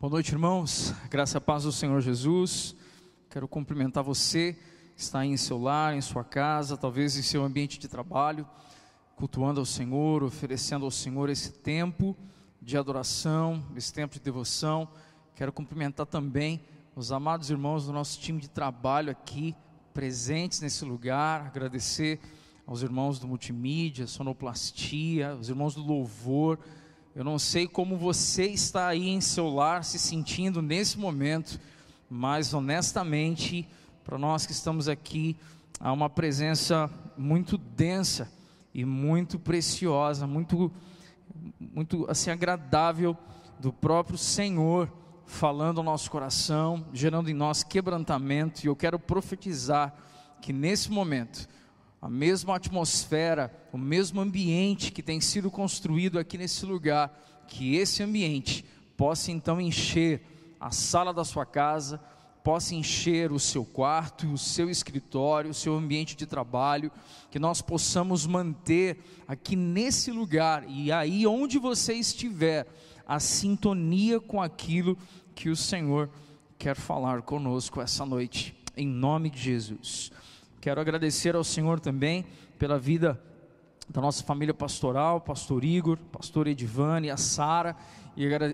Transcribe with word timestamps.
Boa 0.00 0.12
noite, 0.12 0.32
irmãos. 0.32 0.94
Graça 1.10 1.36
e 1.36 1.40
paz 1.42 1.64
do 1.64 1.70
Senhor 1.70 2.00
Jesus. 2.00 2.74
Quero 3.28 3.46
cumprimentar 3.46 4.02
você 4.02 4.56
está 4.96 5.18
aí 5.18 5.28
em 5.28 5.36
seu 5.36 5.60
lar, 5.60 5.94
em 5.94 6.00
sua 6.00 6.24
casa, 6.24 6.74
talvez 6.74 7.18
em 7.18 7.22
seu 7.22 7.44
ambiente 7.44 7.78
de 7.78 7.86
trabalho, 7.86 8.48
cultuando 9.14 9.60
ao 9.60 9.66
Senhor, 9.66 10.22
oferecendo 10.22 10.86
ao 10.86 10.90
Senhor 10.90 11.28
esse 11.28 11.52
tempo 11.52 12.16
de 12.62 12.78
adoração, 12.78 13.62
esse 13.76 13.92
tempo 13.92 14.14
de 14.14 14.20
devoção. 14.20 14.88
Quero 15.34 15.52
cumprimentar 15.52 16.06
também 16.06 16.64
os 16.96 17.12
amados 17.12 17.50
irmãos 17.50 17.84
do 17.84 17.92
nosso 17.92 18.18
time 18.18 18.40
de 18.40 18.48
trabalho 18.48 19.10
aqui, 19.10 19.54
presentes 19.92 20.62
nesse 20.62 20.82
lugar, 20.82 21.44
agradecer 21.44 22.18
aos 22.66 22.80
irmãos 22.80 23.18
do 23.18 23.28
multimídia, 23.28 24.06
sonoplastia, 24.06 25.36
os 25.38 25.50
irmãos 25.50 25.74
do 25.74 25.82
louvor, 25.82 26.58
eu 27.14 27.24
não 27.24 27.38
sei 27.38 27.66
como 27.66 27.96
você 27.96 28.44
está 28.46 28.86
aí 28.88 29.08
em 29.08 29.20
seu 29.20 29.48
lar 29.48 29.82
se 29.82 29.98
sentindo 29.98 30.62
nesse 30.62 30.98
momento, 30.98 31.60
mas 32.08 32.54
honestamente, 32.54 33.68
para 34.04 34.16
nós 34.16 34.46
que 34.46 34.52
estamos 34.52 34.88
aqui, 34.88 35.36
há 35.80 35.92
uma 35.92 36.08
presença 36.08 36.88
muito 37.16 37.58
densa 37.58 38.30
e 38.72 38.84
muito 38.84 39.38
preciosa, 39.38 40.26
muito 40.26 40.70
muito 41.58 42.06
assim 42.08 42.30
agradável 42.30 43.16
do 43.58 43.72
próprio 43.72 44.18
Senhor 44.18 44.90
falando 45.26 45.78
ao 45.78 45.84
nosso 45.84 46.10
coração, 46.10 46.86
gerando 46.92 47.30
em 47.30 47.34
nós 47.34 47.62
quebrantamento, 47.62 48.64
e 48.64 48.66
eu 48.66 48.76
quero 48.76 48.98
profetizar 48.98 49.94
que 50.40 50.52
nesse 50.52 50.90
momento 50.90 51.48
a 52.00 52.08
mesma 52.08 52.56
atmosfera, 52.56 53.54
o 53.72 53.78
mesmo 53.78 54.20
ambiente 54.20 54.90
que 54.90 55.02
tem 55.02 55.20
sido 55.20 55.50
construído 55.50 56.18
aqui 56.18 56.38
nesse 56.38 56.64
lugar, 56.64 57.44
que 57.46 57.76
esse 57.76 58.02
ambiente 58.02 58.64
possa 58.96 59.30
então 59.30 59.60
encher 59.60 60.22
a 60.58 60.70
sala 60.70 61.12
da 61.12 61.24
sua 61.24 61.44
casa, 61.44 62.00
possa 62.42 62.74
encher 62.74 63.32
o 63.32 63.38
seu 63.38 63.64
quarto, 63.64 64.32
o 64.32 64.38
seu 64.38 64.70
escritório, 64.70 65.50
o 65.50 65.54
seu 65.54 65.74
ambiente 65.74 66.16
de 66.16 66.26
trabalho, 66.26 66.90
que 67.30 67.38
nós 67.38 67.60
possamos 67.60 68.26
manter 68.26 68.98
aqui 69.28 69.54
nesse 69.54 70.10
lugar 70.10 70.64
e 70.68 70.90
aí 70.90 71.26
onde 71.26 71.58
você 71.58 71.94
estiver, 71.94 72.66
a 73.06 73.20
sintonia 73.20 74.20
com 74.20 74.40
aquilo 74.40 74.96
que 75.34 75.48
o 75.48 75.56
Senhor 75.56 76.08
quer 76.58 76.76
falar 76.76 77.22
conosco 77.22 77.80
essa 77.80 78.06
noite, 78.06 78.54
em 78.76 78.86
nome 78.86 79.30
de 79.30 79.40
Jesus. 79.40 80.12
Quero 80.60 80.78
agradecer 80.78 81.34
ao 81.34 81.42
Senhor 81.42 81.80
também 81.80 82.26
pela 82.58 82.78
vida 82.78 83.18
da 83.88 83.98
nossa 83.98 84.22
família 84.22 84.52
pastoral, 84.52 85.18
pastor 85.18 85.64
Igor, 85.64 85.96
pastor 86.12 86.46
Edivane, 86.46 87.10
a 87.10 87.16
Sara, 87.16 87.74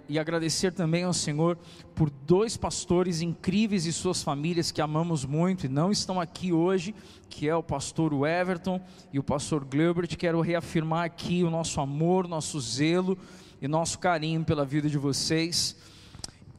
e 0.09 0.17
agradecer 0.17 0.73
também 0.73 1.03
ao 1.03 1.13
Senhor 1.13 1.59
por 1.97 2.09
dois 2.09 2.57
pastores 2.57 3.23
incríveis 3.23 3.87
e 3.87 3.93
suas 3.93 4.23
famílias 4.23 4.71
que 4.71 4.81
amamos 4.81 5.25
muito 5.25 5.67
e 5.67 5.69
não 5.69 5.91
estão 5.91 6.21
aqui 6.21 6.53
hoje, 6.53 6.95
que 7.29 7.49
é 7.49 7.57
o 7.57 7.63
pastor 7.63 8.13
Everton 8.25 8.81
e 9.13 9.19
o 9.19 9.23
pastor 9.25 9.67
Gilbert. 9.69 10.17
Quero 10.17 10.41
reafirmar 10.41 11.07
aqui 11.07 11.43
o 11.43 11.51
nosso 11.51 11.81
amor, 11.81 12.29
nosso 12.29 12.61
zelo 12.61 13.19
e 13.61 13.67
nosso 13.67 13.99
carinho 13.99 14.45
pela 14.45 14.65
vida 14.65 14.89
de 14.89 14.97
vocês. 14.97 15.77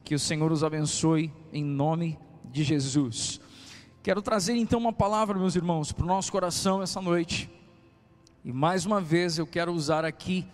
Que 0.03 0.13
o 0.13 0.19
Senhor 0.19 0.51
os 0.51 0.61
abençoe 0.61 1.31
em 1.53 1.63
nome 1.63 2.19
de 2.51 2.65
Jesus. 2.65 3.39
Quero 4.07 4.21
trazer 4.21 4.55
então 4.55 4.79
uma 4.79 4.93
palavra, 4.93 5.37
meus 5.37 5.57
irmãos, 5.57 5.91
para 5.91 6.05
o 6.05 6.07
nosso 6.07 6.31
coração 6.31 6.81
essa 6.81 7.01
noite. 7.01 7.49
E 8.41 8.53
mais 8.53 8.85
uma 8.85 9.01
vez 9.01 9.37
eu 9.37 9.45
quero 9.45 9.73
usar 9.73 10.05
aqui 10.05 10.47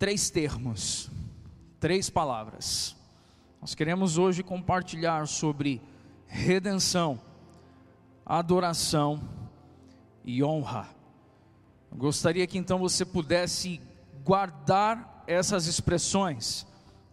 três 0.00 0.30
termos, 0.30 1.08
três 1.78 2.10
palavras. 2.10 2.96
Nós 3.60 3.72
queremos 3.76 4.18
hoje 4.18 4.42
compartilhar 4.42 5.28
sobre 5.28 5.80
redenção, 6.26 7.20
adoração 8.26 9.22
e 10.24 10.42
honra. 10.42 10.88
Eu 11.92 11.98
gostaria 11.98 12.48
que 12.48 12.58
então 12.58 12.80
você 12.80 13.04
pudesse 13.04 13.80
guardar 14.24 15.22
essas 15.28 15.68
expressões. 15.68 16.66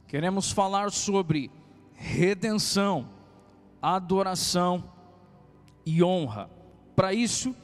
Queremos 0.08 0.52
falar 0.52 0.92
sobre 0.92 1.52
redenção, 1.94 3.08
adoração 3.80 4.92
e 5.86 6.04
honra. 6.04 6.50
Para 6.96 7.14
isso, 7.14 7.56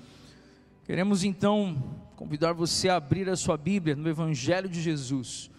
queremos 0.83 1.23
então 1.23 1.99
convidar 2.15 2.53
você 2.53 2.89
a 2.89 2.95
abrir 2.95 3.29
a 3.29 3.35
sua 3.35 3.55
Bíblia 3.57 3.95
no 3.95 4.09
Evangelho 4.09 4.67
de 4.67 4.81
Jesus, 4.81 5.49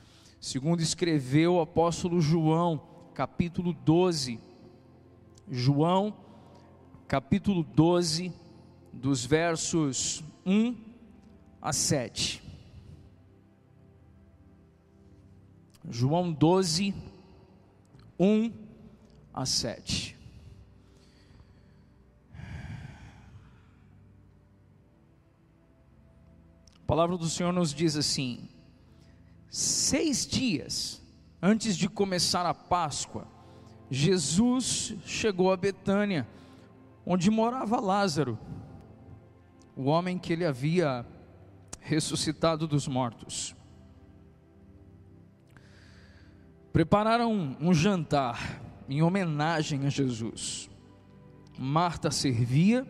segundo 0.40 0.80
escreveu 0.80 1.54
o 1.54 1.60
apóstolo 1.60 2.20
João, 2.20 2.82
capítulo 3.14 3.72
12. 3.72 4.38
João, 5.50 6.14
capítulo 7.08 7.64
12, 7.64 8.32
dos 8.92 9.24
versos 9.24 10.22
1 10.44 10.76
a 11.60 11.72
7. 11.72 12.42
João 15.88 16.30
12, 16.32 16.94
1 18.18 18.52
a 19.32 19.46
7. 19.46 20.19
Palavra 26.90 27.16
do 27.16 27.28
Senhor 27.28 27.52
nos 27.52 27.72
diz 27.72 27.94
assim: 27.94 28.48
seis 29.48 30.26
dias 30.26 31.00
antes 31.40 31.76
de 31.76 31.88
começar 31.88 32.44
a 32.44 32.52
Páscoa, 32.52 33.28
Jesus 33.88 34.96
chegou 35.06 35.52
a 35.52 35.56
Betânia, 35.56 36.26
onde 37.06 37.30
morava 37.30 37.78
Lázaro, 37.78 38.36
o 39.76 39.84
homem 39.84 40.18
que 40.18 40.32
ele 40.32 40.44
havia 40.44 41.06
ressuscitado 41.78 42.66
dos 42.66 42.88
mortos. 42.88 43.54
Prepararam 46.72 47.56
um 47.60 47.72
jantar 47.72 48.60
em 48.88 49.00
homenagem 49.00 49.86
a 49.86 49.88
Jesus. 49.88 50.68
Marta 51.56 52.10
servia 52.10 52.84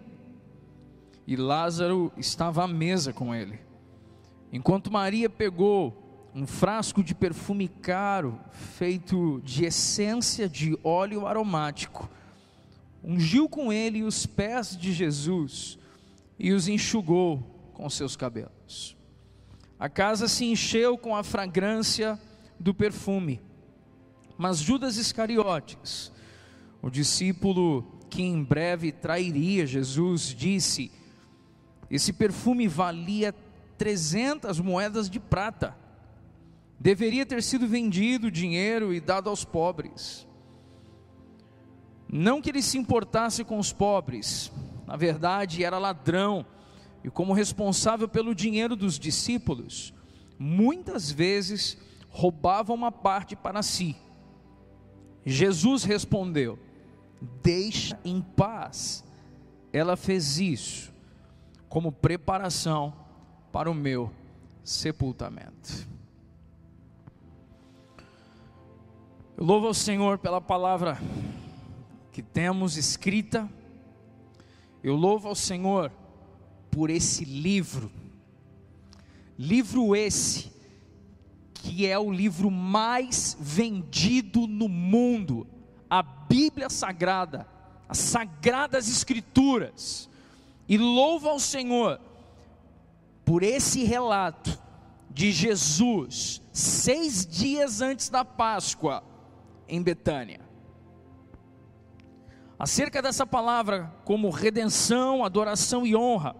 e 1.27 1.37
Lázaro 1.37 2.11
estava 2.17 2.65
à 2.65 2.67
mesa 2.67 3.13
com 3.13 3.35
ele. 3.35 3.69
Enquanto 4.53 4.93
Maria 4.93 5.31
pegou 5.31 6.31
um 6.35 6.47
frasco 6.47 7.03
de 7.03 7.15
perfume 7.15 7.69
caro, 7.69 8.39
feito 8.51 9.41
de 9.45 9.65
essência 9.65 10.49
de 10.49 10.79
óleo 10.83 11.27
aromático, 11.27 12.09
ungiu 13.03 13.49
com 13.49 13.73
ele 13.73 14.03
os 14.03 14.27
pés 14.27 14.77
de 14.77 14.93
Jesus 14.93 15.79
e 16.39 16.53
os 16.53 16.69
enxugou 16.69 17.71
com 17.73 17.89
seus 17.89 18.17
cabelos. 18.17 18.97
A 19.79 19.89
casa 19.89 20.29
se 20.29 20.45
encheu 20.45 20.99
com 20.99 21.17
a 21.17 21.23
fragrância 21.23 22.21
do 22.59 22.75
perfume. 22.75 23.41
Mas 24.37 24.59
Judas 24.59 24.97
Iscariotes, 24.97 26.13
o 26.83 26.91
discípulo 26.91 27.99
que 28.09 28.23
em 28.23 28.43
breve 28.43 28.93
trairia 28.93 29.67
Jesus, 29.67 30.35
disse: 30.37 30.91
Esse 31.91 32.13
perfume 32.13 32.69
valia 32.69 33.35
300 33.81 34.61
moedas 34.61 35.09
de 35.09 35.19
prata. 35.19 35.75
Deveria 36.79 37.25
ter 37.25 37.43
sido 37.43 37.67
vendido 37.67 38.27
o 38.27 38.31
dinheiro 38.31 38.93
e 38.93 39.01
dado 39.01 39.31
aos 39.31 39.43
pobres. 39.43 40.29
Não 42.07 42.43
que 42.43 42.51
ele 42.51 42.61
se 42.61 42.77
importasse 42.77 43.43
com 43.43 43.59
os 43.59 43.73
pobres, 43.73 44.53
na 44.87 44.97
verdade 44.97 45.65
era 45.65 45.79
ladrão, 45.79 46.45
e 47.03 47.09
como 47.09 47.33
responsável 47.33 48.07
pelo 48.07 48.35
dinheiro 48.35 48.77
dos 48.77 48.99
discípulos, 48.99 49.95
muitas 50.39 51.11
vezes 51.11 51.79
roubava 52.11 52.75
uma 52.75 52.93
parte 52.93 53.35
para 53.35 53.63
si. 53.63 53.97
Jesus 55.25 55.85
respondeu: 55.85 56.59
Deixa 57.43 57.99
em 58.05 58.21
paz. 58.21 59.03
Ela 59.73 59.97
fez 59.97 60.39
isso 60.39 60.93
como 61.67 61.91
preparação 61.91 63.09
para 63.53 63.71
o 63.71 63.75
meu 63.75 64.11
sepultamento. 64.63 65.89
Eu 69.37 69.45
louvo 69.45 69.69
ao 69.69 69.75
Senhor 69.75 70.19
pela 70.19 70.41
palavra 70.41 70.99
que 72.13 72.23
temos 72.23 72.77
escrita. 72.77 73.49
Eu 74.83 74.95
louvo 74.95 75.29
ao 75.29 75.35
Senhor 75.35 75.91
por 76.71 76.91
esse 76.91 77.25
livro. 77.25 77.91
Livro 79.39 79.97
esse 79.97 80.51
que 81.55 81.87
é 81.87 81.99
o 81.99 82.11
livro 82.11 82.51
mais 82.51 83.37
vendido 83.39 84.47
no 84.47 84.67
mundo, 84.69 85.47
a 85.91 86.03
Bíblia 86.03 86.71
Sagrada, 86.71 87.47
as 87.89 87.99
Sagradas 87.99 88.89
Escrituras. 88.89 90.09
E 90.69 90.79
louvo 90.79 91.29
ao 91.29 91.39
Senhor 91.39 92.01
por 93.31 93.45
esse 93.45 93.85
relato 93.85 94.61
de 95.09 95.31
Jesus, 95.31 96.43
seis 96.53 97.25
dias 97.25 97.81
antes 97.81 98.09
da 98.09 98.25
Páscoa, 98.25 99.05
em 99.69 99.81
Betânia. 99.81 100.41
Acerca 102.59 103.01
dessa 103.01 103.25
palavra 103.25 103.95
como 104.05 104.31
redenção, 104.31 105.25
adoração 105.25 105.87
e 105.87 105.95
honra, 105.95 106.35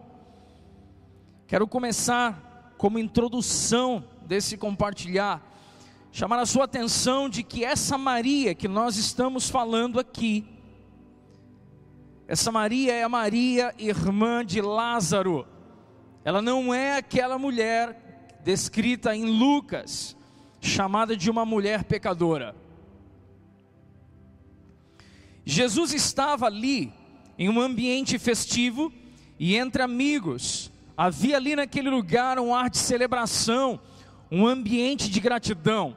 quero 1.47 1.69
começar 1.69 2.75
como 2.77 2.99
introdução 2.99 4.03
desse 4.27 4.57
compartilhar, 4.57 5.49
chamar 6.11 6.41
a 6.41 6.47
sua 6.47 6.65
atenção 6.65 7.29
de 7.29 7.45
que 7.45 7.65
essa 7.65 7.97
Maria 7.97 8.53
que 8.53 8.67
nós 8.67 8.97
estamos 8.97 9.49
falando 9.49 10.01
aqui, 10.01 10.45
essa 12.27 12.51
Maria 12.51 12.93
é 12.93 13.05
a 13.05 13.09
Maria, 13.09 13.73
irmã 13.79 14.45
de 14.45 14.61
Lázaro. 14.61 15.60
Ela 16.25 16.43
não 16.43 16.73
é 16.73 16.97
aquela 16.97 17.39
mulher 17.39 18.39
descrita 18.45 19.15
em 19.15 19.25
Lucas, 19.25 20.17
chamada 20.61 21.17
de 21.17 21.31
uma 21.31 21.45
mulher 21.45 21.85
pecadora. 21.85 22.55
Jesus 25.45 25.93
estava 25.93 26.47
ali 26.47 26.93
em 27.39 27.49
um 27.49 27.61
ambiente 27.61 28.19
festivo 28.19 28.93
e 29.39 29.57
entre 29.57 29.83
amigos. 29.83 30.71
Havia 30.97 31.37
ali 31.37 31.57
naquele 31.57 31.89
lugar 31.89 32.39
um 32.39 32.55
ar 32.55 32.69
de 32.69 32.79
celebração, 32.79 33.81
um 34.31 34.47
ambiente 34.47 35.09
de 35.09 35.19
gratidão. 35.19 35.97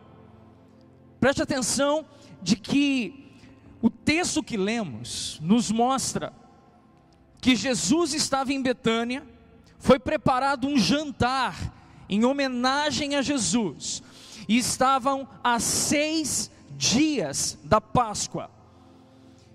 Preste 1.19 1.41
atenção 1.41 2.05
de 2.41 2.55
que 2.55 3.37
o 3.81 3.89
texto 3.89 4.41
que 4.41 4.55
lemos 4.55 5.39
nos 5.41 5.69
mostra 5.69 6.31
que 7.41 7.55
Jesus 7.55 8.13
estava 8.13 8.53
em 8.53 8.61
Betânia, 8.61 9.27
foi 9.83 9.99
preparado 9.99 10.65
um 10.65 10.77
jantar 10.77 11.73
em 12.07 12.23
homenagem 12.23 13.17
a 13.17 13.21
Jesus, 13.21 14.01
e 14.47 14.57
estavam 14.57 15.27
a 15.43 15.59
seis 15.59 16.49
dias 16.77 17.59
da 17.65 17.81
Páscoa. 17.81 18.49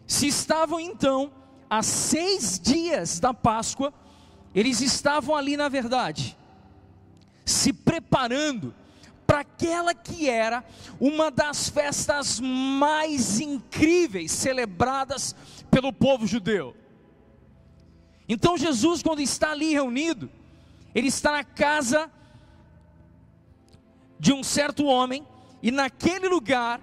Se 0.07 0.27
estavam 0.27 0.79
então 0.79 1.33
a 1.71 1.83
seis 1.83 2.61
dias 2.61 3.19
da 3.19 3.33
Páscoa, 3.33 3.91
eles 4.55 4.83
estavam 4.83 5.35
ali, 5.35 5.57
na 5.57 5.71
verdade, 5.71 6.37
se 7.43 7.73
preparando 7.73 8.75
para 9.27 9.41
aquela 9.41 9.95
que 9.95 10.29
era 10.29 10.63
uma 11.01 11.31
das 11.31 11.71
festas 11.71 12.39
mais 12.39 13.41
incríveis 13.41 14.31
celebradas 14.31 15.35
pelo 15.71 15.91
povo 15.91 16.27
judeu. 16.27 16.77
Então 18.29 18.59
Jesus, 18.59 19.03
quando 19.03 19.21
está 19.21 19.53
ali 19.53 19.73
reunido, 19.73 20.31
ele 20.95 21.09
está 21.09 21.33
na 21.33 21.45
casa 21.45 22.11
de 24.19 24.33
um 24.33 24.43
certo 24.43 24.85
homem, 24.85 25.27
e 25.63 25.71
naquele 25.71 26.29
lugar, 26.29 26.81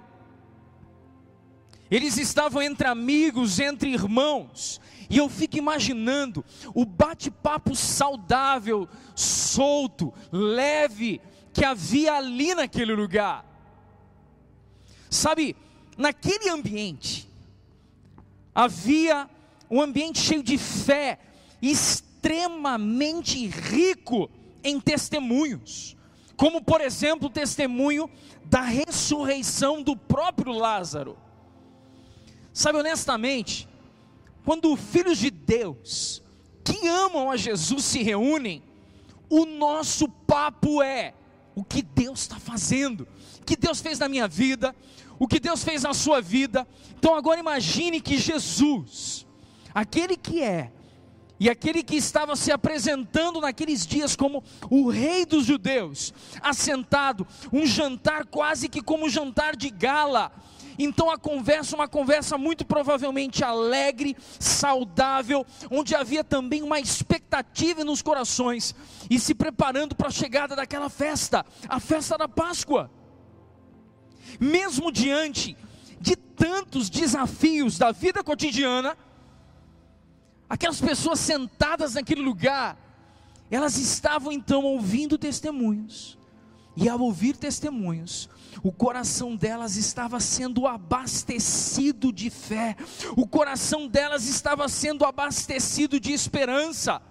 eles 1.91 2.17
estavam 2.17 2.61
entre 2.61 2.87
amigos, 2.87 3.59
entre 3.59 3.89
irmãos, 3.89 4.81
e 5.09 5.17
eu 5.17 5.29
fico 5.29 5.57
imaginando 5.57 6.43
o 6.73 6.85
bate-papo 6.85 7.75
saudável, 7.75 8.87
solto, 9.15 10.13
leve, 10.31 11.21
que 11.53 11.63
havia 11.63 12.15
ali 12.15 12.55
naquele 12.55 12.93
lugar. 12.93 13.45
Sabe, 15.09 15.55
naquele 15.97 16.49
ambiente, 16.49 17.29
havia 18.53 19.29
um 19.69 19.81
ambiente 19.81 20.19
cheio 20.19 20.43
de 20.43 20.57
fé, 20.57 21.19
extremamente 21.71 23.47
rico 23.47 24.29
em 24.63 24.79
testemunhos, 24.79 25.95
como 26.35 26.63
por 26.63 26.81
exemplo 26.81 27.27
o 27.27 27.31
testemunho 27.31 28.09
da 28.45 28.61
ressurreição 28.61 29.81
do 29.81 29.95
próprio 29.95 30.53
Lázaro. 30.53 31.17
Sabe, 32.53 32.79
honestamente, 32.79 33.67
quando 34.43 34.75
filhos 34.75 35.17
de 35.17 35.29
Deus 35.29 36.21
que 36.63 36.87
amam 36.87 37.29
a 37.29 37.37
Jesus 37.37 37.83
se 37.83 38.01
reúnem, 38.01 38.63
o 39.29 39.45
nosso 39.45 40.07
papo 40.07 40.81
é: 40.81 41.13
o 41.53 41.63
que 41.63 41.81
Deus 41.81 42.21
está 42.21 42.39
fazendo, 42.39 43.07
o 43.41 43.45
que 43.45 43.55
Deus 43.55 43.81
fez 43.81 43.99
na 43.99 44.07
minha 44.07 44.27
vida, 44.27 44.75
o 45.19 45.27
que 45.27 45.39
Deus 45.39 45.63
fez 45.63 45.83
na 45.83 45.93
sua 45.93 46.21
vida. 46.21 46.67
Então 46.97 47.15
agora 47.15 47.39
imagine 47.39 48.01
que 48.01 48.17
Jesus, 48.17 49.25
aquele 49.73 50.15
que 50.15 50.41
é, 50.41 50.71
e 51.39 51.49
aquele 51.49 51.83
que 51.83 51.95
estava 51.95 52.35
se 52.35 52.51
apresentando 52.51 53.41
naqueles 53.41 53.85
dias 53.85 54.15
como 54.15 54.43
o 54.69 54.89
rei 54.89 55.25
dos 55.25 55.45
judeus, 55.45 56.13
assentado, 56.41 57.27
um 57.51 57.65
jantar 57.65 58.25
quase 58.25 58.69
que 58.69 58.81
como 58.81 59.05
um 59.05 59.09
jantar 59.09 59.55
de 59.55 59.69
gala, 59.69 60.31
então 60.77 61.09
a 61.09 61.17
conversa, 61.17 61.75
uma 61.75 61.87
conversa 61.87 62.37
muito 62.37 62.65
provavelmente 62.65 63.43
alegre, 63.43 64.15
saudável, 64.39 65.45
onde 65.71 65.95
havia 65.95 66.23
também 66.23 66.61
uma 66.61 66.79
expectativa 66.79 67.83
nos 67.83 68.01
corações 68.01 68.75
e 69.09 69.19
se 69.19 69.33
preparando 69.33 69.95
para 69.95 70.07
a 70.07 70.11
chegada 70.11 70.55
daquela 70.55 70.89
festa, 70.89 71.45
a 71.67 71.79
festa 71.79 72.17
da 72.17 72.27
Páscoa. 72.27 72.91
Mesmo 74.39 74.91
diante 74.91 75.55
de 75.99 76.15
tantos 76.15 76.89
desafios 76.89 77.77
da 77.77 77.91
vida 77.91 78.23
cotidiana, 78.23 78.97
aquelas 80.49 80.79
pessoas 80.79 81.19
sentadas 81.19 81.95
naquele 81.95 82.21
lugar, 82.21 82.77
elas 83.49 83.77
estavam 83.77 84.31
então 84.31 84.63
ouvindo 84.63 85.17
testemunhos, 85.17 86.17
e 86.75 86.89
ao 86.89 86.99
ouvir 86.99 87.37
testemunhos, 87.37 88.29
o 88.61 88.71
coração 88.71 89.35
delas 89.35 89.77
estava 89.77 90.19
sendo 90.19 90.67
abastecido 90.67 92.11
de 92.11 92.29
fé, 92.29 92.75
o 93.15 93.25
coração 93.25 93.87
delas 93.87 94.27
estava 94.27 94.67
sendo 94.67 95.05
abastecido 95.05 95.99
de 95.99 96.11
esperança. 96.11 97.01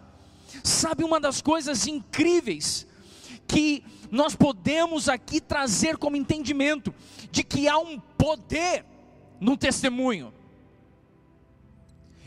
Sabe 0.63 1.03
uma 1.03 1.19
das 1.19 1.41
coisas 1.41 1.87
incríveis 1.87 2.87
que 3.47 3.85
nós 4.11 4.35
podemos 4.35 5.09
aqui 5.09 5.41
trazer 5.41 5.97
como 5.97 6.17
entendimento 6.17 6.95
de 7.31 7.43
que 7.43 7.67
há 7.67 7.79
um 7.79 7.99
poder 7.99 8.85
no 9.41 9.57
testemunho. 9.57 10.33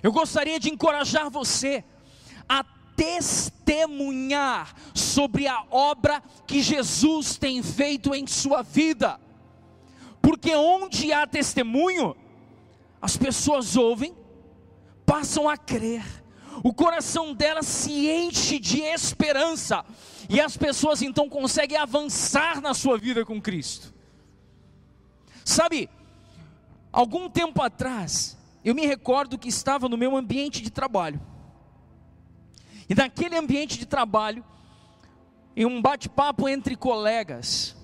Eu 0.01 0.11
gostaria 0.11 0.59
de 0.59 0.69
encorajar 0.69 1.29
você 1.29 1.83
a 2.47 2.63
testemunhar 2.95 4.73
sobre 4.93 5.47
a 5.47 5.63
obra 5.69 6.21
que 6.45 6.61
Jesus 6.61 7.37
tem 7.37 7.61
feito 7.61 8.13
em 8.13 8.25
sua 8.25 8.61
vida, 8.61 9.19
porque 10.21 10.55
onde 10.55 11.13
há 11.13 11.25
testemunho, 11.27 12.15
as 13.01 13.15
pessoas 13.15 13.75
ouvem, 13.75 14.15
passam 15.05 15.47
a 15.47 15.55
crer, 15.55 16.03
o 16.63 16.73
coração 16.73 17.33
delas 17.33 17.67
se 17.67 18.09
enche 18.09 18.59
de 18.59 18.81
esperança, 18.81 19.85
e 20.29 20.41
as 20.41 20.57
pessoas 20.57 21.01
então 21.01 21.29
conseguem 21.29 21.77
avançar 21.77 22.61
na 22.61 22.73
sua 22.73 22.97
vida 22.97 23.23
com 23.23 23.41
Cristo. 23.41 23.93
Sabe, 25.45 25.89
algum 26.91 27.29
tempo 27.29 27.61
atrás, 27.61 28.36
eu 28.67 28.75
me 28.75 28.85
recordo 28.85 29.37
que 29.37 29.47
estava 29.47 29.87
no 29.87 29.95
meu 29.95 30.17
ambiente 30.17 30.61
de 30.61 30.69
trabalho, 30.69 31.21
e 32.89 32.93
naquele 32.93 33.37
ambiente 33.37 33.79
de 33.79 33.85
trabalho, 33.85 34.43
em 35.55 35.65
um 35.65 35.81
bate-papo 35.81 36.49
entre 36.49 36.75
colegas, 36.75 37.77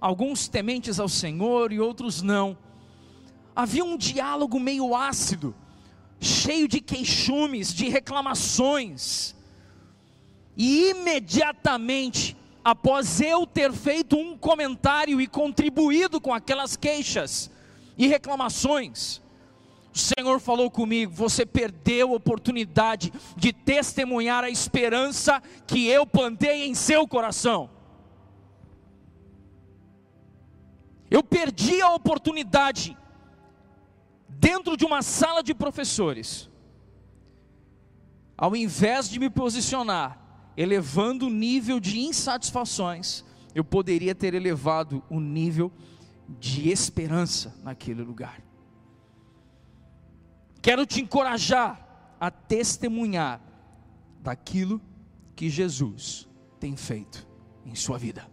alguns 0.00 0.48
tementes 0.48 0.98
ao 0.98 1.06
Senhor 1.06 1.70
e 1.70 1.78
outros 1.78 2.22
não, 2.22 2.56
havia 3.54 3.84
um 3.84 3.94
diálogo 3.94 4.58
meio 4.58 4.96
ácido, 4.96 5.54
cheio 6.18 6.66
de 6.66 6.80
queixumes, 6.80 7.74
de 7.74 7.90
reclamações, 7.90 9.36
e 10.56 10.92
imediatamente, 10.92 12.34
após 12.64 13.20
eu 13.20 13.46
ter 13.46 13.70
feito 13.70 14.16
um 14.16 14.38
comentário 14.38 15.20
e 15.20 15.26
contribuído 15.26 16.18
com 16.18 16.32
aquelas 16.32 16.74
queixas 16.74 17.50
e 17.98 18.06
reclamações, 18.06 19.20
o 19.94 19.98
Senhor 19.98 20.40
falou 20.40 20.70
comigo: 20.70 21.12
você 21.12 21.44
perdeu 21.44 22.12
a 22.12 22.16
oportunidade 22.16 23.12
de 23.36 23.52
testemunhar 23.52 24.42
a 24.42 24.50
esperança 24.50 25.42
que 25.66 25.86
eu 25.86 26.06
plantei 26.06 26.66
em 26.66 26.74
seu 26.74 27.06
coração. 27.06 27.68
Eu 31.10 31.22
perdi 31.22 31.82
a 31.82 31.90
oportunidade, 31.94 32.96
dentro 34.28 34.78
de 34.78 34.84
uma 34.86 35.02
sala 35.02 35.42
de 35.42 35.54
professores, 35.54 36.48
ao 38.34 38.56
invés 38.56 39.10
de 39.10 39.18
me 39.20 39.28
posicionar, 39.28 40.18
elevando 40.56 41.26
o 41.26 41.30
nível 41.30 41.78
de 41.78 42.00
insatisfações, 42.00 43.24
eu 43.54 43.62
poderia 43.62 44.14
ter 44.14 44.32
elevado 44.32 45.02
o 45.10 45.20
nível 45.20 45.70
de 46.40 46.70
esperança 46.70 47.54
naquele 47.62 48.02
lugar. 48.02 48.40
Quero 50.62 50.86
te 50.86 51.00
encorajar 51.00 52.16
a 52.20 52.30
testemunhar 52.30 53.40
daquilo 54.20 54.80
que 55.34 55.50
Jesus 55.50 56.28
tem 56.60 56.76
feito 56.76 57.26
em 57.66 57.74
sua 57.74 57.98
vida. 57.98 58.30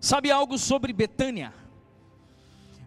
Sabe 0.00 0.30
algo 0.30 0.56
sobre 0.56 0.92
Betânia? 0.92 1.52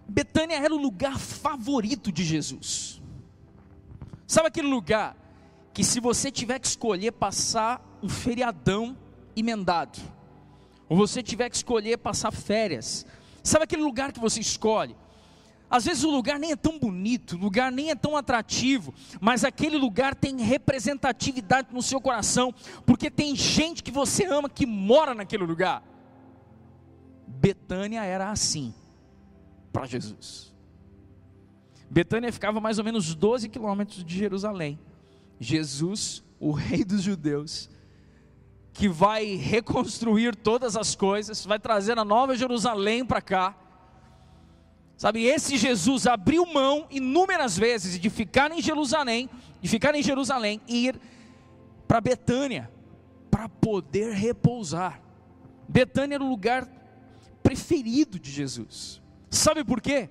Betânia 0.08 0.56
era 0.56 0.74
o 0.74 0.82
lugar 0.82 1.20
favorito 1.20 2.14
de 2.14 2.24
Jesus. 2.24 3.02
Sabe 4.26 4.48
aquele 4.48 4.70
lugar 4.70 5.18
que 5.74 5.84
se 5.84 6.00
você 6.00 6.32
tiver 6.32 6.60
que 6.60 6.68
escolher 6.68 7.12
passar 7.12 7.82
um 8.02 8.08
feriadão 8.08 8.98
emendado, 9.36 10.00
ou 10.88 10.96
você 10.96 11.22
tiver 11.22 11.50
que 11.50 11.56
escolher 11.58 11.98
passar 11.98 12.32
férias, 12.32 13.06
sabe 13.44 13.66
aquele 13.66 13.82
lugar 13.82 14.14
que 14.14 14.20
você 14.20 14.40
escolhe? 14.40 14.96
Às 15.74 15.86
vezes 15.86 16.04
o 16.04 16.12
lugar 16.12 16.38
nem 16.38 16.52
é 16.52 16.56
tão 16.56 16.78
bonito, 16.78 17.36
o 17.36 17.40
lugar 17.40 17.72
nem 17.72 17.90
é 17.90 17.96
tão 17.96 18.16
atrativo, 18.16 18.94
mas 19.20 19.44
aquele 19.44 19.76
lugar 19.76 20.14
tem 20.14 20.40
representatividade 20.40 21.70
no 21.74 21.82
seu 21.82 22.00
coração, 22.00 22.54
porque 22.86 23.10
tem 23.10 23.36
gente 23.36 23.82
que 23.82 23.90
você 23.90 24.24
ama 24.24 24.48
que 24.48 24.68
mora 24.68 25.16
naquele 25.16 25.44
lugar. 25.44 25.84
Betânia 27.26 28.04
era 28.04 28.30
assim 28.30 28.72
para 29.72 29.88
Jesus. 29.88 30.54
Betânia 31.90 32.32
ficava 32.32 32.62
mais 32.62 32.78
ou 32.78 32.86
menos 32.86 33.16
12 33.16 33.50
quilômetros 33.50 34.04
de 34.04 34.16
Jerusalém. 34.16 34.80
Jesus, 35.40 36.24
o 36.40 36.52
rei 36.52 36.86
dos 36.86 37.02
judeus, 37.02 37.68
que 38.74 38.88
vai 38.88 39.38
reconstruir 39.38 40.36
todas 40.36 40.78
as 40.78 40.94
coisas, 40.94 41.44
vai 41.44 41.58
trazer 41.58 41.98
a 41.98 42.06
nova 42.06 42.38
Jerusalém 42.38 43.04
para 43.04 43.22
cá. 43.24 43.63
Sabe, 45.04 45.26
esse 45.26 45.58
Jesus 45.58 46.08
abriu 46.08 46.46
mão 46.46 46.88
inúmeras 46.90 47.58
vezes 47.58 48.00
de 48.00 48.10
ficar 48.10 48.50
em 48.54 48.62
Jerusalém, 48.62 49.30
de 49.62 49.68
ficar 49.68 49.94
em 49.96 50.02
Jerusalém 50.02 50.62
e 50.66 50.88
ir 50.88 50.98
para 51.86 52.00
Betânia 52.00 52.72
para 53.30 53.50
poder 53.50 54.14
repousar. 54.14 55.02
Betânia 55.68 56.16
era 56.16 56.24
o 56.24 56.30
lugar 56.30 56.66
preferido 57.44 58.18
de 58.18 58.32
Jesus. 58.32 59.02
Sabe 59.30 59.66
por 59.66 59.82
quê? 59.82 60.10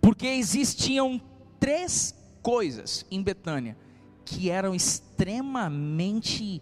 Porque 0.00 0.26
existiam 0.26 1.22
três 1.60 2.12
coisas 2.42 3.06
em 3.12 3.22
Betânia 3.22 3.76
que 4.24 4.50
eram 4.50 4.74
extremamente 4.74 6.60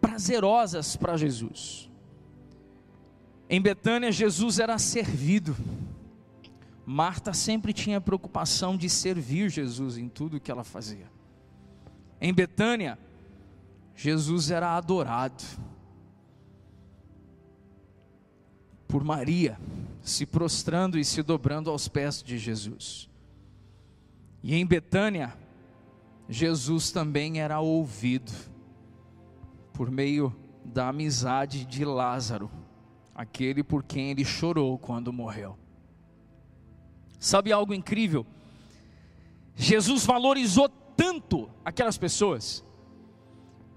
prazerosas 0.00 0.94
para 0.94 1.16
Jesus. 1.16 1.90
Em 3.48 3.60
Betânia, 3.60 4.10
Jesus 4.10 4.58
era 4.58 4.78
servido. 4.78 5.56
Marta 6.84 7.32
sempre 7.32 7.72
tinha 7.72 8.00
preocupação 8.00 8.76
de 8.76 8.88
servir 8.88 9.50
Jesus 9.50 9.96
em 9.96 10.08
tudo 10.08 10.40
que 10.40 10.50
ela 10.50 10.64
fazia. 10.64 11.10
Em 12.20 12.32
Betânia, 12.32 12.98
Jesus 13.94 14.50
era 14.50 14.76
adorado 14.76 15.42
por 18.86 19.02
Maria, 19.02 19.58
se 20.00 20.24
prostrando 20.24 20.98
e 20.98 21.04
se 21.04 21.22
dobrando 21.22 21.70
aos 21.70 21.88
pés 21.88 22.22
de 22.22 22.38
Jesus. 22.38 23.08
E 24.42 24.54
em 24.54 24.64
Betânia, 24.64 25.36
Jesus 26.28 26.90
também 26.90 27.40
era 27.40 27.60
ouvido 27.60 28.32
por 29.72 29.90
meio 29.90 30.34
da 30.64 30.88
amizade 30.88 31.64
de 31.64 31.84
Lázaro, 31.84 32.50
aquele 33.16 33.62
por 33.62 33.82
quem 33.82 34.10
ele 34.10 34.24
chorou 34.24 34.78
quando 34.78 35.10
morreu. 35.12 35.56
Sabe 37.18 37.50
algo 37.50 37.72
incrível? 37.72 38.26
Jesus 39.56 40.04
valorizou 40.04 40.68
tanto 40.68 41.48
aquelas 41.64 41.96
pessoas, 41.96 42.62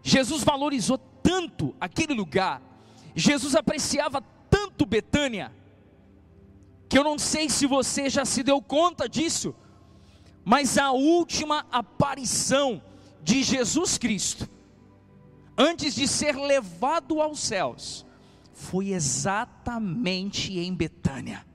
Jesus 0.03 0.43
valorizou 0.43 0.98
tanto 0.98 1.74
aquele 1.79 2.13
lugar, 2.13 2.62
Jesus 3.15 3.55
apreciava 3.55 4.22
tanto 4.50 4.86
Betânia, 4.86 5.53
que 6.89 6.98
eu 6.98 7.03
não 7.03 7.17
sei 7.17 7.50
se 7.50 7.65
você 7.65 8.10
já 8.10 8.25
se 8.25 8.43
deu 8.43 8.62
conta 8.62 9.08
disso, 9.08 9.55
mas 10.43 10.77
a 10.77 10.91
última 10.91 11.65
aparição 11.72 12.81
de 13.24 13.41
Jesus 13.43 13.98
Cristo, 13.98 14.50
antes 15.58 15.96
de 15.96 16.08
ser 16.08 16.36
levado 16.36 17.22
aos 17.22 17.39
céus, 17.39 18.05
foi 18.59 18.89
exatamente 18.89 20.59
em 20.59 20.75
Betânia. 20.75 21.45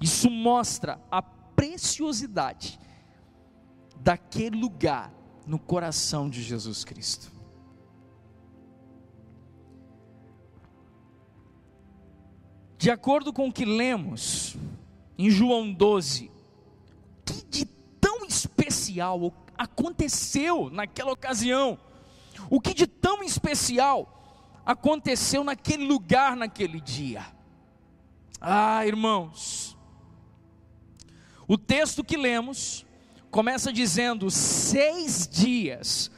Isso 0.00 0.30
mostra 0.30 0.98
a 1.10 1.20
preciosidade 1.20 2.80
daquele 3.96 4.56
lugar 4.56 5.12
no 5.46 5.58
coração 5.58 6.30
de 6.30 6.42
Jesus 6.42 6.82
Cristo. 6.82 7.30
De 12.78 12.90
acordo 12.90 13.30
com 13.30 13.48
o 13.48 13.52
que 13.52 13.66
lemos 13.66 14.56
em 15.18 15.28
João 15.28 15.70
12, 15.72 16.30
o 17.20 17.22
que 17.22 17.44
de 17.44 17.64
tão 18.00 18.24
especial 18.24 19.32
aconteceu 19.56 20.70
naquela 20.70 21.12
ocasião? 21.12 21.78
O 22.48 22.60
que 22.60 22.72
de 22.72 22.86
tão 22.86 23.22
especial 23.22 24.23
aconteceu 24.64 25.44
naquele 25.44 25.84
lugar, 25.84 26.36
naquele 26.36 26.80
dia? 26.80 27.26
Ah, 28.40 28.86
irmãos, 28.86 29.76
o 31.46 31.56
texto 31.56 32.04
que 32.04 32.16
lemos 32.16 32.84
começa 33.30 33.72
dizendo: 33.72 34.30
seis 34.30 35.26
dias 35.26 36.10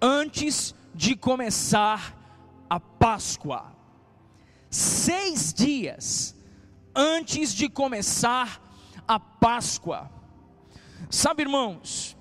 antes 0.00 0.74
de 0.94 1.16
começar 1.16 2.16
a 2.68 2.78
Páscoa 2.78 3.74
seis 4.74 5.54
dias 5.54 6.34
antes 6.94 7.54
de 7.54 7.68
começar 7.68 8.60
a 9.06 9.20
Páscoa. 9.20 10.10
Sabe, 11.08 11.42
irmãos, 11.42 12.16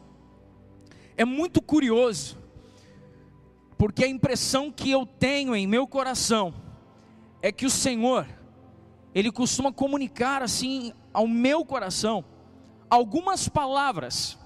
é 1.17 1.25
muito 1.25 1.61
curioso, 1.61 2.37
porque 3.83 4.05
a 4.05 4.07
impressão 4.07 4.71
que 4.71 4.89
eu 4.89 5.05
tenho 5.05 5.53
em 5.53 5.67
meu 5.67 5.85
coração 5.85 6.53
é 7.41 7.51
que 7.51 7.65
o 7.65 7.69
Senhor, 7.69 8.25
Ele 9.13 9.29
costuma 9.29 9.73
comunicar 9.73 10.41
assim 10.41 10.93
ao 11.13 11.27
meu 11.27 11.65
coração 11.65 12.23
algumas 12.89 13.49
palavras 13.49 14.37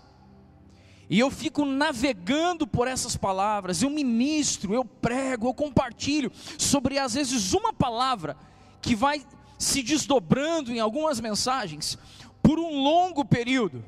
e 1.07 1.19
eu 1.19 1.29
fico 1.29 1.65
navegando 1.65 2.65
por 2.65 2.87
essas 2.87 3.15
palavras, 3.15 3.83
eu 3.83 3.91
ministro, 3.91 4.73
eu 4.73 4.83
prego, 4.83 5.49
eu 5.49 5.53
compartilho 5.53 6.31
sobre 6.57 6.97
às 6.97 7.13
vezes 7.13 7.53
uma 7.53 7.71
palavra 7.71 8.35
que 8.81 8.95
vai 8.95 9.23
se 9.59 9.83
desdobrando 9.83 10.71
em 10.71 10.79
algumas 10.79 11.19
mensagens 11.19 11.95
por 12.41 12.57
um 12.57 12.81
longo 12.81 13.23
período. 13.23 13.85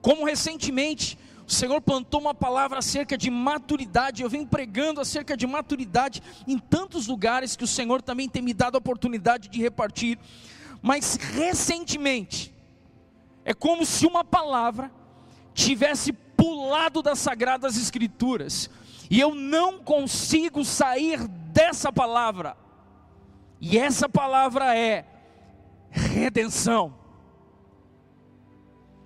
Como 0.00 0.24
recentemente 0.24 1.18
o 1.46 1.52
Senhor 1.52 1.80
plantou 1.80 2.20
uma 2.20 2.34
palavra 2.34 2.78
acerca 2.78 3.18
de 3.18 3.30
maturidade, 3.30 4.22
eu 4.22 4.30
venho 4.30 4.46
pregando 4.46 5.00
acerca 5.00 5.36
de 5.36 5.46
maturidade 5.46 6.22
em 6.46 6.58
tantos 6.58 7.06
lugares 7.06 7.54
que 7.54 7.64
o 7.64 7.68
Senhor 7.68 8.00
também 8.00 8.28
tem 8.28 8.40
me 8.40 8.54
dado 8.54 8.76
a 8.76 8.78
oportunidade 8.78 9.48
de 9.48 9.60
repartir, 9.60 10.18
mas 10.80 11.16
recentemente 11.16 12.54
é 13.44 13.52
como 13.52 13.84
se 13.84 14.06
uma 14.06 14.24
palavra 14.24 14.90
tivesse 15.52 16.12
pulado 16.12 17.02
das 17.02 17.18
sagradas 17.18 17.76
escrituras, 17.76 18.70
e 19.10 19.20
eu 19.20 19.34
não 19.34 19.78
consigo 19.78 20.64
sair 20.64 21.28
dessa 21.28 21.92
palavra, 21.92 22.56
e 23.60 23.78
essa 23.78 24.08
palavra 24.08 24.74
é 24.76 25.04
redenção. 25.90 26.94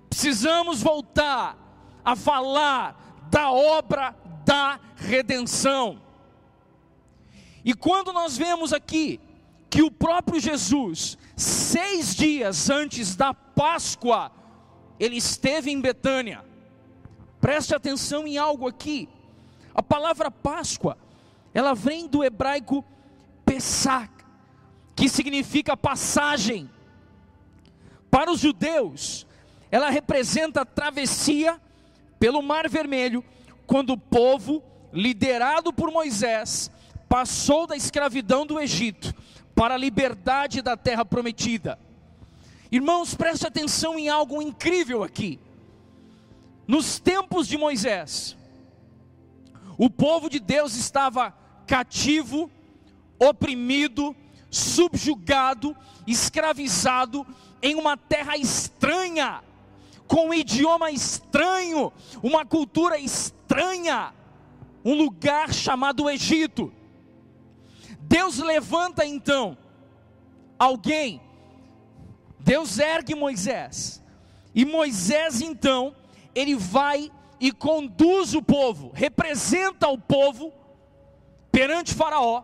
Precisamos 0.09 0.81
voltar 0.81 1.68
a 2.03 2.15
falar 2.15 3.27
da 3.29 3.51
obra 3.51 4.15
da 4.45 4.79
redenção. 4.95 6.01
E 7.63 7.73
quando 7.73 8.11
nós 8.11 8.37
vemos 8.37 8.73
aqui 8.73 9.19
que 9.69 9.83
o 9.83 9.91
próprio 9.91 10.39
Jesus, 10.39 11.17
seis 11.35 12.15
dias 12.15 12.69
antes 12.69 13.15
da 13.15 13.33
Páscoa, 13.33 14.31
ele 14.99 15.17
esteve 15.17 15.69
em 15.69 15.79
Betânia. 15.79 16.43
Preste 17.39 17.75
atenção 17.75 18.27
em 18.27 18.37
algo 18.37 18.67
aqui. 18.67 19.07
A 19.73 19.83
palavra 19.83 20.31
Páscoa, 20.31 20.97
ela 21.53 21.73
vem 21.73 22.07
do 22.07 22.23
hebraico 22.23 22.83
Pesach, 23.45 24.11
que 24.95 25.07
significa 25.07 25.77
passagem. 25.77 26.69
Para 28.09 28.31
os 28.31 28.39
judeus, 28.39 29.27
ela 29.71 29.89
representa 29.89 30.61
a 30.61 30.65
travessia 30.65 31.61
pelo 32.19 32.41
Mar 32.41 32.67
Vermelho, 32.67 33.23
quando 33.65 33.93
o 33.93 33.97
povo, 33.97 34.61
liderado 34.91 35.71
por 35.71 35.91
Moisés, 35.91 36.69
passou 37.07 37.65
da 37.65 37.75
escravidão 37.75 38.45
do 38.45 38.59
Egito 38.59 39.13
para 39.55 39.75
a 39.75 39.77
liberdade 39.77 40.61
da 40.61 40.77
terra 40.77 41.05
prometida. 41.05 41.79
Irmãos, 42.71 43.15
preste 43.15 43.47
atenção 43.47 43.97
em 43.97 44.09
algo 44.09 44.41
incrível 44.41 45.03
aqui. 45.03 45.39
Nos 46.67 46.99
tempos 46.99 47.47
de 47.47 47.57
Moisés, 47.57 48.37
o 49.77 49.89
povo 49.89 50.29
de 50.29 50.39
Deus 50.39 50.75
estava 50.75 51.33
cativo 51.65 52.51
oprimido, 53.19 54.15
subjugado, 54.49 55.75
escravizado 56.07 57.25
em 57.61 57.75
uma 57.75 57.97
terra 57.97 58.37
estranha, 58.37 59.43
com 60.09 60.29
um 60.29 60.33
idioma 60.33 60.89
estranho, 60.89 61.93
uma 62.23 62.43
cultura 62.43 62.97
estranha, 62.97 64.11
um 64.83 64.95
lugar 64.95 65.53
chamado 65.53 66.09
Egito. 66.09 66.73
Deus 68.01 68.39
levanta 68.39 69.05
então 69.05 69.55
alguém, 70.57 71.21
Deus 72.39 72.79
ergue 72.79 73.13
Moisés, 73.13 74.03
e 74.55 74.65
Moisés 74.65 75.41
então, 75.41 75.95
ele 76.33 76.55
vai 76.55 77.11
e 77.39 77.51
conduz 77.51 78.33
o 78.33 78.41
povo, 78.41 78.91
representa 78.95 79.87
o 79.89 79.97
povo 79.97 80.51
perante 81.51 81.93
Faraó, 81.93 82.43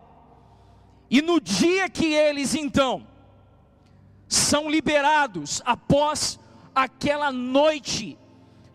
e 1.10 1.20
no 1.20 1.40
dia 1.40 1.88
que 1.88 2.14
eles 2.14 2.54
então 2.54 3.04
são 4.28 4.70
liberados 4.70 5.60
após 5.64 6.38
aquela 6.76 7.32
noite 7.32 8.18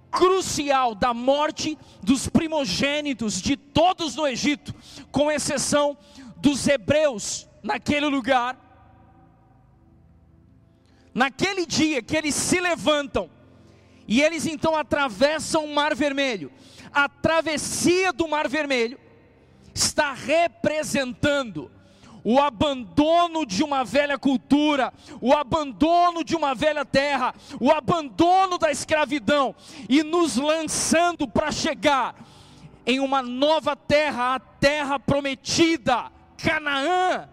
crucial 0.09 0.95
da 0.95 1.13
morte 1.13 1.77
dos 2.01 2.27
primogênitos 2.27 3.39
de 3.39 3.55
todos 3.55 4.15
no 4.15 4.27
Egito, 4.27 4.73
com 5.11 5.31
exceção 5.31 5.95
dos 6.37 6.67
hebreus 6.67 7.47
naquele 7.61 8.07
lugar. 8.07 8.57
Naquele 11.13 11.67
dia 11.67 12.01
que 12.01 12.17
eles 12.17 12.33
se 12.33 12.59
levantam 12.59 13.29
e 14.07 14.21
eles 14.21 14.47
então 14.47 14.75
atravessam 14.75 15.65
o 15.65 15.73
Mar 15.73 15.93
Vermelho, 15.93 16.51
a 16.91 17.07
travessia 17.07 18.11
do 18.11 18.27
Mar 18.27 18.47
Vermelho 18.49 18.99
está 19.73 20.11
representando 20.11 21.71
o 22.23 22.39
abandono 22.39 23.45
de 23.45 23.63
uma 23.63 23.83
velha 23.83 24.17
cultura, 24.17 24.93
o 25.19 25.33
abandono 25.33 26.23
de 26.23 26.35
uma 26.35 26.53
velha 26.53 26.85
terra, 26.85 27.33
o 27.59 27.71
abandono 27.71 28.57
da 28.57 28.71
escravidão 28.71 29.55
e 29.89 30.03
nos 30.03 30.35
lançando 30.37 31.27
para 31.27 31.51
chegar 31.51 32.15
em 32.85 32.99
uma 32.99 33.21
nova 33.21 33.75
terra, 33.75 34.35
a 34.35 34.39
terra 34.39 34.99
prometida, 34.99 36.11
Canaã. 36.37 37.29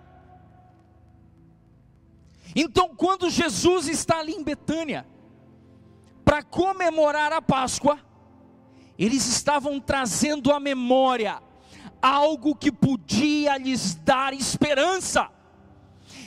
Então, 2.54 2.95
quando 2.97 3.30
Jesus 3.30 3.88
está 3.88 4.18
ali 4.18 4.33
em 4.33 4.42
Betânia, 4.42 5.07
para 6.25 6.42
comemorar 6.42 7.33
a 7.33 7.40
Páscoa, 7.40 7.99
eles 8.99 9.26
estavam 9.26 9.78
trazendo 9.80 10.52
à 10.52 10.59
memória 10.59 11.40
algo 12.02 12.55
que 12.55 12.71
podia 12.71 13.57
lhes 13.57 13.95
dar 13.95 14.33
esperança. 14.33 15.31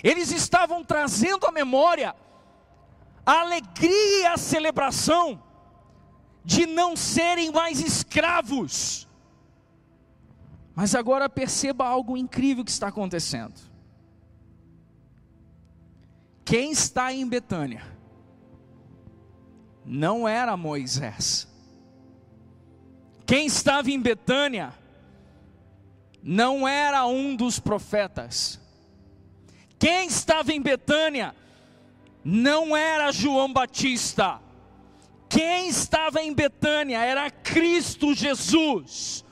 Eles 0.03 0.31
estavam 0.31 0.83
trazendo 0.83 1.45
à 1.45 1.51
memória 1.51 2.15
a 3.25 3.41
alegria 3.41 4.21
e 4.21 4.25
a 4.25 4.37
celebração 4.37 5.41
de 6.43 6.65
não 6.65 6.95
serem 6.95 7.51
mais 7.51 7.79
escravos. 7.79 9.07
Mas 10.73 10.95
agora 10.95 11.29
perceba 11.29 11.85
algo 11.85 12.17
incrível 12.17 12.63
que 12.63 12.71
está 12.71 12.87
acontecendo. 12.87 13.59
Quem 16.43 16.71
está 16.71 17.13
em 17.13 17.27
Betânia 17.27 17.85
não 19.85 20.27
era 20.27 20.57
Moisés. 20.57 21.47
Quem 23.25 23.45
estava 23.45 23.91
em 23.91 24.01
Betânia 24.01 24.73
não 26.23 26.67
era 26.67 27.05
um 27.05 27.35
dos 27.35 27.59
profetas. 27.59 28.59
Quem 29.79 30.07
estava 30.07 30.53
em 30.53 30.61
Betânia 30.61 31.35
não 32.23 32.75
era 32.75 33.11
João 33.11 33.51
Batista. 33.51 34.39
Quem 35.27 35.69
estava 35.69 36.21
em 36.21 36.33
Betânia 36.33 36.99
era 36.99 37.31
Cristo 37.31 38.13
Jesus, 38.13 39.23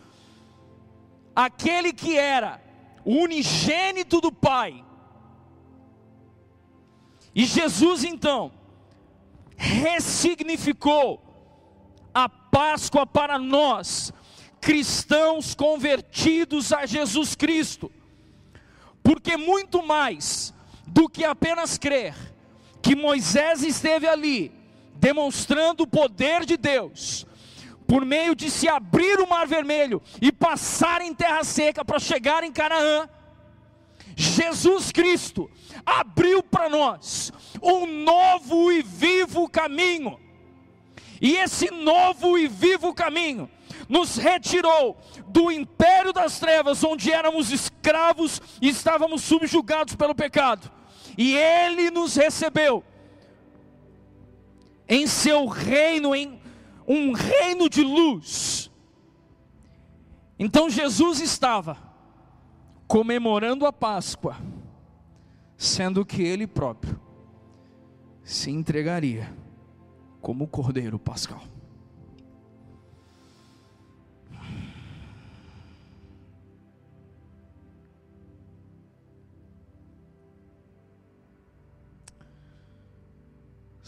aquele 1.35 1.91
que 1.91 2.17
era 2.17 2.61
o 3.03 3.15
unigênito 3.23 4.21
do 4.21 4.31
Pai. 4.31 4.83
E 7.35 7.45
Jesus 7.45 8.03
então 8.03 8.51
ressignificou 9.57 11.21
a 12.13 12.29
Páscoa 12.29 13.05
para 13.05 13.37
nós, 13.37 14.13
cristãos 14.61 15.55
convertidos 15.55 16.71
a 16.71 16.85
Jesus 16.85 17.35
Cristo, 17.35 17.91
porque 19.01 19.37
muito 19.37 19.81
mais 19.85 20.53
do 20.85 21.07
que 21.07 21.23
apenas 21.23 21.77
crer 21.77 22.15
que 22.81 22.95
Moisés 22.95 23.63
esteve 23.63 24.07
ali, 24.07 24.51
demonstrando 24.95 25.83
o 25.83 25.87
poder 25.87 26.45
de 26.45 26.57
Deus, 26.57 27.25
por 27.87 28.05
meio 28.05 28.35
de 28.35 28.51
se 28.51 28.67
abrir 28.67 29.19
o 29.19 29.27
mar 29.27 29.47
vermelho 29.47 30.01
e 30.21 30.31
passar 30.31 31.01
em 31.01 31.13
terra 31.13 31.43
seca 31.43 31.83
para 31.83 31.99
chegar 31.99 32.43
em 32.43 32.51
Canaã, 32.51 33.09
Jesus 34.15 34.91
Cristo 34.91 35.49
abriu 35.85 36.43
para 36.43 36.69
nós 36.69 37.31
um 37.61 37.85
novo 37.85 38.71
e 38.71 38.81
vivo 38.81 39.49
caminho. 39.49 40.19
E 41.21 41.35
esse 41.35 41.71
novo 41.71 42.37
e 42.37 42.47
vivo 42.47 42.93
caminho 42.93 43.49
nos 43.87 44.17
retirou 44.17 44.97
do 45.27 45.51
império 45.51 46.11
das 46.11 46.39
trevas, 46.39 46.83
onde 46.83 47.11
éramos 47.11 47.51
escravos 47.51 48.41
e 48.61 48.69
estávamos 48.69 49.21
subjugados 49.21 49.95
pelo 49.95 50.15
pecado, 50.15 50.71
e 51.17 51.35
Ele 51.35 51.89
nos 51.91 52.15
recebeu 52.15 52.83
em 54.87 55.05
seu 55.05 55.45
reino, 55.45 56.15
em 56.15 56.41
um 56.87 57.13
reino 57.13 57.69
de 57.69 57.83
luz. 57.83 58.71
Então 60.37 60.69
Jesus 60.69 61.19
estava 61.19 61.77
comemorando 62.87 63.67
a 63.67 63.71
Páscoa, 63.71 64.37
sendo 65.55 66.03
que 66.03 66.23
Ele 66.23 66.47
próprio 66.47 66.99
se 68.23 68.49
entregaria 68.49 69.31
como 70.21 70.45
o 70.45 70.47
Cordeiro 70.47 70.97
Pascal. 70.97 71.43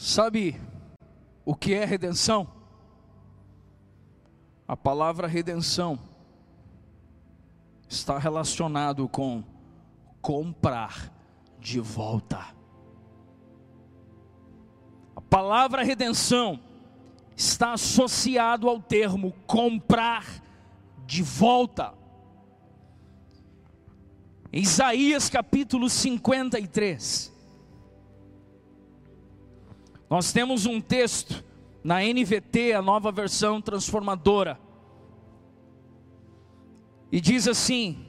Sabe 0.01 0.59
o 1.45 1.53
que 1.53 1.75
é 1.75 1.85
redenção? 1.85 2.47
A 4.67 4.75
palavra 4.75 5.27
redenção 5.27 5.99
está 7.87 8.17
relacionado 8.17 9.07
com 9.07 9.43
comprar 10.19 11.13
de 11.59 11.79
volta. 11.79 12.43
A 15.15 15.21
palavra 15.21 15.83
redenção 15.83 16.59
está 17.37 17.73
associado 17.73 18.67
ao 18.67 18.81
termo 18.81 19.33
comprar 19.45 20.25
de 21.05 21.21
volta. 21.21 21.93
Em 24.51 24.63
Isaías 24.63 25.29
capítulo 25.29 25.87
53, 25.87 27.30
nós 30.11 30.33
temos 30.33 30.65
um 30.65 30.81
texto 30.81 31.41
na 31.81 32.01
NVT, 32.01 32.73
a 32.73 32.81
nova 32.81 33.13
versão 33.13 33.61
transformadora, 33.61 34.59
e 37.09 37.21
diz 37.21 37.47
assim: 37.47 38.05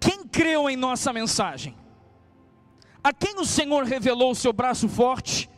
Quem 0.00 0.26
creu 0.26 0.70
em 0.70 0.76
nossa 0.76 1.12
mensagem? 1.12 1.76
A 3.02 3.12
quem 3.12 3.38
o 3.38 3.44
Senhor 3.44 3.84
revelou 3.84 4.30
o 4.30 4.34
seu 4.34 4.54
braço 4.54 4.88
forte? 4.88 5.50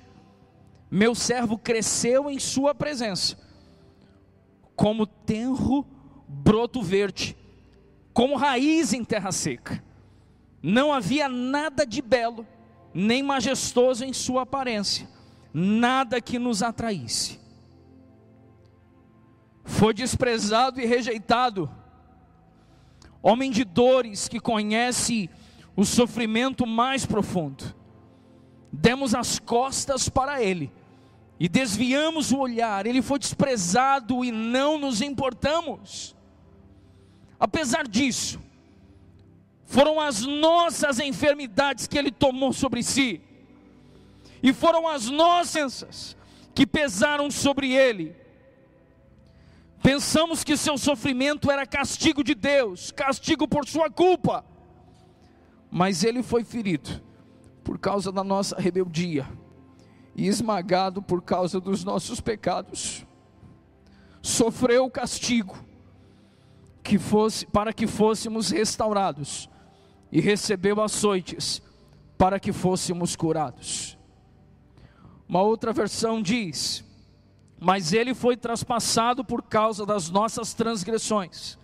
Meu 0.91 1.15
servo 1.15 1.57
cresceu 1.57 2.29
em 2.29 2.41
Sua 2.41 2.75
presença, 2.75 3.39
como 4.75 5.07
tenro 5.07 5.87
broto 6.27 6.83
verde, 6.83 7.37
como 8.13 8.35
raiz 8.35 8.93
em 8.93 9.05
terra 9.05 9.31
seca. 9.31 9.81
Não 10.61 10.93
havia 10.93 11.29
nada 11.29 11.87
de 11.87 12.03
belo, 12.03 12.45
nem 12.93 13.23
majestoso 13.23 14.05
em 14.05 14.13
Sua 14.13 14.43
aparência 14.43 15.15
nada 15.59 16.21
que 16.21 16.39
nos 16.39 16.63
atraísse. 16.63 17.41
Foi 19.65 19.95
desprezado 19.95 20.79
e 20.79 20.85
rejeitado, 20.85 21.71
homem 23.23 23.51
de 23.51 23.65
dores 23.65 24.29
que 24.29 24.39
conhece 24.39 25.31
o 25.75 25.83
sofrimento 25.83 26.67
mais 26.67 27.07
profundo. 27.07 27.75
Demos 28.71 29.15
as 29.15 29.39
costas 29.39 30.11
para 30.11 30.43
ele 30.43 30.71
e 31.41 31.49
desviamos 31.49 32.33
o 32.33 32.39
olhar, 32.39 32.85
ele 32.85 33.01
foi 33.01 33.19
desprezado 33.19 34.23
e 34.23 34.31
não 34.31 34.79
nos 34.79 35.01
importamos. 35.01 36.15
Apesar 37.41 37.89
disso, 37.89 38.39
foram 39.65 39.99
as 39.99 40.21
nossas 40.21 41.01
enfermidades 41.01 41.87
que 41.87 41.97
ele 41.97 42.13
tomou 42.13 42.53
sobre 42.53 42.83
si, 42.83 43.23
e 44.47 44.53
foram 44.53 44.87
as 44.87 45.11
nossas 45.11 46.17
que 46.55 46.65
pesaram 46.65 47.29
sobre 47.33 47.73
ele. 47.73 48.15
Pensamos 49.83 50.45
que 50.45 50.57
seu 50.57 50.79
sofrimento 50.79 51.51
era 51.51 51.67
castigo 51.67 52.23
de 52.23 52.33
Deus, 52.33 52.93
castigo 52.93 53.49
por 53.49 53.67
sua 53.67 53.91
culpa, 53.91 54.45
mas 55.69 56.05
ele 56.05 56.23
foi 56.23 56.45
ferido 56.45 57.03
por 57.65 57.77
causa 57.77 58.13
da 58.13 58.23
nossa 58.23 58.55
rebeldia 58.55 59.27
e 60.15 60.29
esmagado 60.29 61.03
por 61.03 61.23
causa 61.23 61.59
dos 61.59 61.83
nossos 61.83 62.21
pecados. 62.21 63.05
Sofreu 64.23 64.85
o 64.85 64.91
castigo 64.91 65.59
que 66.85 67.01
fosse 67.01 67.45
para 67.47 67.73
que 67.73 67.89
fôssemos 67.89 68.53
restaurados 68.53 69.51
e 70.13 70.21
recebeu 70.21 70.81
açoites 70.81 71.61
para 72.17 72.39
que 72.39 72.53
fôssemos 72.53 73.17
curados. 73.17 73.96
Uma 75.29 75.43
outra 75.43 75.73
versão 75.73 76.23
diz: 76.23 76.85
Mas 77.59 77.93
ele 77.93 78.15
foi 78.15 78.37
traspassado 78.37 79.25
por 79.25 79.43
causa 79.43 79.85
das 79.85 80.09
nossas 80.11 80.55
transgressões, 80.55 81.59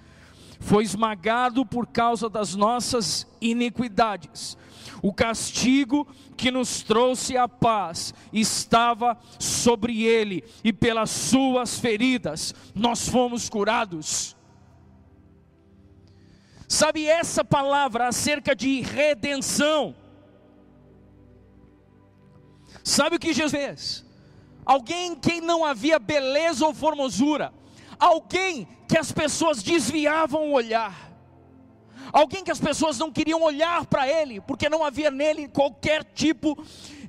foi 0.61 0.85
esmagado 0.85 1.65
por 1.65 1.87
causa 1.87 2.29
das 2.29 2.55
nossas 2.55 3.27
iniquidades. 3.41 4.57
O 5.01 5.13
castigo 5.13 6.07
que 6.37 6.51
nos 6.51 6.83
trouxe 6.83 7.37
a 7.37 7.49
paz 7.49 8.15
estava 8.33 9.19
sobre 9.39 10.03
ele, 10.05 10.45
e 10.63 10.73
pelas 10.73 11.11
suas 11.11 11.79
feridas 11.79 12.55
nós 12.75 13.09
fomos 13.09 13.49
curados. 13.49 14.37
Sabe 16.69 17.07
essa 17.07 17.45
palavra 17.45 18.09
acerca 18.09 18.57
de 18.57 18.81
redenção? 18.81 19.95
Sabe 22.85 23.17
o 23.17 23.19
que 23.19 23.33
Jesus 23.33 23.53
fez? 23.53 24.05
Alguém 24.65 25.13
em 25.13 25.15
quem 25.17 25.41
não 25.41 25.65
havia 25.65 25.99
beleza 25.99 26.67
ou 26.67 26.73
formosura, 26.73 27.53
alguém 27.99 28.69
que 28.89 28.97
as 28.97 29.11
pessoas 29.11 29.63
desviavam 29.63 30.51
o 30.51 30.53
olhar, 30.53 31.13
alguém 32.13 32.45
que 32.45 32.51
as 32.51 32.61
pessoas 32.61 32.99
não 32.99 33.11
queriam 33.11 33.43
olhar 33.43 33.87
para 33.87 34.09
ele, 34.09 34.41
porque 34.41 34.69
não 34.69 34.85
havia 34.85 35.11
nele 35.11 35.49
qualquer 35.49 36.05
tipo 36.05 36.57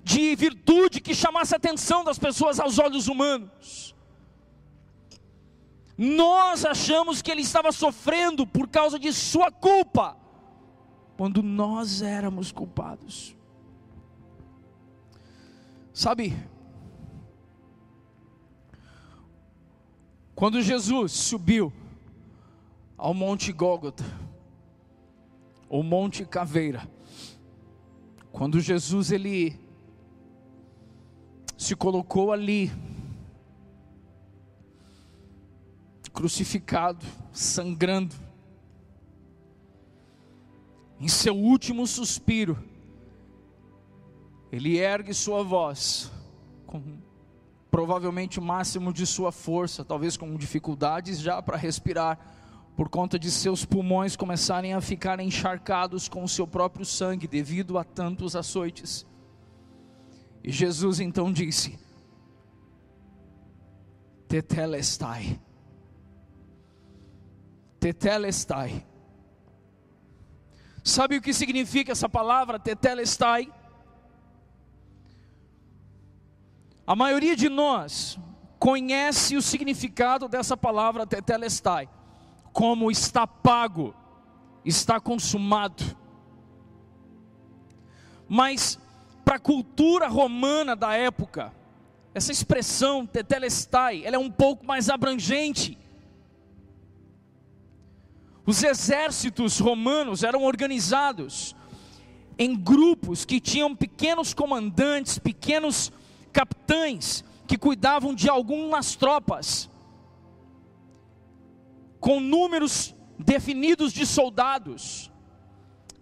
de 0.04 0.36
virtude 0.36 1.00
que 1.00 1.14
chamasse 1.14 1.54
a 1.54 1.58
atenção 1.58 2.04
das 2.04 2.18
pessoas 2.18 2.60
aos 2.60 2.80
olhos 2.80 3.08
humanos. 3.08 3.94
Nós 5.98 6.66
achamos 6.66 7.22
que 7.22 7.30
ele 7.30 7.42
estava 7.42 7.72
sofrendo 7.72 8.48
por 8.48 8.68
causa 8.68 8.98
de 8.98 9.14
sua 9.14 9.52
culpa, 9.52 10.18
quando 11.16 11.44
nós 11.44 12.02
éramos 12.02 12.52
culpados. 12.52 13.36
Sabe, 15.94 16.36
quando 20.34 20.60
Jesus 20.60 21.12
subiu 21.12 21.72
ao 22.98 23.14
Monte 23.14 23.54
Gólgota, 23.54 24.04
ou 25.70 25.84
Monte 25.84 26.26
Caveira, 26.26 26.90
quando 28.32 28.60
Jesus 28.60 29.12
ele 29.12 29.56
se 31.56 31.76
colocou 31.76 32.32
ali, 32.32 32.72
crucificado, 36.12 37.06
sangrando, 37.32 38.16
em 41.00 41.08
seu 41.08 41.36
último 41.36 41.86
suspiro, 41.86 42.73
ele 44.54 44.78
ergue 44.78 45.14
sua 45.14 45.44
voz, 45.44 46.12
com 46.68 46.98
provavelmente 47.72 48.40
o 48.40 48.42
máximo 48.42 48.94
de 48.94 49.06
sua 49.06 49.32
força, 49.32 49.84
talvez 49.84 50.16
com 50.16 50.36
dificuldades 50.36 51.20
já 51.20 51.42
para 51.42 51.58
respirar, 51.58 52.20
por 52.76 52.90
conta 52.90 53.18
de 53.18 53.32
seus 53.32 53.66
pulmões 53.66 54.16
começarem 54.16 54.74
a 54.74 54.82
ficar 54.82 55.20
encharcados 55.20 56.08
com 56.08 56.24
o 56.24 56.30
seu 56.30 56.48
próprio 56.48 56.86
sangue, 56.86 57.28
devido 57.28 57.78
a 57.78 57.84
tantos 57.84 58.36
açoites. 58.36 59.06
E 60.44 60.52
Jesus 60.52 61.00
então 61.00 61.32
disse: 61.32 61.80
Tetelestai 64.28 65.40
tetelestai. 67.84 68.86
Sabe 70.82 71.18
o 71.18 71.22
que 71.22 71.34
significa 71.34 71.92
essa 71.92 72.08
palavra 72.08 72.58
tetelestai? 72.58 73.52
A 76.86 76.96
maioria 76.96 77.36
de 77.36 77.48
nós 77.48 78.20
conhece 78.60 79.38
o 79.38 79.42
significado 79.42 80.28
dessa 80.28 80.58
palavra 80.58 81.08
tetelestai, 81.08 81.90
como 82.52 82.92
está 82.92 83.26
pago, 83.26 83.96
está 84.66 85.00
consumado. 85.00 85.84
Mas 88.28 88.80
para 89.24 89.36
a 89.36 89.40
cultura 89.40 90.08
romana 90.08 90.76
da 90.76 90.94
época, 90.94 91.54
essa 92.14 92.32
expressão 92.32 93.06
tetelestai, 93.06 94.06
ela 94.06 94.18
é 94.18 94.20
um 94.20 94.30
pouco 94.32 94.66
mais 94.66 94.90
abrangente. 94.90 95.78
Os 98.46 98.62
exércitos 98.62 99.58
romanos 99.58 100.22
eram 100.22 100.44
organizados 100.44 101.56
em 102.38 102.56
grupos 102.56 103.24
que 103.24 103.40
tinham 103.40 103.74
pequenos 103.74 104.34
comandantes, 104.34 105.18
pequenos 105.18 105.92
capitães 106.34 107.24
que 107.48 107.58
cuidavam 107.58 108.14
de 108.14 108.28
algumas 108.28 108.96
tropas, 108.96 109.70
com 112.00 112.20
números 112.20 112.94
definidos 113.18 113.94
de 113.94 114.06
soldados. 114.06 115.12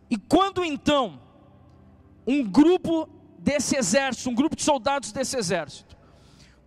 E 0.10 0.17
quando 0.17 0.63
então 0.63 1.20
um 2.26 2.44
grupo 2.44 3.08
desse 3.38 3.76
exército, 3.76 4.30
um 4.30 4.36
grupo 4.36 4.56
de 4.56 4.63
soldados 4.63 5.12
desse 5.12 5.38
exército, 5.38 5.98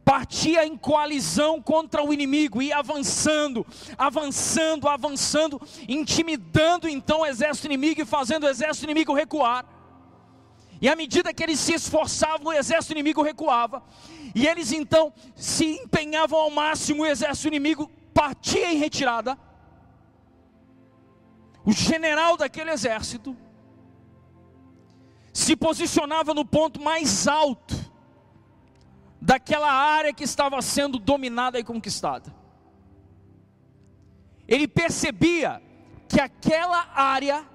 partia 0.05 0.67
em 0.67 0.77
coalizão 0.77 1.63
contra 1.63 2.05
o 2.05 2.13
inimigo, 2.13 2.61
e 2.61 2.73
avançando, 2.73 3.67
avançando, 3.97 4.87
avançando, 4.87 5.61
intimidando 5.89 6.89
então 6.89 7.21
o 7.21 7.27
exército 7.27 7.67
inimigo 7.67 8.03
e 8.03 8.05
fazendo 8.05 8.45
o 8.45 8.49
exército 8.49 8.85
inimigo 8.85 9.15
recuar. 9.15 9.65
E 10.85 10.89
à 10.91 10.95
medida 10.95 11.33
que 11.33 11.43
eles 11.43 11.59
se 11.61 11.73
esforçavam, 11.73 12.49
o 12.49 12.53
exército 12.53 12.93
inimigo 12.93 13.23
recuava, 13.23 13.83
e 14.35 14.47
eles 14.47 14.71
então 14.71 15.15
se 15.35 15.65
empenhavam 15.65 16.39
ao 16.39 16.51
máximo, 16.51 17.05
o 17.05 17.07
exército 17.07 17.49
inimigo 17.49 17.91
partia 18.13 18.71
em 18.71 18.77
retirada. 18.77 19.39
O 21.65 21.73
general 21.73 22.37
daquele 22.37 22.71
exército 22.71 23.35
se 25.33 25.57
posicionava 25.57 26.35
no 26.35 26.45
ponto 26.45 26.79
mais 26.79 27.27
alto 27.27 27.75
daquela 29.19 29.73
área 29.73 30.13
que 30.13 30.25
estava 30.25 30.61
sendo 30.61 30.99
dominada 30.99 31.59
e 31.59 31.65
conquistada. 31.65 32.31
Ele 34.47 34.69
percebia 34.69 35.63
que 36.07 36.21
aquela 36.21 36.91
área 36.95 37.54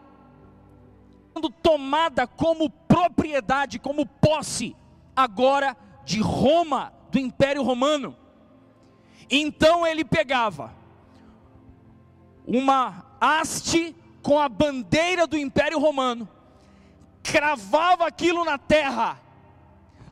sendo 1.40 1.50
tomada 1.50 2.28
como 2.28 2.70
propriedade, 2.70 3.80
como 3.80 4.06
posse 4.06 4.76
agora 5.16 5.76
de 6.04 6.20
Roma, 6.20 6.92
do 7.10 7.18
Império 7.18 7.64
Romano. 7.64 8.16
Então 9.30 9.88
ele 9.88 10.04
pegava 10.04 10.74
uma 12.46 13.06
haste 13.22 13.96
com 14.22 14.38
a 14.38 14.50
bandeira 14.50 15.26
do 15.26 15.38
Império 15.38 15.80
Romano, 15.80 16.28
cravava 17.24 18.06
aquilo 18.06 18.44
na 18.44 18.58
terra 18.58 19.22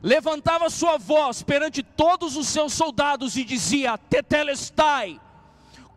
levantava 0.00 0.70
sua 0.70 0.96
voz 0.96 1.42
perante 1.42 1.82
todos 1.82 2.36
os 2.36 2.46
seus 2.46 2.72
soldados 2.72 3.36
e 3.36 3.44
dizia: 3.44 3.98
Tetelestai, 3.98 5.20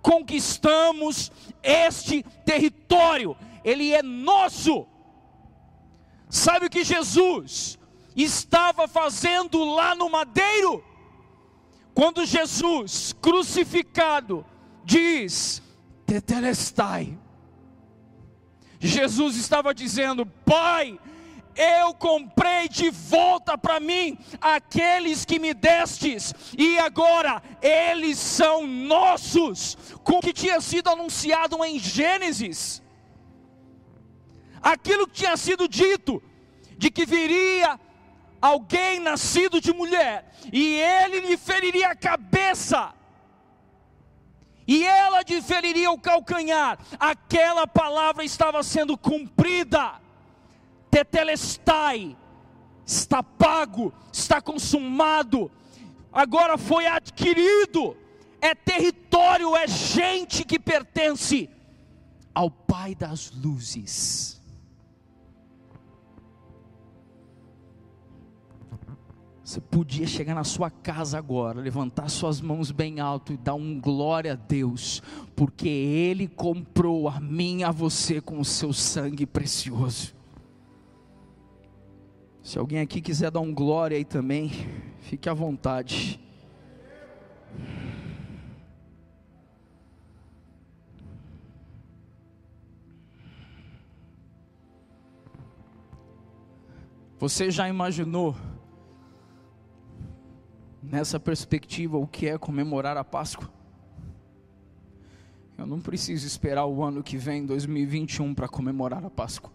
conquistamos 0.02 1.32
este 1.62 2.24
território, 2.44 3.38
ele 3.64 3.94
é 3.94 4.02
nosso. 4.02 4.88
Sabe 6.32 6.68
o 6.68 6.70
que 6.70 6.86
Jesus 6.86 7.78
estava 8.16 8.88
fazendo 8.88 9.66
lá 9.66 9.94
no 9.94 10.10
madeiro? 10.10 10.82
Quando 11.94 12.26
Jesus, 12.26 13.14
crucificado, 13.22 14.46
diz: 14.86 15.62
Tetelestai. 16.06 17.20
Jesus 18.80 19.36
estava 19.36 19.74
dizendo: 19.74 20.26
Pai, 20.26 20.98
eu 21.54 21.94
comprei 21.94 22.70
de 22.70 22.90
volta 22.90 23.58
para 23.58 23.82
mim 23.82 24.18
aqueles 24.40 25.26
que 25.26 25.38
me 25.38 25.54
destes, 25.54 26.34
e 26.58 26.80
agora 26.80 27.44
eles 27.62 28.18
são 28.18 28.66
nossos, 28.66 29.78
com 30.02 30.20
o 30.20 30.22
que 30.22 30.32
tinha 30.32 30.62
sido 30.62 30.90
anunciado 30.90 31.62
em 31.66 31.78
Gênesis. 31.78 32.82
Aquilo 34.62 35.08
que 35.08 35.14
tinha 35.14 35.36
sido 35.38 35.68
dito, 35.68 36.22
de 36.78 36.90
que 36.90 37.06
viria 37.06 37.80
alguém 38.42 39.00
nascido 39.00 39.62
de 39.62 39.72
mulher, 39.72 40.34
e 40.52 40.76
ele 40.76 41.22
lhe 41.22 41.38
feriria 41.38 41.90
a 41.90 41.96
cabeça, 41.96 42.94
e 44.68 44.84
ela 44.84 45.22
lhe 45.22 45.42
feriria 45.42 45.92
o 45.92 46.00
calcanhar, 46.00 46.80
aquela 47.00 47.68
palavra 47.68 48.24
estava 48.24 48.64
sendo 48.64 48.98
cumprida, 48.98 50.00
tetelestai, 50.90 52.16
está 52.86 53.22
pago, 53.22 53.94
está 54.12 54.42
consumado, 54.42 55.52
agora 56.12 56.58
foi 56.58 56.88
adquirido, 56.88 57.96
é 58.42 58.56
território, 58.56 59.56
é 59.56 59.68
gente 59.68 60.44
que 60.44 60.60
pertence 60.60 61.50
ao 62.34 62.50
Pai 62.50 62.96
das 62.96 63.30
luzes. 63.32 64.41
Você 69.52 69.60
podia 69.60 70.08
chegar 70.08 70.34
na 70.34 70.46
sua 70.46 70.70
casa 70.70 71.18
agora, 71.18 71.60
levantar 71.60 72.08
suas 72.08 72.40
mãos 72.40 72.72
bem 72.72 73.02
alto 73.02 73.34
e 73.34 73.38
dar 73.38 73.54
um 73.54 73.78
glória 73.78 74.32
a 74.32 74.36
Deus, 74.38 75.04
porque 75.36 75.68
Ele 75.68 76.26
comprou 76.26 77.10
a 77.10 77.20
mim 77.20 77.60
e 77.60 77.64
a 77.66 77.70
você 77.70 78.22
com 78.22 78.40
o 78.40 78.46
seu 78.46 78.72
sangue 78.72 79.26
precioso. 79.26 80.16
Se 82.42 82.58
alguém 82.58 82.80
aqui 82.80 83.02
quiser 83.02 83.30
dar 83.30 83.42
um 83.42 83.54
glória 83.54 83.98
aí 83.98 84.06
também, 84.06 84.50
fique 85.02 85.28
à 85.28 85.34
vontade. 85.34 86.18
Você 97.20 97.52
já 97.52 97.68
imaginou, 97.68 98.34
nessa 100.92 101.20
perspectiva, 101.20 101.98
o 101.98 102.06
que 102.06 102.28
é 102.28 102.38
comemorar 102.38 102.98
a 102.98 103.04
Páscoa? 103.04 103.50
Eu 105.58 105.66
não 105.66 105.80
preciso 105.80 106.28
esperar 106.28 106.66
o 106.66 106.84
ano 106.84 107.02
que 107.02 107.18
vem, 107.18 107.46
2021, 107.46 108.34
para 108.34 108.48
comemorar 108.48 109.04
a 109.06 109.10
Páscoa. 109.10 109.52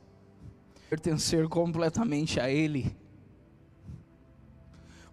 Pertencer 0.88 1.48
completamente 1.48 2.40
a 2.40 2.50
Ele. 2.50 2.96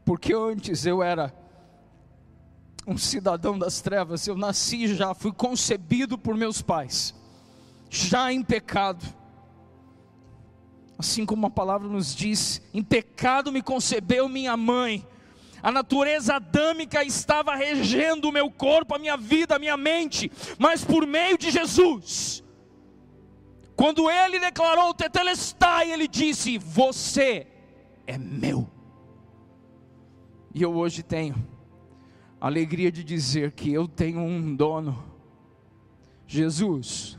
Porque 0.05 0.33
antes 0.33 0.86
eu 0.86 1.03
era 1.03 1.33
um 2.88 2.97
cidadão 2.97 3.57
das 3.57 3.81
trevas, 3.81 4.27
eu 4.27 4.36
nasci 4.36 4.93
já, 4.93 5.13
fui 5.13 5.31
concebido 5.31 6.17
por 6.17 6.36
meus 6.36 6.62
pais, 6.62 7.15
já 7.89 8.31
em 8.31 8.43
pecado 8.43 9.05
Assim 10.97 11.25
como 11.25 11.47
a 11.47 11.49
palavra 11.49 11.88
nos 11.88 12.15
diz: 12.15 12.62
em 12.73 12.81
pecado 12.83 13.51
me 13.51 13.62
concebeu 13.62 14.29
minha 14.29 14.55
mãe. 14.55 15.05
A 15.63 15.71
natureza 15.71 16.36
adâmica 16.36 17.06
estava 17.06 17.56
regendo 17.56 18.28
o 18.28 18.32
meu 18.34 18.52
corpo, 18.52 18.93
a 18.93 18.99
minha 18.99 19.15
vida, 19.15 19.56
a 19.56 19.60
minha 19.60 19.78
mente, 19.78 20.30
mas 20.60 20.84
por 20.84 21.08
meio 21.08 21.38
de 21.38 21.49
Jesus. 21.49 22.43
Quando 23.73 24.12
ele 24.12 24.41
declarou 24.41 24.93
Tetelestai, 24.93 25.89
ele 25.89 26.06
disse: 26.06 26.58
Você 26.58 27.47
é 28.06 28.17
meu. 28.17 28.69
E 30.54 30.62
eu 30.62 30.76
hoje 30.76 31.02
tenho 31.02 31.36
a 32.41 32.47
alegria 32.47 32.91
de 32.91 33.02
dizer 33.02 33.54
que 33.54 33.71
eu 33.71 33.88
tenho 33.88 34.19
um 34.19 34.54
dono. 34.54 35.02
Jesus, 36.28 37.17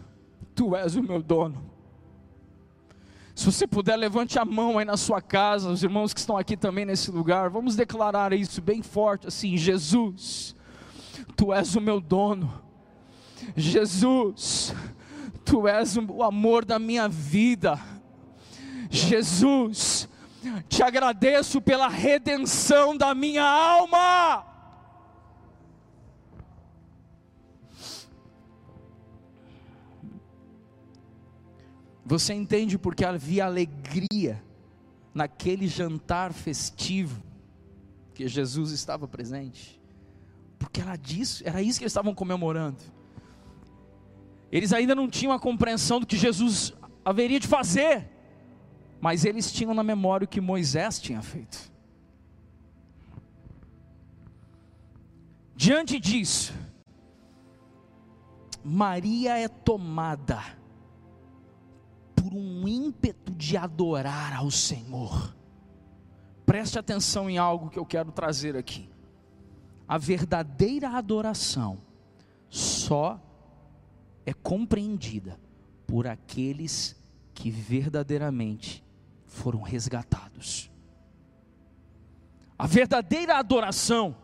tu 0.55 0.77
és 0.77 0.97
o 0.97 1.03
meu 1.03 1.23
dono. 1.23 1.74
Se 3.35 3.47
você 3.47 3.67
puder, 3.67 3.97
levante 3.97 4.39
a 4.39 4.45
mão 4.45 4.79
aí 4.79 4.85
na 4.85 4.97
sua 4.97 5.21
casa, 5.21 5.69
os 5.69 5.83
irmãos 5.83 6.15
que 6.15 6.21
estão 6.21 6.37
aqui 6.37 6.57
também 6.57 6.85
nesse 6.85 7.11
lugar, 7.11 7.51
vamos 7.51 7.75
declarar 7.75 8.33
isso 8.33 8.63
bem 8.63 8.81
forte 8.81 9.27
assim: 9.27 9.57
Jesus, 9.57 10.55
tu 11.37 11.53
és 11.53 11.75
o 11.75 11.81
meu 11.81 12.01
dono. 12.01 12.63
Jesus, 13.57 14.73
tu 15.45 15.67
és 15.67 15.97
o 15.97 16.23
amor 16.23 16.65
da 16.65 16.79
minha 16.79 17.09
vida. 17.09 17.79
Jesus, 18.89 20.09
te 20.69 20.83
agradeço 20.83 21.61
pela 21.61 21.89
redenção 21.89 22.97
da 22.97 23.15
minha 23.15 23.45
alma. 23.45 24.54
Você 32.05 32.35
entende 32.35 32.79
porque 32.79 33.05
havia 33.05 33.47
alegria 33.47 34.43
naquele 35.15 35.67
jantar 35.67 36.33
festivo 36.33 37.23
que 38.13 38.29
Jesus 38.29 38.73
estava 38.73 39.09
presente? 39.09 39.81
Porque 40.59 40.81
era 40.81 40.97
disso, 40.97 41.43
era 41.47 41.63
isso 41.63 41.79
que 41.79 41.85
eles 41.85 41.93
estavam 41.93 42.15
comemorando. 42.15 42.79
Eles 44.53 44.73
ainda 44.73 44.95
não 44.95 45.09
tinham 45.09 45.33
a 45.33 45.41
compreensão 45.41 45.99
do 45.99 46.07
que 46.07 46.17
Jesus 46.17 46.75
haveria 47.05 47.41
de 47.41 47.49
fazer, 47.49 48.09
mas 49.01 49.25
eles 49.25 49.51
tinham 49.51 49.75
na 49.75 49.83
memória 49.83 50.27
o 50.27 50.29
que 50.29 50.41
Moisés 50.41 51.01
tinha 51.01 51.23
feito. 51.23 51.73
Diante 55.57 55.99
disso, 55.99 56.53
Maria 58.63 59.39
é 59.39 59.49
tomada 59.49 60.43
um 62.35 62.67
ímpeto 62.67 63.33
de 63.33 63.57
adorar 63.57 64.35
ao 64.35 64.51
Senhor. 64.51 65.35
Preste 66.45 66.79
atenção 66.79 67.31
em 67.31 67.39
algo 67.39 67.71
que 67.71 67.79
eu 67.79 67.87
quero 67.87 68.13
trazer 68.13 68.57
aqui. 68.57 68.89
A 69.87 69.99
verdadeira 69.99 70.91
adoração 70.91 71.79
só 72.49 73.21
é 74.27 74.33
compreendida 74.33 75.39
por 75.87 76.07
aqueles 76.07 76.97
que 77.35 77.51
verdadeiramente 77.51 78.83
foram 79.27 79.61
resgatados. 79.61 80.71
A 82.59 82.67
verdadeira 82.67 83.37
adoração, 83.37 84.17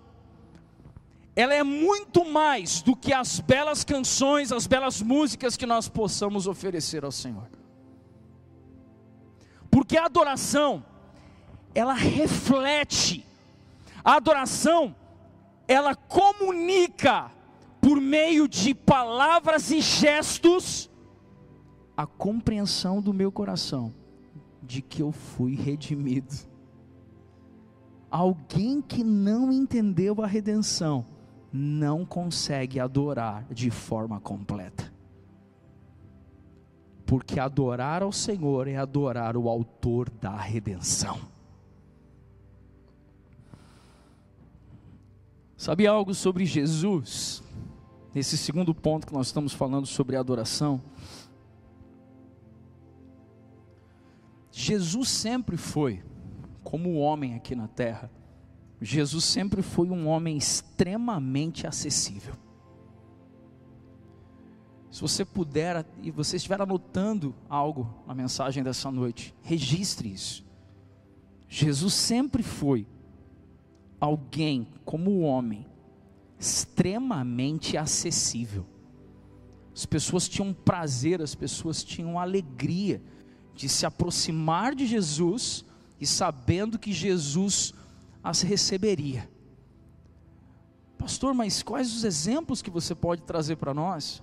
ela 1.34 1.52
é 1.52 1.62
muito 1.62 2.24
mais 2.24 2.80
do 2.80 2.94
que 2.94 3.12
as 3.12 3.40
belas 3.40 3.82
canções, 3.82 4.52
as 4.52 4.66
belas 4.66 5.02
músicas 5.02 5.56
que 5.56 5.66
nós 5.66 5.88
possamos 5.88 6.46
oferecer 6.46 7.04
ao 7.04 7.12
Senhor. 7.12 7.59
Porque 9.70 9.96
a 9.96 10.06
adoração, 10.06 10.84
ela 11.74 11.94
reflete, 11.94 13.24
a 14.04 14.16
adoração, 14.16 14.94
ela 15.68 15.94
comunica 15.94 17.30
por 17.80 18.00
meio 18.00 18.48
de 18.48 18.74
palavras 18.74 19.70
e 19.70 19.80
gestos 19.80 20.90
a 21.96 22.06
compreensão 22.06 23.00
do 23.00 23.12
meu 23.12 23.30
coração 23.30 23.94
de 24.62 24.82
que 24.82 25.02
eu 25.02 25.12
fui 25.12 25.54
redimido. 25.54 26.34
Alguém 28.10 28.80
que 28.80 29.04
não 29.04 29.52
entendeu 29.52 30.22
a 30.22 30.26
redenção 30.26 31.06
não 31.52 32.04
consegue 32.04 32.80
adorar 32.80 33.44
de 33.50 33.70
forma 33.70 34.20
completa 34.20 34.69
porque 37.10 37.40
adorar 37.40 38.04
ao 38.04 38.12
Senhor 38.12 38.68
é 38.68 38.76
adorar 38.76 39.36
o 39.36 39.48
Autor 39.48 40.08
da 40.08 40.36
redenção. 40.36 41.18
Sabe 45.56 45.88
algo 45.88 46.14
sobre 46.14 46.46
Jesus? 46.46 47.42
Nesse 48.14 48.38
segundo 48.38 48.72
ponto 48.72 49.08
que 49.08 49.12
nós 49.12 49.26
estamos 49.26 49.52
falando 49.52 49.88
sobre 49.88 50.14
adoração. 50.14 50.80
Jesus 54.52 55.08
sempre 55.08 55.56
foi, 55.56 56.04
como 56.62 56.94
homem 56.94 57.34
aqui 57.34 57.56
na 57.56 57.66
terra, 57.66 58.08
Jesus 58.80 59.24
sempre 59.24 59.62
foi 59.62 59.90
um 59.90 60.06
homem 60.06 60.36
extremamente 60.36 61.66
acessível. 61.66 62.34
Se 64.90 65.00
você 65.00 65.24
puder 65.24 65.86
e 66.02 66.10
você 66.10 66.36
estiver 66.36 66.60
anotando 66.60 67.34
algo 67.48 68.02
na 68.06 68.14
mensagem 68.14 68.62
dessa 68.62 68.90
noite, 68.90 69.34
registre 69.42 70.12
isso. 70.12 70.44
Jesus 71.48 71.94
sempre 71.94 72.42
foi 72.42 72.86
alguém, 74.00 74.66
como 74.84 75.20
homem, 75.20 75.66
extremamente 76.38 77.76
acessível. 77.76 78.66
As 79.74 79.86
pessoas 79.86 80.28
tinham 80.28 80.52
prazer, 80.52 81.22
as 81.22 81.34
pessoas 81.34 81.84
tinham 81.84 82.18
alegria 82.18 83.00
de 83.54 83.68
se 83.68 83.86
aproximar 83.86 84.74
de 84.74 84.86
Jesus 84.86 85.64
e 86.00 86.06
sabendo 86.06 86.78
que 86.78 86.92
Jesus 86.92 87.72
as 88.22 88.42
receberia. 88.42 89.30
Pastor, 90.98 91.32
mas 91.32 91.62
quais 91.62 91.94
os 91.94 92.04
exemplos 92.04 92.60
que 92.60 92.70
você 92.70 92.94
pode 92.94 93.22
trazer 93.22 93.56
para 93.56 93.72
nós? 93.72 94.22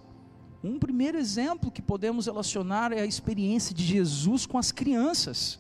Um 0.64 0.80
primeiro 0.80 1.18
exemplo 1.18 1.72
que 1.72 1.82
podemos 1.82 2.26
relacionar 2.26 2.92
é 2.92 3.02
a 3.02 3.06
experiência 3.06 3.76
de 3.76 3.84
Jesus 3.84 4.46
com 4.46 4.58
as 4.58 4.72
crianças. 4.72 5.60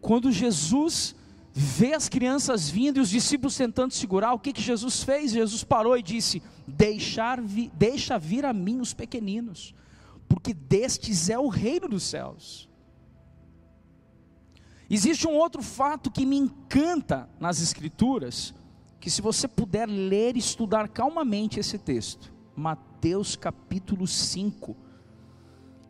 Quando 0.00 0.30
Jesus 0.30 1.14
vê 1.52 1.92
as 1.92 2.08
crianças 2.08 2.70
vindo 2.70 2.98
e 2.98 3.00
os 3.00 3.10
discípulos 3.10 3.56
tentando 3.56 3.92
segurar, 3.92 4.32
o 4.32 4.38
que, 4.38 4.52
que 4.52 4.62
Jesus 4.62 5.02
fez? 5.02 5.32
Jesus 5.32 5.64
parou 5.64 5.96
e 5.96 6.02
disse: 6.02 6.42
Deixar 6.66 7.40
vi, 7.40 7.70
Deixa 7.74 8.18
vir 8.18 8.44
a 8.44 8.52
mim 8.52 8.80
os 8.80 8.94
pequeninos, 8.94 9.74
porque 10.28 10.54
destes 10.54 11.28
é 11.28 11.38
o 11.38 11.48
reino 11.48 11.88
dos 11.88 12.04
céus. 12.04 12.68
Existe 14.88 15.26
um 15.26 15.34
outro 15.34 15.62
fato 15.62 16.10
que 16.10 16.24
me 16.24 16.36
encanta 16.36 17.28
nas 17.38 17.60
Escrituras, 17.60 18.54
que 19.00 19.10
se 19.10 19.20
você 19.20 19.46
puder 19.46 19.86
ler 19.86 20.36
e 20.36 20.38
estudar 20.38 20.88
calmamente 20.88 21.60
esse 21.60 21.76
texto, 21.76 22.32
Mateus 22.58 23.36
capítulo 23.36 24.06
5. 24.06 24.76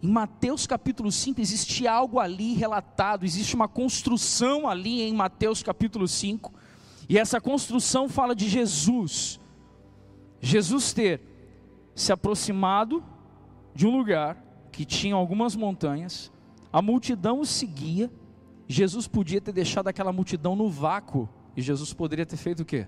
Em 0.03 0.09
Mateus 0.09 0.67
capítulo 0.67 1.11
5 1.11 1.41
existe 1.41 1.89
algo 1.89 2.21
ali 2.21 2.53
relatado, 2.53 3.25
existe 3.25 3.55
uma 3.55 3.67
construção 3.67 4.69
ali 4.69 5.01
em 5.03 5.15
Mateus 5.15 5.63
capítulo 5.63 6.07
5, 6.07 6.53
e 7.09 7.19
essa 7.19 7.41
construção 7.41 8.09
fala 8.09 8.37
de 8.37 8.49
Jesus. 8.49 9.41
Jesus 10.41 10.93
ter 10.93 11.23
se 11.95 12.13
aproximado 12.13 13.03
de 13.75 13.87
um 13.87 13.97
lugar 13.97 14.37
que 14.71 14.85
tinha 14.85 15.15
algumas 15.15 15.57
montanhas, 15.57 16.31
a 16.71 16.83
multidão 16.83 17.41
o 17.41 17.47
seguia, 17.47 18.13
Jesus 18.69 19.09
podia 19.09 19.41
ter 19.41 19.53
deixado 19.53 19.89
aquela 19.89 20.13
multidão 20.13 20.55
no 20.55 20.69
vácuo, 20.69 21.29
e 21.57 21.63
Jesus 21.63 21.95
poderia 21.95 22.27
ter 22.27 22.37
feito 22.37 22.61
o 22.61 22.65
quê? 22.65 22.87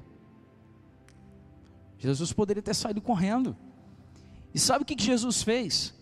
Jesus 1.98 2.32
poderia 2.32 2.62
ter 2.62 2.74
saído 2.74 3.00
correndo. 3.00 3.56
E 4.54 4.58
sabe 4.58 4.82
o 4.82 4.86
que 4.86 5.00
Jesus 5.02 5.42
fez? 5.42 5.94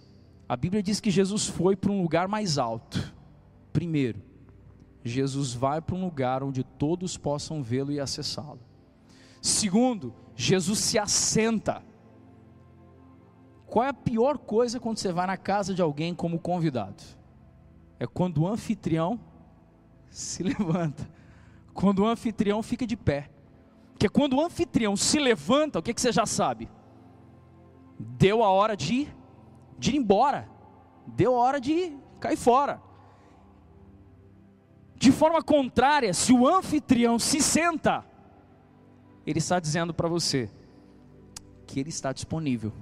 A 0.48 0.56
Bíblia 0.56 0.82
diz 0.82 1.00
que 1.00 1.10
Jesus 1.10 1.46
foi 1.46 1.76
para 1.76 1.92
um 1.92 2.00
lugar 2.00 2.26
mais 2.26 2.56
alto. 2.56 3.14
Primeiro, 3.72 4.22
Jesus 5.04 5.52
vai 5.52 5.80
para 5.80 5.94
um 5.94 6.04
lugar 6.04 6.42
onde 6.42 6.64
todos 6.64 7.16
possam 7.16 7.62
vê-lo 7.62 7.92
e 7.92 8.00
acessá-lo. 8.00 8.60
Segundo, 9.42 10.14
Jesus 10.34 10.78
se 10.78 10.98
assenta. 10.98 11.82
Qual 13.66 13.84
é 13.84 13.88
a 13.88 13.94
pior 13.94 14.38
coisa 14.38 14.80
quando 14.80 14.98
você 14.98 15.12
vai 15.12 15.26
na 15.26 15.36
casa 15.36 15.74
de 15.74 15.82
alguém 15.82 16.14
como 16.14 16.38
convidado? 16.38 17.02
É 18.00 18.06
quando 18.06 18.38
o 18.38 18.48
anfitrião 18.48 19.20
se 20.08 20.42
levanta. 20.44 21.08
Quando 21.74 22.00
o 22.00 22.06
anfitrião 22.06 22.62
fica 22.62 22.86
de 22.86 22.96
pé. 22.96 23.30
Porque 23.92 24.08
quando 24.08 24.36
o 24.36 24.40
anfitrião 24.40 24.96
se 24.96 25.18
levanta, 25.18 25.78
o 25.78 25.82
que, 25.82 25.92
que 25.92 26.00
você 26.00 26.12
já 26.12 26.24
sabe? 26.24 26.68
Deu 27.98 28.44
a 28.44 28.48
hora 28.48 28.76
de, 28.76 29.08
de 29.78 29.90
ir 29.90 29.96
embora. 29.96 30.48
Deu 31.06 31.34
a 31.34 31.38
hora 31.38 31.60
de 31.60 31.96
cair 32.20 32.36
fora. 32.36 32.80
De 34.94 35.12
forma 35.12 35.42
contrária, 35.42 36.12
se 36.12 36.32
o 36.32 36.46
anfitrião 36.46 37.18
se 37.18 37.40
senta, 37.40 38.04
ele 39.26 39.38
está 39.38 39.60
dizendo 39.60 39.94
para 39.94 40.08
você 40.08 40.50
que 41.66 41.78
ele 41.78 41.90
está 41.90 42.12
disponível. 42.12 42.72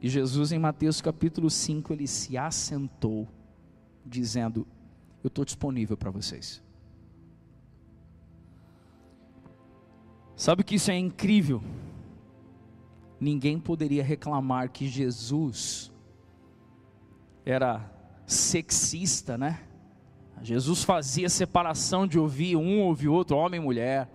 E 0.00 0.08
Jesus, 0.08 0.50
em 0.50 0.58
Mateus 0.58 1.00
capítulo 1.00 1.50
5, 1.50 1.92
ele 1.92 2.06
se 2.06 2.36
assentou, 2.36 3.28
dizendo: 4.04 4.66
Eu 5.22 5.28
estou 5.28 5.44
disponível 5.44 5.96
para 5.96 6.10
vocês. 6.10 6.62
Sabe 10.34 10.64
que 10.64 10.76
isso 10.76 10.90
é 10.90 10.96
incrível? 10.96 11.62
Ninguém 13.20 13.60
poderia 13.60 14.02
reclamar 14.02 14.70
que 14.70 14.88
Jesus 14.88 15.92
era 17.44 17.92
sexista, 18.26 19.36
né? 19.36 19.60
Jesus 20.42 20.82
fazia 20.82 21.28
separação 21.28 22.06
de 22.06 22.18
ouvir 22.18 22.56
um 22.56 22.80
ouvir 22.80 23.08
outro, 23.08 23.36
homem 23.36 23.60
e 23.60 23.62
mulher. 23.62 24.08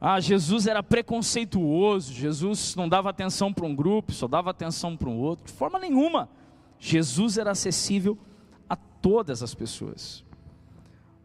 Ah, 0.00 0.20
Jesus 0.20 0.66
era 0.66 0.82
preconceituoso, 0.82 2.12
Jesus 2.12 2.76
não 2.76 2.88
dava 2.88 3.10
atenção 3.10 3.52
para 3.52 3.66
um 3.66 3.74
grupo, 3.74 4.12
só 4.12 4.28
dava 4.28 4.50
atenção 4.50 4.96
para 4.96 5.08
um 5.08 5.18
outro, 5.18 5.46
de 5.46 5.52
forma 5.52 5.78
nenhuma. 5.78 6.28
Jesus 6.78 7.38
era 7.38 7.50
acessível 7.50 8.16
a 8.68 8.76
todas 8.76 9.42
as 9.42 9.54
pessoas. 9.54 10.24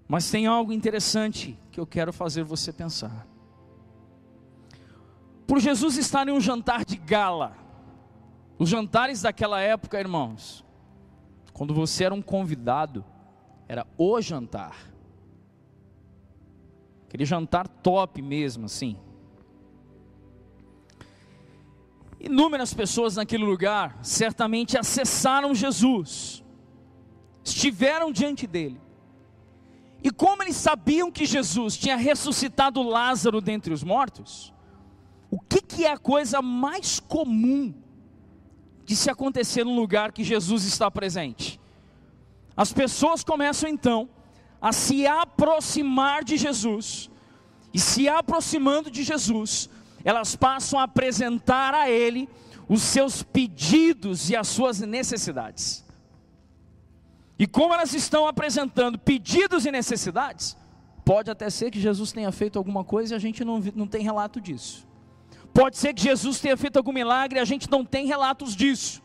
Mas 0.07 0.31
tem 0.31 0.47
algo 0.47 0.73
interessante 0.73 1.59
que 1.71 1.79
eu 1.79 1.85
quero 1.85 2.11
fazer 2.11 2.43
você 2.43 2.73
pensar 2.73 3.27
por 5.47 5.59
Jesus 5.59 5.97
estar 5.97 6.27
em 6.27 6.31
um 6.31 6.41
jantar 6.41 6.83
de 6.83 6.97
gala. 6.97 7.55
Os 8.59 8.67
jantares 8.67 9.21
daquela 9.21 9.61
época, 9.61 9.99
irmãos, 9.99 10.65
quando 11.53 11.73
você 11.73 12.03
era 12.03 12.13
um 12.13 12.21
convidado, 12.21 13.03
era 13.67 13.87
o 13.97 14.19
jantar. 14.21 14.75
Aquele 17.07 17.23
jantar 17.23 17.67
top 17.67 18.21
mesmo, 18.21 18.65
assim. 18.65 18.97
Inúmeras 22.19 22.73
pessoas 22.73 23.15
naquele 23.15 23.45
lugar 23.45 23.97
certamente 24.01 24.77
acessaram 24.77 25.55
Jesus, 25.55 26.43
estiveram 27.43 28.11
diante 28.11 28.45
dele. 28.45 28.81
E 30.03 30.11
como 30.11 30.43
eles 30.43 30.55
sabiam 30.55 31.11
que 31.11 31.25
Jesus 31.25 31.77
tinha 31.77 31.95
ressuscitado 31.95 32.81
Lázaro 32.81 33.39
dentre 33.39 33.73
os 33.73 33.83
mortos, 33.83 34.53
o 35.29 35.39
que, 35.39 35.61
que 35.61 35.85
é 35.85 35.91
a 35.91 35.97
coisa 35.97 36.41
mais 36.41 36.99
comum 36.99 37.73
de 38.85 38.95
se 38.95 39.09
acontecer 39.09 39.63
num 39.63 39.75
lugar 39.75 40.11
que 40.11 40.23
Jesus 40.23 40.63
está 40.63 40.89
presente? 40.89 41.59
As 42.55 42.71
pessoas 42.73 43.23
começam 43.23 43.69
então 43.69 44.09
a 44.61 44.71
se 44.71 45.05
aproximar 45.05 46.23
de 46.23 46.37
Jesus, 46.37 47.09
e 47.73 47.79
se 47.79 48.07
aproximando 48.07 48.89
de 48.89 49.03
Jesus, 49.03 49.69
elas 50.03 50.35
passam 50.35 50.79
a 50.79 50.83
apresentar 50.83 51.75
a 51.75 51.89
Ele 51.89 52.27
os 52.67 52.81
seus 52.81 53.21
pedidos 53.21 54.29
e 54.29 54.35
as 54.35 54.47
suas 54.47 54.79
necessidades. 54.79 55.85
E 57.37 57.45
como 57.45 57.73
elas 57.73 57.93
estão 57.93 58.27
apresentando 58.27 58.97
pedidos 58.97 59.65
e 59.65 59.71
necessidades, 59.71 60.57
pode 61.05 61.29
até 61.29 61.49
ser 61.49 61.69
que 61.69 61.79
Jesus 61.79 62.11
tenha 62.11 62.31
feito 62.31 62.57
alguma 62.57 62.83
coisa 62.83 63.13
e 63.13 63.15
a 63.15 63.19
gente 63.19 63.45
não, 63.45 63.59
não 63.75 63.85
tem 63.85 64.01
relato 64.01 64.41
disso. 64.41 64.86
Pode 65.57 65.75
ser 65.75 65.91
que 65.91 66.03
Jesus 66.03 66.39
tenha 66.39 66.55
feito 66.55 66.77
algum 66.77 66.93
milagre, 66.93 67.39
a 67.39 67.43
gente 67.43 67.67
não 67.67 67.83
tem 67.83 68.05
relatos 68.05 68.55
disso. 68.55 69.01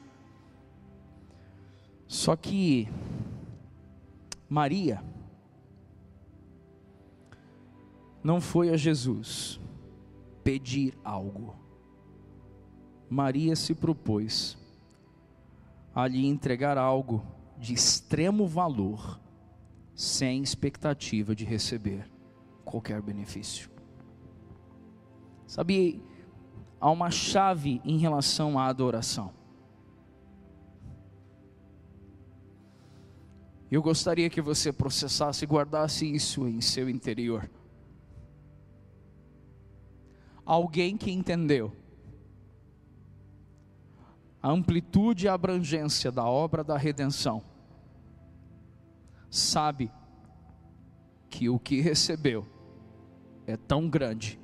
Só 2.07 2.37
que 2.37 2.87
Maria 4.51 5.03
não 8.23 8.39
foi 8.39 8.69
a 8.69 8.77
Jesus 8.77 9.59
pedir 10.45 10.93
algo. 11.03 11.57
Maria 13.09 13.57
se 13.57 13.75
propôs 13.75 14.59
a 15.95 16.07
lhe 16.07 16.27
entregar 16.27 16.77
algo 16.77 17.27
de 17.57 17.73
extremo 17.73 18.47
valor, 18.47 19.19
sem 19.95 20.43
expectativa 20.43 21.35
de 21.35 21.47
receber 21.47 22.11
qualquer 22.63 23.01
benefício. 23.01 23.71
Sabe, 25.47 26.12
há 26.83 26.91
uma 26.91 27.13
chave 27.13 27.81
em 27.85 27.97
relação 27.97 28.59
à 28.59 28.67
adoração. 28.67 29.33
Eu 33.71 33.81
gostaria 33.81 34.29
que 34.29 34.43
você 34.43 34.73
processasse 34.73 35.45
e 35.45 35.47
guardasse 35.47 36.13
isso 36.13 36.49
em 36.49 36.61
seu 36.61 36.91
interior. 36.91 37.49
Alguém 40.45 40.97
que 40.97 41.13
entendeu 41.13 41.73
a 44.43 44.51
amplitude 44.51 45.27
e 45.27 45.29
a 45.29 45.35
abrangência 45.35 46.11
da 46.11 46.25
obra 46.25 46.65
da 46.65 46.77
redenção, 46.77 47.45
sabe 49.31 49.89
que 51.31 51.49
o 51.49 51.61
que 51.61 51.81
recebeu 51.81 52.45
é 53.47 53.57
tão 53.57 53.89
grande 53.89 54.41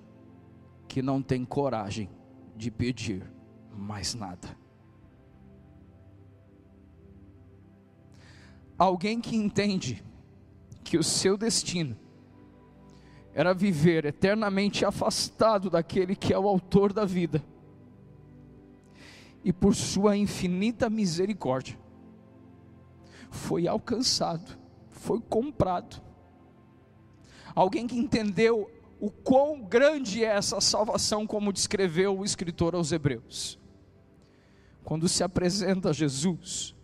que 0.86 1.02
não 1.02 1.20
tem 1.20 1.44
coragem 1.44 2.08
de 2.58 2.70
pedir 2.70 3.24
mais 3.72 4.14
nada. 4.14 4.48
Alguém 8.76 9.20
que 9.20 9.36
entende 9.36 10.02
que 10.82 10.98
o 10.98 11.02
seu 11.02 11.36
destino 11.36 11.96
era 13.32 13.54
viver 13.54 14.04
eternamente 14.04 14.84
afastado 14.84 15.70
daquele 15.70 16.16
que 16.16 16.34
é 16.34 16.38
o 16.38 16.48
autor 16.48 16.92
da 16.92 17.04
vida, 17.04 17.42
e 19.44 19.52
por 19.52 19.74
sua 19.74 20.16
infinita 20.16 20.90
misericórdia, 20.90 21.78
foi 23.30 23.68
alcançado, 23.68 24.58
foi 24.90 25.20
comprado. 25.20 26.02
Alguém 27.54 27.86
que 27.86 27.96
entendeu 27.96 28.70
o 29.00 29.10
quão 29.10 29.62
grande 29.62 30.24
é 30.24 30.28
essa 30.28 30.60
salvação, 30.60 31.26
como 31.26 31.52
descreveu 31.52 32.18
o 32.18 32.24
escritor 32.24 32.74
aos 32.74 32.92
Hebreus. 32.92 33.58
quando 34.84 35.06
se 35.06 35.22
apresenta 35.22 35.90
a 35.90 35.92
Jesus, 35.92 36.74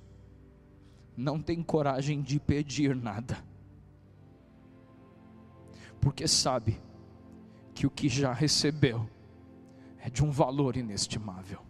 não 1.16 1.40
tem 1.40 1.62
coragem 1.62 2.20
de 2.20 2.38
pedir 2.38 2.94
nada, 2.94 3.42
porque 6.02 6.28
sabe 6.28 6.78
que 7.74 7.86
o 7.86 7.90
que 7.90 8.10
já 8.10 8.30
recebeu 8.30 9.08
é 9.98 10.10
de 10.10 10.22
um 10.22 10.30
valor 10.30 10.76
inestimável. 10.76 11.62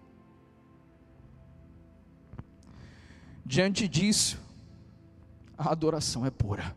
Diante 3.47 3.87
disso, 3.87 4.41
a 5.57 5.71
adoração 5.71 6.27
é 6.27 6.31
pura, 6.31 6.77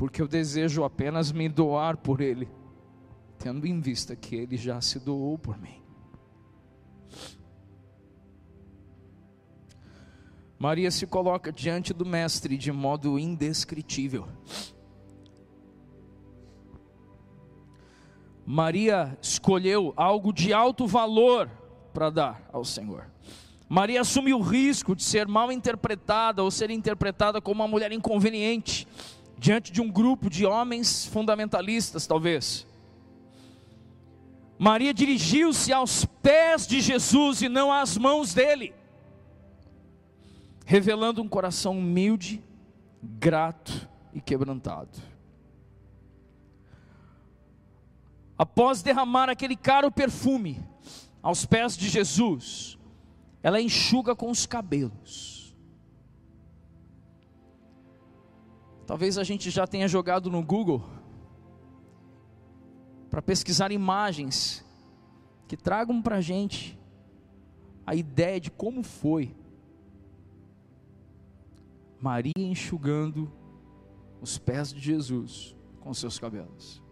porque 0.00 0.22
eu 0.22 0.26
desejo 0.26 0.82
apenas 0.82 1.30
me 1.30 1.46
doar 1.46 1.98
por 1.98 2.22
Ele, 2.22 2.48
tendo 3.38 3.66
em 3.66 3.78
vista 3.82 4.16
que 4.16 4.34
Ele 4.34 4.56
já 4.56 4.80
se 4.80 4.98
doou 4.98 5.36
por 5.36 5.58
mim. 5.58 5.82
Maria 10.58 10.90
se 10.90 11.06
coloca 11.06 11.52
diante 11.52 11.92
do 11.92 12.06
Mestre 12.06 12.56
de 12.56 12.72
modo 12.72 13.18
indescritível. 13.18 14.26
Maria 18.46 19.18
escolheu 19.20 19.92
algo 19.98 20.32
de 20.32 20.54
alto 20.54 20.86
valor 20.86 21.50
para 21.92 22.08
dar 22.08 22.48
ao 22.50 22.64
Senhor. 22.64 23.04
Maria 23.68 24.00
assumiu 24.00 24.38
o 24.38 24.42
risco 24.42 24.96
de 24.96 25.02
ser 25.04 25.28
mal 25.28 25.52
interpretada 25.52 26.42
ou 26.42 26.50
ser 26.50 26.70
interpretada 26.70 27.38
como 27.38 27.60
uma 27.60 27.68
mulher 27.68 27.92
inconveniente 27.92 28.88
diante 29.40 29.72
de 29.72 29.80
um 29.80 29.90
grupo 29.90 30.30
de 30.30 30.46
homens 30.46 31.06
fundamentalistas, 31.06 32.06
talvez. 32.06 32.64
Maria 34.56 34.94
dirigiu-se 34.94 35.72
aos 35.72 36.04
pés 36.04 36.64
de 36.66 36.80
Jesus 36.80 37.42
e 37.42 37.48
não 37.48 37.72
às 37.72 37.98
mãos 37.98 38.32
dele, 38.32 38.72
revelando 40.64 41.20
um 41.20 41.28
coração 41.28 41.76
humilde, 41.76 42.40
grato 43.02 43.88
e 44.14 44.20
quebrantado. 44.20 45.10
após 48.40 48.80
derramar 48.80 49.28
aquele 49.28 49.54
caro 49.54 49.90
perfume 49.90 50.64
aos 51.22 51.44
pés 51.44 51.76
de 51.76 51.90
Jesus, 51.90 52.78
ela 53.42 53.60
enxuga 53.60 54.16
com 54.16 54.30
os 54.30 54.46
cabelos. 54.46 55.39
Talvez 58.90 59.16
a 59.18 59.22
gente 59.22 59.50
já 59.50 59.68
tenha 59.68 59.86
jogado 59.86 60.28
no 60.28 60.42
Google 60.42 60.82
para 63.08 63.22
pesquisar 63.22 63.70
imagens 63.70 64.66
que 65.46 65.56
tragam 65.56 66.02
para 66.02 66.16
a 66.16 66.20
gente 66.20 66.76
a 67.86 67.94
ideia 67.94 68.40
de 68.40 68.50
como 68.50 68.82
foi 68.82 69.32
Maria 72.00 72.32
enxugando 72.36 73.32
os 74.20 74.38
pés 74.38 74.72
de 74.72 74.80
Jesus 74.80 75.54
com 75.78 75.94
seus 75.94 76.18
cabelos. 76.18 76.82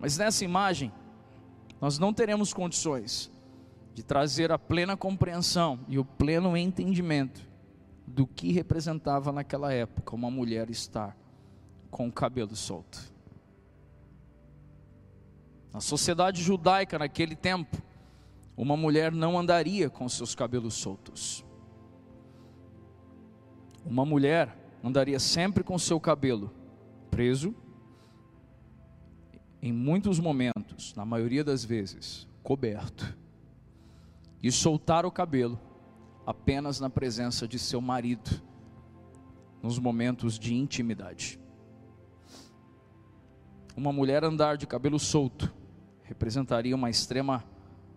Mas 0.00 0.18
nessa 0.18 0.44
imagem, 0.44 0.92
nós 1.80 1.96
não 1.96 2.12
teremos 2.12 2.52
condições 2.52 3.30
de 3.94 4.02
trazer 4.02 4.52
a 4.52 4.58
plena 4.58 4.96
compreensão 4.96 5.80
e 5.88 5.98
o 5.98 6.04
pleno 6.04 6.56
entendimento 6.56 7.48
do 8.06 8.26
que 8.26 8.52
representava 8.52 9.32
naquela 9.32 9.72
época 9.72 10.14
uma 10.14 10.30
mulher 10.30 10.70
estar 10.70 11.16
com 11.90 12.08
o 12.08 12.12
cabelo 12.12 12.56
solto. 12.56 13.12
Na 15.72 15.80
sociedade 15.80 16.42
judaica 16.42 16.98
naquele 16.98 17.36
tempo, 17.36 17.80
uma 18.56 18.76
mulher 18.76 19.12
não 19.12 19.38
andaria 19.38 19.88
com 19.88 20.08
seus 20.08 20.34
cabelos 20.34 20.74
soltos. 20.74 21.44
Uma 23.84 24.04
mulher 24.04 24.56
andaria 24.82 25.18
sempre 25.18 25.62
com 25.62 25.78
seu 25.78 26.00
cabelo 26.00 26.52
preso 27.10 27.54
em 29.62 29.72
muitos 29.72 30.18
momentos, 30.18 30.94
na 30.94 31.04
maioria 31.04 31.44
das 31.44 31.64
vezes, 31.64 32.26
coberto, 32.42 33.16
e 34.42 34.50
soltar 34.50 35.04
o 35.04 35.10
cabelo 35.10 35.58
apenas 36.26 36.80
na 36.80 36.88
presença 36.88 37.46
de 37.46 37.58
seu 37.58 37.80
marido, 37.80 38.42
nos 39.62 39.78
momentos 39.78 40.38
de 40.38 40.54
intimidade. 40.54 41.40
Uma 43.76 43.92
mulher 43.92 44.24
andar 44.24 44.56
de 44.56 44.66
cabelo 44.66 44.98
solto 44.98 45.52
representaria 46.02 46.74
uma 46.74 46.90
extrema 46.90 47.44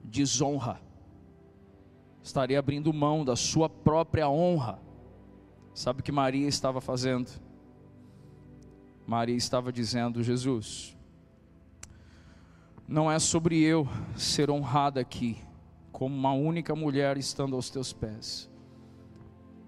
desonra, 0.04 0.82
estaria 2.22 2.60
abrindo 2.60 2.94
mão 2.94 3.24
da 3.24 3.36
sua 3.36 3.70
própria 3.70 4.30
honra. 4.30 4.80
Sabe 5.74 6.02
o 6.02 6.04
que 6.04 6.12
Maria 6.12 6.48
estava 6.48 6.80
fazendo? 6.80 7.30
Maria 9.06 9.36
estava 9.36 9.72
dizendo: 9.72 10.24
Jesus, 10.24 10.96
não 12.88 13.12
é 13.12 13.18
sobre 13.20 13.62
eu 13.62 13.88
ser 14.16 14.50
honrada 14.50 15.02
aqui, 15.02 15.38
como 15.94 16.14
uma 16.14 16.34
única 16.34 16.76
mulher 16.76 17.18
estando 17.18 17.56
aos 17.56 17.70
teus 17.70 17.94
pés, 17.94 18.50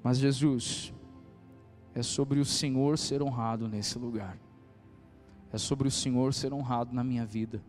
mas 0.03 0.17
Jesus, 0.17 0.91
é 1.93 2.01
sobre 2.01 2.39
o 2.39 2.45
Senhor 2.45 2.97
ser 2.97 3.21
honrado 3.21 3.67
nesse 3.67 3.99
lugar, 3.99 4.38
é 5.53 5.57
sobre 5.57 5.88
o 5.88 5.91
Senhor 5.91 6.34
ser 6.34 6.51
honrado 6.51 6.93
na 6.93 7.03
minha 7.03 7.26
vida, 7.26 7.63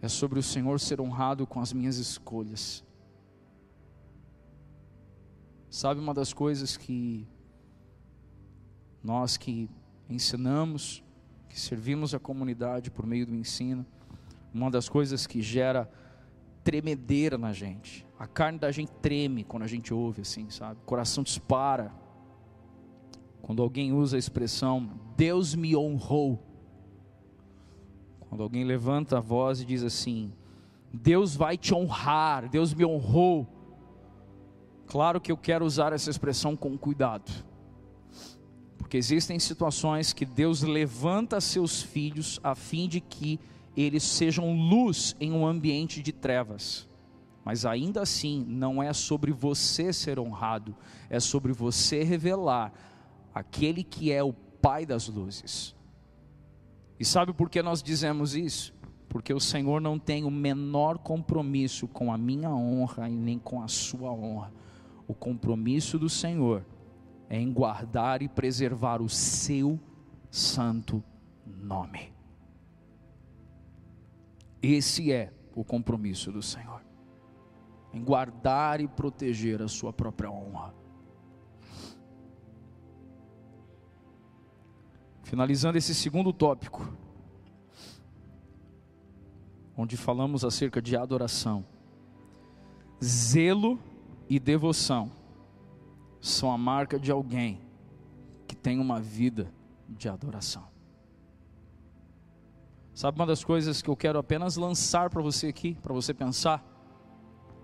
é 0.00 0.08
sobre 0.08 0.38
o 0.38 0.42
Senhor 0.42 0.80
ser 0.80 1.00
honrado 1.02 1.46
com 1.46 1.60
as 1.60 1.72
minhas 1.72 1.98
escolhas. 1.98 2.82
Sabe 5.68 6.00
uma 6.00 6.14
das 6.14 6.32
coisas 6.32 6.76
que 6.78 7.28
nós 9.02 9.36
que 9.36 9.68
ensinamos, 10.08 11.04
que 11.48 11.60
servimos 11.60 12.14
a 12.14 12.18
comunidade 12.18 12.90
por 12.90 13.06
meio 13.06 13.26
do 13.26 13.34
ensino, 13.34 13.84
uma 14.52 14.70
das 14.70 14.88
coisas 14.88 15.26
que 15.26 15.42
gera 15.42 15.90
tremedeira 16.64 17.38
na 17.38 17.52
gente. 17.52 18.04
A 18.18 18.26
carne 18.26 18.58
da 18.58 18.72
gente 18.72 18.90
treme 19.02 19.44
quando 19.44 19.62
a 19.62 19.68
gente 19.68 19.94
ouve 19.94 20.22
assim, 20.22 20.48
sabe? 20.50 20.80
O 20.82 20.86
coração 20.86 21.22
dispara. 21.22 21.92
Quando 23.42 23.62
alguém 23.62 23.92
usa 23.92 24.16
a 24.16 24.18
expressão 24.18 25.04
Deus 25.16 25.54
me 25.54 25.76
honrou. 25.76 26.42
Quando 28.20 28.42
alguém 28.42 28.64
levanta 28.64 29.18
a 29.18 29.20
voz 29.20 29.60
e 29.60 29.64
diz 29.64 29.82
assim: 29.82 30.32
Deus 30.92 31.36
vai 31.36 31.56
te 31.56 31.74
honrar, 31.74 32.48
Deus 32.48 32.74
me 32.74 32.84
honrou. 32.84 33.46
Claro 34.86 35.20
que 35.20 35.30
eu 35.30 35.36
quero 35.36 35.64
usar 35.64 35.92
essa 35.92 36.10
expressão 36.10 36.56
com 36.56 36.76
cuidado. 36.76 37.30
Porque 38.76 38.96
existem 38.96 39.38
situações 39.38 40.12
que 40.12 40.24
Deus 40.24 40.62
levanta 40.62 41.40
seus 41.40 41.82
filhos 41.82 42.38
a 42.42 42.54
fim 42.54 42.88
de 42.88 43.00
que 43.00 43.40
eles 43.82 44.02
sejam 44.02 44.52
luz 44.52 45.16
em 45.20 45.32
um 45.32 45.46
ambiente 45.46 46.02
de 46.02 46.12
trevas. 46.12 46.88
Mas 47.44 47.66
ainda 47.66 48.00
assim, 48.00 48.44
não 48.48 48.82
é 48.82 48.92
sobre 48.92 49.30
você 49.30 49.92
ser 49.92 50.18
honrado, 50.18 50.74
é 51.10 51.20
sobre 51.20 51.52
você 51.52 52.02
revelar 52.02 52.72
aquele 53.34 53.82
que 53.82 54.10
é 54.10 54.22
o 54.22 54.32
Pai 54.32 54.86
das 54.86 55.08
luzes. 55.08 55.76
E 56.98 57.04
sabe 57.04 57.34
por 57.34 57.50
que 57.50 57.62
nós 57.62 57.82
dizemos 57.82 58.34
isso? 58.34 58.72
Porque 59.10 59.34
o 59.34 59.40
Senhor 59.40 59.78
não 59.78 59.98
tem 59.98 60.24
o 60.24 60.30
menor 60.30 60.96
compromisso 60.96 61.86
com 61.86 62.10
a 62.10 62.16
minha 62.16 62.50
honra 62.50 63.10
e 63.10 63.14
nem 63.14 63.38
com 63.38 63.62
a 63.62 63.68
sua 63.68 64.10
honra. 64.10 64.50
O 65.06 65.12
compromisso 65.12 65.98
do 65.98 66.08
Senhor 66.08 66.64
é 67.28 67.38
em 67.38 67.52
guardar 67.52 68.22
e 68.22 68.28
preservar 68.28 69.02
o 69.02 69.08
seu 69.08 69.78
santo 70.30 71.04
nome. 71.44 72.13
Esse 74.66 75.12
é 75.12 75.30
o 75.54 75.62
compromisso 75.62 76.32
do 76.32 76.40
Senhor, 76.40 76.80
em 77.92 78.02
guardar 78.02 78.80
e 78.80 78.88
proteger 78.88 79.60
a 79.60 79.68
sua 79.68 79.92
própria 79.92 80.30
honra. 80.30 80.74
Finalizando 85.22 85.76
esse 85.76 85.94
segundo 85.94 86.32
tópico, 86.32 86.90
onde 89.76 89.98
falamos 89.98 90.46
acerca 90.46 90.80
de 90.80 90.96
adoração, 90.96 91.66
zelo 93.04 93.78
e 94.30 94.40
devoção 94.40 95.12
são 96.22 96.50
a 96.50 96.56
marca 96.56 96.98
de 96.98 97.12
alguém 97.12 97.60
que 98.46 98.56
tem 98.56 98.78
uma 98.78 98.98
vida 98.98 99.52
de 99.86 100.08
adoração. 100.08 100.73
Sabe 102.94 103.18
uma 103.18 103.26
das 103.26 103.42
coisas 103.42 103.82
que 103.82 103.90
eu 103.90 103.96
quero 103.96 104.20
apenas 104.20 104.56
lançar 104.56 105.10
para 105.10 105.20
você 105.20 105.48
aqui, 105.48 105.74
para 105.82 105.92
você 105.92 106.14
pensar? 106.14 106.64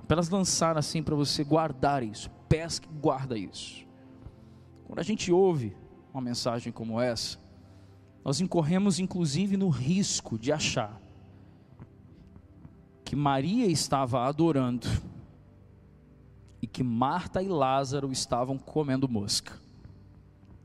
Apenas 0.03 0.29
lançar 0.29 0.77
assim 0.77 1.05
para 1.05 1.15
você 1.15 1.45
guardar 1.45 2.03
isso. 2.03 2.29
Pesca 2.49 2.89
e 2.91 2.99
guarda 2.99 3.39
isso. 3.39 3.87
Quando 4.85 4.99
a 4.99 5.05
gente 5.05 5.31
ouve 5.31 5.77
uma 6.13 6.21
mensagem 6.21 6.73
como 6.73 7.01
essa, 7.01 7.39
nós 8.25 8.41
incorremos 8.41 8.99
inclusive 8.99 9.57
no 9.57 9.69
risco 9.69 10.37
de 10.37 10.51
achar 10.51 11.01
que 13.05 13.15
Maria 13.15 13.67
estava 13.67 14.27
adorando 14.27 14.89
e 16.61 16.67
que 16.67 16.83
Marta 16.83 17.41
e 17.41 17.49
Lázaro 17.49 18.11
estavam 18.11 18.59
comendo 18.59 19.09
mosca. 19.09 19.53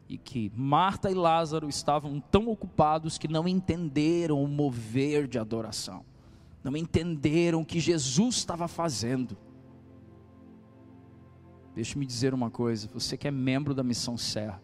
E 0.07 0.17
que 0.17 0.51
Marta 0.55 1.09
e 1.09 1.13
Lázaro 1.13 1.67
estavam 1.67 2.19
tão 2.19 2.47
ocupados 2.47 3.17
que 3.17 3.27
não 3.27 3.47
entenderam 3.47 4.43
o 4.43 4.47
mover 4.47 5.27
de 5.27 5.39
adoração, 5.39 6.05
não 6.63 6.75
entenderam 6.77 7.61
o 7.61 7.65
que 7.65 7.79
Jesus 7.79 8.35
estava 8.35 8.67
fazendo. 8.67 9.35
Deixe-me 11.73 12.05
dizer 12.05 12.33
uma 12.33 12.51
coisa: 12.51 12.87
você 12.93 13.17
que 13.17 13.27
é 13.27 13.31
membro 13.31 13.73
da 13.73 13.83
Missão 13.83 14.17
Serra, 14.17 14.61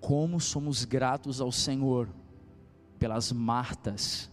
como 0.00 0.40
somos 0.40 0.84
gratos 0.84 1.40
ao 1.40 1.52
Senhor 1.52 2.08
pelas 2.98 3.30
Martas 3.30 4.32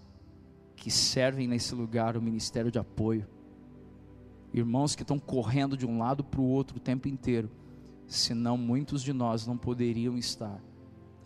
que 0.76 0.90
servem 0.90 1.48
nesse 1.48 1.76
lugar 1.76 2.16
o 2.16 2.22
ministério 2.22 2.72
de 2.72 2.80
apoio. 2.80 3.28
Irmãos 4.54 4.96
que 4.96 5.04
estão 5.04 5.20
correndo 5.20 5.78
de 5.78 5.86
um 5.86 6.00
lado 6.00 6.24
para 6.24 6.40
o 6.40 6.46
outro 6.46 6.78
o 6.78 6.80
tempo 6.80 7.08
inteiro, 7.08 7.52
senão 8.10 8.58
muitos 8.58 9.04
de 9.04 9.14
nós 9.14 9.46
não 9.46 9.56
poderiam 9.56 10.18
estar 10.18 10.60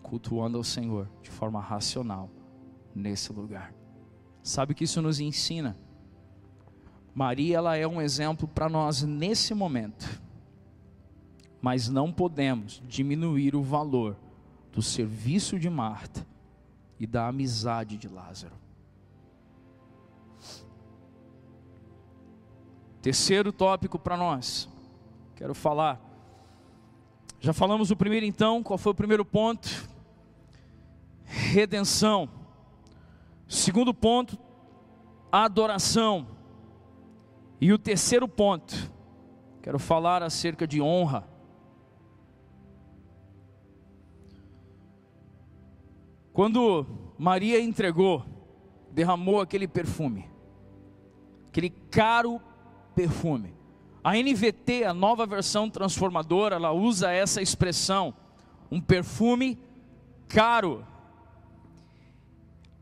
cultuando 0.01 0.57
ao 0.57 0.63
Senhor 0.63 1.09
de 1.21 1.31
forma 1.31 1.61
racional 1.61 2.29
nesse 2.93 3.31
lugar. 3.31 3.73
Sabe 4.43 4.73
o 4.73 4.75
que 4.75 4.84
isso 4.84 5.01
nos 5.01 5.21
ensina? 5.21 5.77
Maria 7.15 7.57
ela 7.57 7.77
é 7.77 7.88
um 7.88 8.01
exemplo 8.01 8.47
para 8.47 8.67
nós 8.67 9.01
nesse 9.01 9.53
momento. 9.53 10.21
Mas 11.61 11.88
não 11.88 12.11
podemos 12.11 12.84
diminuir 12.86 13.55
o 13.55 13.63
valor 13.63 14.17
do 14.73 14.81
serviço 14.81 15.57
de 15.57 15.69
Marta 15.69 16.27
e 16.99 17.07
da 17.07 17.27
amizade 17.27 17.95
de 17.95 18.09
Lázaro. 18.09 18.55
Terceiro 23.01 23.53
tópico 23.53 23.97
para 23.97 24.17
nós, 24.17 24.67
quero 25.36 25.53
falar. 25.53 26.12
Já 27.44 27.52
falamos 27.52 27.91
o 27.91 27.96
primeiro 27.98 28.26
então, 28.26 28.64
qual 28.64 28.78
foi 28.78 28.94
o 28.94 28.96
primeiro 28.96 29.26
ponto? 29.26 29.89
Redenção. 31.26 32.30
Segundo 33.50 33.94
ponto, 33.94 34.39
adoração. 35.30 36.26
E 37.60 37.74
o 37.74 37.78
terceiro 37.78 38.30
ponto, 38.30 38.89
quero 39.62 39.78
falar 39.78 40.24
acerca 40.24 40.66
de 40.66 40.82
honra. 40.82 41.28
Quando 46.32 46.88
Maria 47.18 47.60
entregou, 47.60 48.26
derramou 48.89 49.41
aquele 49.41 49.68
perfume, 49.68 50.32
aquele 51.50 51.72
caro 51.91 52.39
perfume. 52.96 53.54
A 54.04 54.18
NVT, 54.18 54.84
a 54.84 54.93
nova 54.93 55.26
versão 55.26 55.70
transformadora, 55.70 56.58
ela 56.58 56.74
usa 56.74 57.10
essa 57.12 57.41
expressão, 57.41 58.14
um 58.70 58.82
perfume 58.82 59.58
caro. 60.28 60.86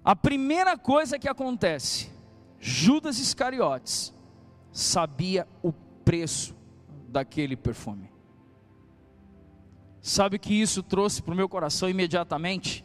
A 0.03 0.15
primeira 0.15 0.75
coisa 0.75 1.19
que 1.19 1.27
acontece, 1.27 2.09
Judas 2.59 3.19
Iscariotes 3.19 4.11
sabia 4.71 5.47
o 5.61 5.71
preço 5.71 6.55
daquele 7.07 7.55
perfume. 7.55 8.09
Sabe 10.01 10.37
o 10.37 10.39
que 10.39 10.59
isso 10.59 10.81
trouxe 10.81 11.21
para 11.21 11.33
o 11.33 11.37
meu 11.37 11.47
coração 11.47 11.87
imediatamente? 11.87 12.83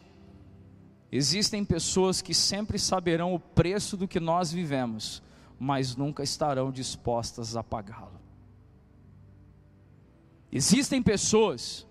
Existem 1.11 1.65
pessoas 1.65 2.21
que 2.21 2.35
sempre 2.35 2.77
saberão 2.77 3.33
o 3.33 3.39
preço 3.39 3.97
do 3.97 4.07
que 4.07 4.19
nós 4.19 4.51
vivemos, 4.51 5.23
mas 5.59 5.95
nunca 5.95 6.21
estarão 6.21 6.71
dispostas 6.71 7.55
a 7.55 7.63
pagá-lo. 7.63 8.26
Existem 10.51 11.01
pessoas, 11.01 11.85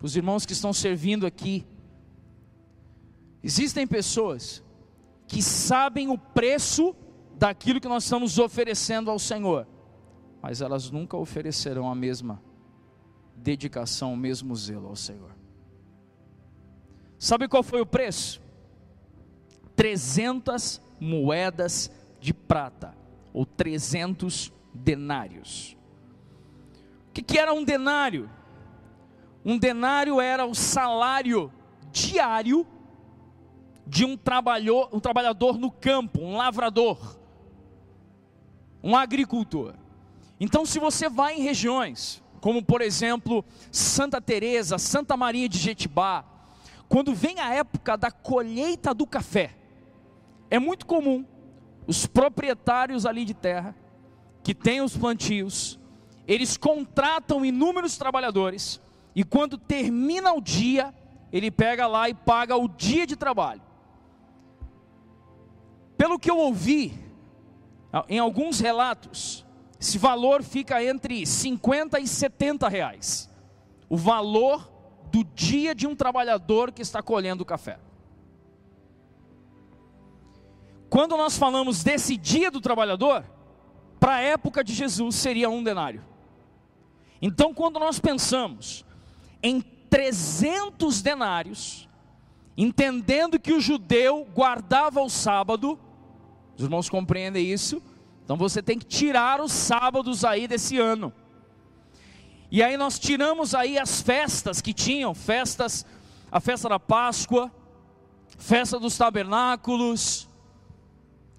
os 0.00 0.16
irmãos 0.16 0.44
que 0.44 0.52
estão 0.52 0.72
servindo 0.72 1.26
aqui, 1.26 1.66
existem 3.42 3.86
pessoas 3.86 4.62
que 5.26 5.42
sabem 5.42 6.08
o 6.08 6.18
preço 6.18 6.94
daquilo 7.38 7.80
que 7.80 7.88
nós 7.88 8.04
estamos 8.04 8.38
oferecendo 8.38 9.10
ao 9.10 9.18
Senhor, 9.18 9.66
mas 10.42 10.60
elas 10.60 10.90
nunca 10.90 11.16
oferecerão 11.16 11.90
a 11.90 11.94
mesma 11.94 12.42
dedicação, 13.34 14.12
o 14.12 14.16
mesmo 14.16 14.54
zelo 14.54 14.88
ao 14.88 14.96
Senhor. 14.96 15.34
Sabe 17.18 17.48
qual 17.48 17.62
foi 17.62 17.80
o 17.80 17.86
preço? 17.86 18.42
300 19.74 20.80
moedas 21.00 21.90
de 22.20 22.34
prata, 22.34 22.94
ou 23.32 23.46
300 23.46 24.52
denários. 24.74 25.76
O 27.12 27.14
que, 27.14 27.22
que 27.22 27.38
era 27.38 27.52
um 27.52 27.62
denário? 27.62 28.28
Um 29.44 29.58
denário 29.58 30.20
era 30.20 30.46
o 30.46 30.54
salário 30.54 31.52
diário 31.92 32.66
de 33.86 34.04
um, 34.04 34.18
um 34.92 35.00
trabalhador 35.00 35.58
no 35.58 35.70
campo, 35.70 36.20
um 36.20 36.36
lavrador 36.36 37.22
um 38.82 38.96
agricultor. 38.96 39.74
Então, 40.40 40.66
se 40.66 40.78
você 40.78 41.08
vai 41.08 41.36
em 41.36 41.42
regiões, 41.42 42.22
como 42.40 42.62
por 42.62 42.80
exemplo 42.80 43.44
Santa 43.70 44.20
Teresa, 44.20 44.76
Santa 44.76 45.16
Maria 45.16 45.48
de 45.48 45.58
Jetibá, 45.58 46.24
quando 46.88 47.14
vem 47.14 47.38
a 47.38 47.54
época 47.54 47.96
da 47.96 48.10
colheita 48.10 48.92
do 48.92 49.06
café, 49.06 49.54
é 50.50 50.58
muito 50.58 50.84
comum 50.84 51.24
os 51.86 52.06
proprietários 52.06 53.06
ali 53.06 53.24
de 53.24 53.34
terra, 53.34 53.74
que 54.42 54.54
têm 54.54 54.80
os 54.80 54.96
plantios, 54.96 55.78
eles 56.26 56.56
contratam 56.56 57.44
inúmeros 57.44 57.96
trabalhadores, 57.96 58.80
e 59.14 59.24
quando 59.24 59.58
termina 59.58 60.32
o 60.32 60.40
dia, 60.40 60.94
ele 61.32 61.50
pega 61.50 61.86
lá 61.86 62.08
e 62.08 62.14
paga 62.14 62.56
o 62.56 62.68
dia 62.68 63.06
de 63.06 63.16
trabalho. 63.16 63.62
Pelo 65.96 66.18
que 66.18 66.30
eu 66.30 66.38
ouvi, 66.38 66.98
em 68.08 68.18
alguns 68.18 68.60
relatos, 68.60 69.44
esse 69.80 69.98
valor 69.98 70.42
fica 70.42 70.82
entre 70.82 71.26
50 71.26 71.98
e 72.00 72.06
70 72.06 72.68
reais. 72.68 73.30
O 73.88 73.96
valor 73.96 74.70
do 75.10 75.22
dia 75.24 75.74
de 75.74 75.86
um 75.86 75.94
trabalhador 75.94 76.72
que 76.72 76.80
está 76.80 77.02
colhendo 77.02 77.44
café. 77.44 77.78
Quando 80.88 81.16
nós 81.16 81.36
falamos 81.36 81.82
desse 81.82 82.16
dia 82.16 82.50
do 82.50 82.60
trabalhador, 82.60 83.24
para 84.00 84.14
a 84.14 84.20
época 84.20 84.64
de 84.64 84.74
Jesus 84.74 85.14
seria 85.16 85.48
um 85.48 85.62
denário. 85.62 86.11
Então, 87.22 87.54
quando 87.54 87.78
nós 87.78 88.00
pensamos 88.00 88.84
em 89.40 89.60
300 89.60 91.00
denários, 91.00 91.88
entendendo 92.56 93.38
que 93.38 93.52
o 93.52 93.60
judeu 93.60 94.26
guardava 94.34 95.00
o 95.00 95.08
sábado, 95.08 95.78
os 96.56 96.64
irmãos 96.64 96.90
compreendem 96.90 97.50
isso? 97.50 97.82
Então 98.24 98.36
você 98.36 98.62
tem 98.62 98.78
que 98.78 98.86
tirar 98.86 99.40
os 99.40 99.52
sábados 99.52 100.24
aí 100.24 100.46
desse 100.46 100.78
ano. 100.78 101.12
E 102.50 102.62
aí 102.62 102.76
nós 102.76 102.98
tiramos 102.98 103.54
aí 103.54 103.78
as 103.78 104.00
festas 104.00 104.60
que 104.60 104.72
tinham, 104.72 105.14
festas, 105.14 105.86
a 106.30 106.38
festa 106.38 106.68
da 106.68 106.78
Páscoa, 106.78 107.50
festa 108.38 108.78
dos 108.78 108.96
tabernáculos. 108.96 110.28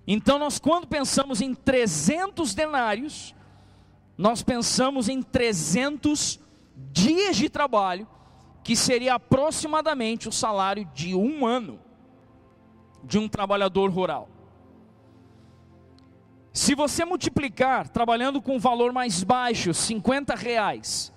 Então 0.05 0.38
nós 0.38 0.59
quando 0.59 0.88
pensamos 0.88 1.41
em 1.41 1.53
300 1.53 2.53
denários, 2.53 3.34
nós 4.18 4.43
pensamos 4.43 5.09
em 5.09 5.22
300 5.22 6.39
dias 6.91 7.36
de 7.36 7.49
trabalho, 7.49 8.07
que 8.64 8.76
seria 8.76 9.16
aproximadamente 9.16 10.30
o 10.30 10.32
salário 10.32 10.86
de 10.93 11.16
um 11.16 11.45
ano 11.45 11.80
de 13.03 13.18
um 13.18 13.28
trabalhador 13.28 13.89
rural. 13.91 14.30
Se 16.53 16.76
você 16.76 17.03
multiplicar, 17.03 17.89
trabalhando 17.89 18.41
com 18.41 18.55
um 18.55 18.59
valor 18.59 18.93
mais 18.93 19.24
baixo, 19.24 19.74
50 19.74 20.36
reais, 20.36 21.11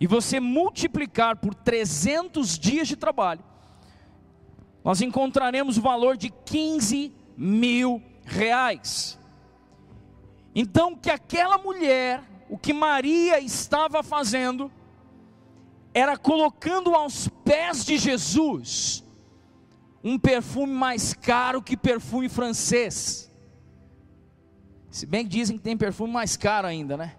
e 0.00 0.06
você 0.06 0.40
multiplicar 0.40 1.36
por 1.36 1.54
300 1.54 2.58
dias 2.58 2.88
de 2.88 2.96
trabalho, 2.96 3.44
nós 4.82 5.02
encontraremos 5.02 5.76
o 5.76 5.82
valor 5.82 6.16
de 6.16 6.30
15 6.30 7.12
mil 7.36 8.02
reais. 8.24 9.18
Então, 10.54 10.96
que 10.96 11.10
aquela 11.10 11.58
mulher, 11.58 12.22
o 12.50 12.58
que 12.58 12.72
Maria 12.72 13.38
estava 13.38 14.02
fazendo, 14.02 14.72
era 15.94 16.18
colocando 16.18 16.96
aos 16.96 17.28
pés 17.44 17.84
de 17.84 17.96
Jesus 17.96 19.04
um 20.02 20.18
perfume 20.18 20.72
mais 20.72 21.14
caro 21.14 21.62
que 21.62 21.76
perfume 21.76 22.28
francês. 22.28 23.30
Se 24.90 25.06
bem 25.06 25.22
que 25.22 25.30
dizem 25.30 25.56
que 25.56 25.62
tem 25.62 25.76
perfume 25.76 26.12
mais 26.12 26.36
caro 26.36 26.66
ainda, 26.66 26.96
né? 26.96 27.14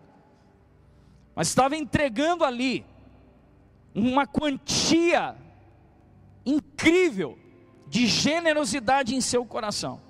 Mas 1.34 1.48
estava 1.48 1.78
entregando 1.78 2.44
ali 2.44 2.86
uma 3.96 4.28
quantia 4.28 5.38
incrível 6.46 7.40
de 7.88 8.06
generosidade 8.06 9.16
em 9.16 9.22
seu 9.22 9.46
coração. 9.46 10.02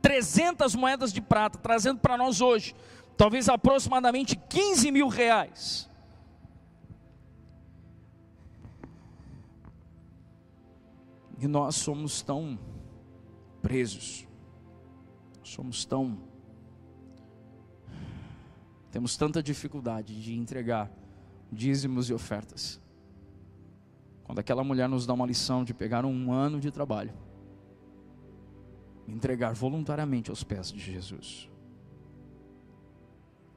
300 0.00 0.76
moedas 0.76 1.12
de 1.12 1.20
prata, 1.20 1.58
trazendo 1.58 1.98
para 1.98 2.16
nós 2.16 2.40
hoje, 2.40 2.76
talvez 3.18 3.48
aproximadamente 3.48 4.36
15 4.36 4.92
mil 4.92 5.08
reais. 5.08 5.90
E 11.40 11.46
nós 11.48 11.74
somos 11.74 12.22
tão 12.22 12.58
presos, 13.60 14.26
somos 15.42 15.84
tão. 15.84 16.18
Temos 18.90 19.16
tanta 19.16 19.42
dificuldade 19.42 20.20
de 20.22 20.34
entregar 20.34 20.90
dízimos 21.52 22.08
e 22.08 22.14
ofertas. 22.14 22.80
Quando 24.22 24.38
aquela 24.38 24.62
mulher 24.62 24.88
nos 24.88 25.06
dá 25.06 25.12
uma 25.12 25.26
lição 25.26 25.64
de 25.64 25.74
pegar 25.74 26.04
um 26.04 26.32
ano 26.32 26.60
de 26.60 26.70
trabalho, 26.70 27.12
entregar 29.06 29.54
voluntariamente 29.54 30.30
aos 30.30 30.44
pés 30.44 30.70
de 30.70 30.78
Jesus. 30.78 31.47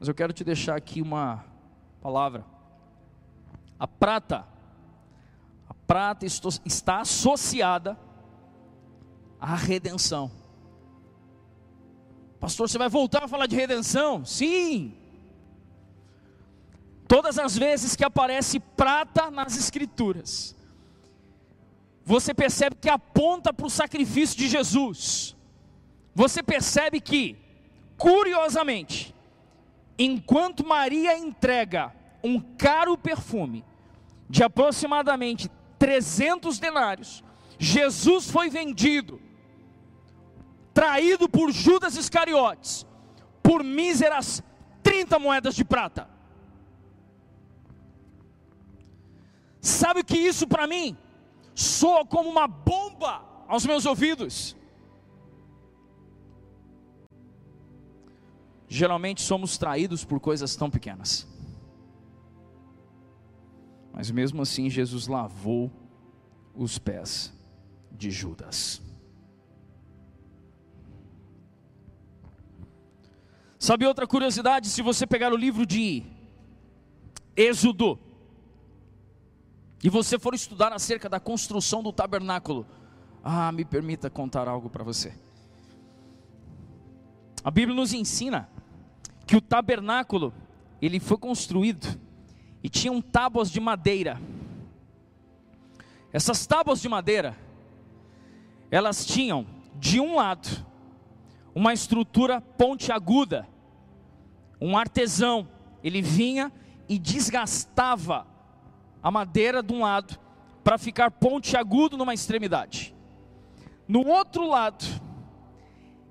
Mas 0.02 0.08
eu 0.08 0.16
quero 0.16 0.34
te 0.34 0.44
deixar 0.44 0.76
aqui 0.76 1.00
uma 1.00 1.46
palavra. 2.02 2.44
A 3.78 3.88
prata, 3.88 4.48
a 5.70 5.76
prata 5.76 6.26
está 6.26 7.02
associada 7.02 7.96
à 9.40 9.54
redenção. 9.56 10.32
Pastor, 12.40 12.68
você 12.68 12.80
vai 12.80 12.90
voltar 12.90 13.26
a 13.26 13.28
falar 13.28 13.46
de 13.46 13.56
redenção? 13.56 14.26
Sim. 14.26 14.98
Todas 17.08 17.38
as 17.38 17.56
vezes 17.56 17.96
que 17.96 18.04
aparece 18.04 18.60
prata 18.60 19.30
nas 19.30 19.56
Escrituras, 19.56 20.56
você 22.04 22.34
percebe 22.34 22.76
que 22.76 22.90
aponta 22.90 23.54
para 23.54 23.68
o 23.68 23.70
sacrifício 23.70 24.36
de 24.36 24.48
Jesus. 24.48 25.36
Você 26.16 26.42
percebe 26.42 27.00
que, 27.00 27.38
curiosamente, 28.00 29.14
enquanto 30.04 30.66
Maria 30.66 31.18
entrega 31.18 31.94
um 32.24 32.40
caro 32.40 32.98
perfume 32.98 33.64
de 34.30 34.44
aproximadamente 34.44 35.50
300 35.78 36.60
denários, 36.60 37.24
Jesus 37.60 38.30
foi 38.30 38.50
vendido, 38.50 39.22
traído 40.74 41.28
por 41.28 41.52
Judas 41.52 41.96
Iscariotes, 41.96 42.86
por 43.44 43.64
míseras 43.64 44.44
30 44.82 45.20
moedas 45.20 45.56
de 45.56 45.64
prata. 45.64 46.10
Sabe 49.60 50.00
o 50.00 50.06
que 50.06 50.18
isso 50.18 50.48
para 50.48 50.66
mim 50.66 50.98
soa 51.54 52.04
como 52.06 52.30
uma 52.30 52.48
bomba 52.48 53.24
aos 53.48 53.66
meus 53.66 53.86
ouvidos? 53.86 54.56
Geralmente 58.74 59.22
somos 59.22 59.58
traídos 59.58 60.06
por 60.06 60.22
coisas 60.22 60.56
tão 60.56 60.72
pequenas. 60.72 61.28
Mas 63.92 64.10
mesmo 64.10 64.42
assim, 64.42 64.70
Jesus 64.70 65.08
lavou 65.08 65.70
os 66.56 66.80
pés 66.80 67.34
de 67.92 68.10
Judas. 68.10 68.82
Sabe 73.60 73.86
outra 73.86 74.08
curiosidade? 74.08 74.70
Se 74.70 74.82
você 74.82 75.06
pegar 75.06 75.34
o 75.34 75.38
livro 75.38 75.66
de 75.66 76.06
Êxodo, 77.36 78.00
e 79.84 79.90
você 79.90 80.18
for 80.18 80.34
estudar 80.34 80.72
acerca 80.72 81.10
da 81.10 81.20
construção 81.20 81.84
do 81.84 81.92
tabernáculo, 81.92 82.66
ah, 83.22 83.52
me 83.52 83.66
permita 83.66 84.10
contar 84.10 84.48
algo 84.48 84.70
para 84.70 84.86
você. 84.86 85.14
A 87.44 87.52
Bíblia 87.52 87.76
nos 87.76 87.92
ensina 87.92 88.48
que 89.32 89.38
o 89.38 89.40
tabernáculo 89.40 90.34
ele 90.82 91.00
foi 91.00 91.16
construído 91.16 91.98
e 92.62 92.68
tinham 92.68 93.02
tábuas 93.02 93.50
de 93.50 93.62
madeira. 93.62 94.22
Essas 96.12 96.46
tábuas 96.46 96.82
de 96.82 96.90
madeira, 96.90 97.38
elas 98.70 99.06
tinham 99.06 99.48
de 99.80 100.02
um 100.02 100.18
lado 100.18 100.50
uma 101.56 101.72
estrutura 101.72 102.42
pontiaguda. 102.42 103.48
Um 104.60 104.78
artesão, 104.78 105.48
ele 105.82 106.02
vinha 106.02 106.52
e 106.90 107.00
desgastava 107.00 108.28
a 109.02 109.10
madeira 109.10 109.64
de 109.64 109.72
um 109.72 109.80
lado 109.80 110.20
para 110.62 110.78
ficar 110.78 111.10
pontiagudo 111.10 111.96
numa 111.96 112.14
extremidade. 112.14 112.94
No 113.88 114.06
outro 114.06 114.46
lado, 114.46 114.84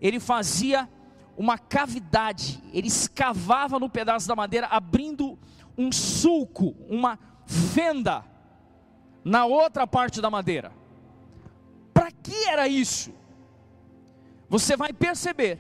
ele 0.01 0.19
fazia 0.19 0.89
uma 1.41 1.57
cavidade, 1.57 2.63
ele 2.71 2.89
escavava 2.89 3.79
no 3.79 3.89
pedaço 3.89 4.29
da 4.29 4.37
madeira, 4.37 4.67
abrindo 4.67 5.39
um 5.77 5.91
sulco, 5.91 6.77
uma 6.87 7.19
fenda 7.47 8.23
na 9.25 9.47
outra 9.47 9.87
parte 9.87 10.21
da 10.21 10.29
madeira. 10.29 10.71
Para 11.95 12.13
que 12.13 12.45
era 12.47 12.69
isso? 12.69 13.15
Você 14.51 14.77
vai 14.77 14.93
perceber 14.93 15.59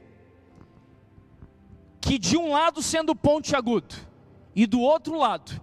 que 1.98 2.18
de 2.18 2.36
um 2.36 2.50
lado 2.50 2.82
sendo 2.82 3.16
pontiagudo 3.16 3.94
e 4.54 4.66
do 4.66 4.80
outro 4.80 5.16
lado 5.16 5.62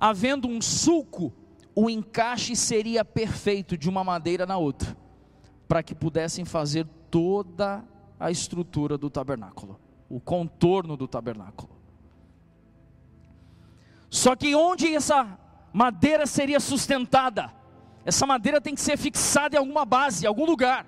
havendo 0.00 0.48
um 0.48 0.60
sulco, 0.60 1.32
o 1.76 1.88
encaixe 1.88 2.56
seria 2.56 3.04
perfeito 3.04 3.78
de 3.78 3.88
uma 3.88 4.02
madeira 4.02 4.46
na 4.46 4.58
outra, 4.58 4.96
para 5.68 5.80
que 5.80 5.94
pudessem 5.94 6.44
fazer 6.44 6.88
toda 7.08 7.84
a 8.18 8.30
estrutura 8.30 8.96
do 8.96 9.10
tabernáculo, 9.10 9.78
o 10.08 10.20
contorno 10.20 10.96
do 10.96 11.06
tabernáculo. 11.08 11.74
Só 14.08 14.36
que 14.36 14.54
onde 14.54 14.94
essa 14.94 15.38
madeira 15.72 16.26
seria 16.26 16.60
sustentada? 16.60 17.52
Essa 18.04 18.26
madeira 18.26 18.60
tem 18.60 18.74
que 18.74 18.80
ser 18.80 18.96
fixada 18.96 19.56
em 19.56 19.58
alguma 19.58 19.84
base, 19.84 20.24
em 20.24 20.28
algum 20.28 20.44
lugar. 20.44 20.86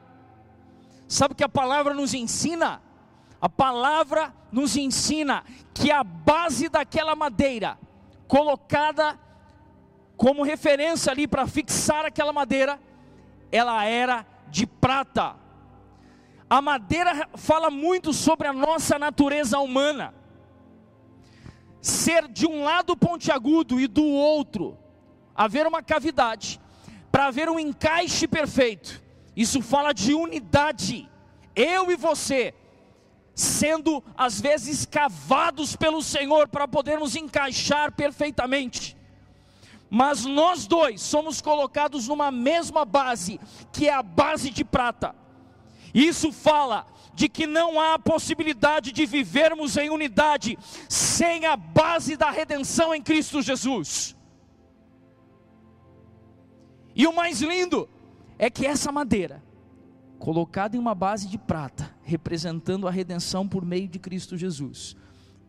Sabe 1.08 1.32
o 1.32 1.36
que 1.36 1.44
a 1.44 1.48
palavra 1.48 1.94
nos 1.94 2.14
ensina? 2.14 2.82
A 3.40 3.48
palavra 3.48 4.32
nos 4.52 4.76
ensina 4.76 5.44
que 5.74 5.90
a 5.90 6.04
base 6.04 6.68
daquela 6.68 7.14
madeira 7.14 7.78
colocada 8.26 9.18
como 10.16 10.42
referência 10.42 11.12
ali 11.12 11.28
para 11.28 11.46
fixar 11.46 12.06
aquela 12.06 12.32
madeira, 12.32 12.80
ela 13.52 13.84
era 13.84 14.26
de 14.48 14.66
prata. 14.66 15.36
A 16.48 16.62
madeira 16.62 17.28
fala 17.34 17.70
muito 17.70 18.12
sobre 18.12 18.46
a 18.46 18.52
nossa 18.52 18.98
natureza 18.98 19.58
humana. 19.58 20.14
Ser 21.80 22.28
de 22.28 22.46
um 22.46 22.62
lado 22.62 22.96
pontiagudo 22.96 23.80
e 23.80 23.86
do 23.86 24.04
outro 24.04 24.78
haver 25.34 25.66
uma 25.66 25.82
cavidade, 25.82 26.58
para 27.12 27.26
haver 27.26 27.48
um 27.48 27.58
encaixe 27.58 28.26
perfeito. 28.26 29.02
Isso 29.36 29.60
fala 29.60 29.92
de 29.92 30.14
unidade. 30.14 31.10
Eu 31.54 31.90
e 31.90 31.96
você 31.96 32.54
sendo 33.34 34.02
às 34.16 34.40
vezes 34.40 34.86
cavados 34.86 35.76
pelo 35.76 36.02
Senhor 36.02 36.48
para 36.48 36.66
podermos 36.66 37.14
encaixar 37.14 37.92
perfeitamente. 37.92 38.96
Mas 39.90 40.24
nós 40.24 40.66
dois 40.66 41.02
somos 41.02 41.42
colocados 41.42 42.08
numa 42.08 42.30
mesma 42.30 42.84
base, 42.84 43.38
que 43.72 43.88
é 43.88 43.92
a 43.92 44.02
base 44.02 44.48
de 44.50 44.64
prata. 44.64 45.14
Isso 45.96 46.30
fala 46.30 46.86
de 47.14 47.26
que 47.26 47.46
não 47.46 47.80
há 47.80 47.98
possibilidade 47.98 48.92
de 48.92 49.06
vivermos 49.06 49.78
em 49.78 49.88
unidade 49.88 50.58
sem 50.90 51.46
a 51.46 51.56
base 51.56 52.18
da 52.18 52.30
redenção 52.30 52.94
em 52.94 53.00
Cristo 53.00 53.40
Jesus. 53.40 54.14
E 56.94 57.06
o 57.06 57.14
mais 57.14 57.40
lindo 57.40 57.88
é 58.38 58.50
que 58.50 58.66
essa 58.66 58.92
madeira, 58.92 59.42
colocada 60.18 60.76
em 60.76 60.78
uma 60.78 60.94
base 60.94 61.26
de 61.28 61.38
prata, 61.38 61.96
representando 62.02 62.86
a 62.86 62.90
redenção 62.90 63.48
por 63.48 63.64
meio 63.64 63.88
de 63.88 63.98
Cristo 63.98 64.36
Jesus. 64.36 64.94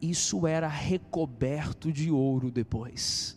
Isso 0.01 0.47
era 0.47 0.69
recoberto 0.69 1.91
de 1.91 2.09
ouro 2.09 2.49
depois. 2.49 3.36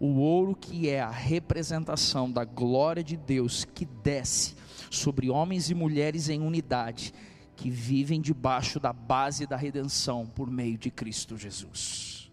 O 0.00 0.16
ouro 0.20 0.56
que 0.56 0.88
é 0.88 0.98
a 0.98 1.10
representação 1.10 2.32
da 2.32 2.42
glória 2.42 3.04
de 3.04 3.18
Deus 3.18 3.66
que 3.66 3.84
desce 3.84 4.56
sobre 4.90 5.28
homens 5.28 5.68
e 5.68 5.74
mulheres 5.74 6.30
em 6.30 6.40
unidade, 6.40 7.12
que 7.54 7.68
vivem 7.68 8.18
debaixo 8.18 8.80
da 8.80 8.94
base 8.94 9.46
da 9.46 9.56
redenção 9.56 10.26
por 10.26 10.50
meio 10.50 10.78
de 10.78 10.90
Cristo 10.90 11.36
Jesus. 11.36 12.32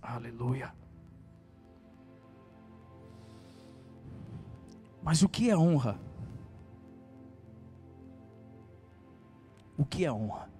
Aleluia. 0.00 0.72
Mas 5.02 5.22
o 5.22 5.28
que 5.28 5.50
é 5.50 5.56
honra? 5.58 6.00
O 9.76 9.84
que 9.84 10.06
é 10.06 10.10
honra? 10.10 10.50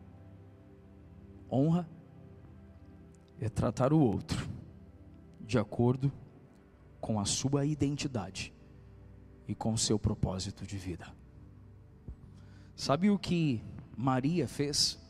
Honra 1.50 1.88
é 3.40 3.48
tratar 3.48 3.94
o 3.94 3.98
outro 3.98 4.58
de 5.48 5.58
acordo 5.58 6.12
com 7.00 7.18
a 7.18 7.24
sua 7.24 7.64
identidade 7.64 8.52
e 9.48 9.54
com 9.54 9.72
o 9.72 9.78
seu 9.78 9.98
propósito 9.98 10.66
de 10.66 10.76
vida. 10.76 11.10
Sabe 12.76 13.08
o 13.08 13.18
que 13.18 13.64
Maria 13.96 14.46
fez? 14.46 15.00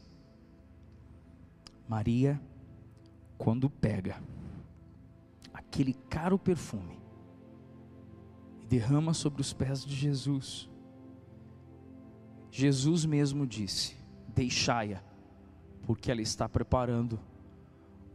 Maria, 1.89 2.41
quando 3.37 3.69
pega 3.69 4.23
aquele 5.53 5.93
caro 6.09 6.39
perfume 6.39 7.01
e 8.63 8.67
derrama 8.67 9.13
sobre 9.15 9.41
os 9.41 9.53
pés 9.53 9.85
de 9.85 9.97
Jesus, 9.97 10.71
Jesus 12.49 13.05
mesmo 13.05 13.45
disse: 13.45 13.97
Deixai-a, 14.29 15.03
porque 15.83 16.13
ela 16.13 16.23
está 16.23 16.49
preparando 16.49 17.19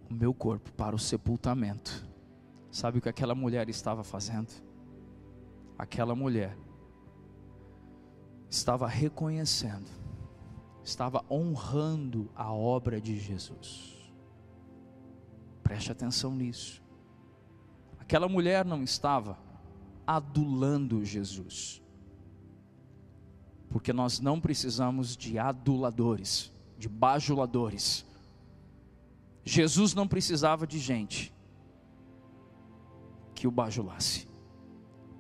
o 0.10 0.14
meu 0.14 0.34
corpo 0.34 0.72
para 0.72 0.96
o 0.96 1.00
sepultamento. 1.00 2.13
Sabe 2.74 2.98
o 2.98 3.02
que 3.04 3.08
aquela 3.08 3.36
mulher 3.36 3.70
estava 3.70 4.04
fazendo? 4.04 4.52
Aquela 5.78 6.16
mulher 6.16 6.58
estava 8.50 8.88
reconhecendo, 8.88 9.88
estava 10.84 11.24
honrando 11.30 12.32
a 12.36 12.52
obra 12.52 13.00
de 13.00 13.16
Jesus. 13.20 14.12
Preste 15.62 15.92
atenção 15.92 16.34
nisso. 16.34 16.82
Aquela 18.00 18.28
mulher 18.28 18.66
não 18.66 18.82
estava 18.82 19.38
adulando 20.08 21.06
Jesus, 21.06 21.80
porque 23.70 23.94
nós 23.94 24.20
não 24.20 24.42
precisamos 24.42 25.16
de 25.16 25.38
aduladores, 25.38 26.52
de 26.76 26.90
bajuladores. 26.90 28.04
Jesus 29.46 29.94
não 29.94 30.08
precisava 30.08 30.66
de 30.66 30.80
gente 30.80 31.33
que 33.44 33.48
o 33.48 33.52
bajulasse, 33.52 34.26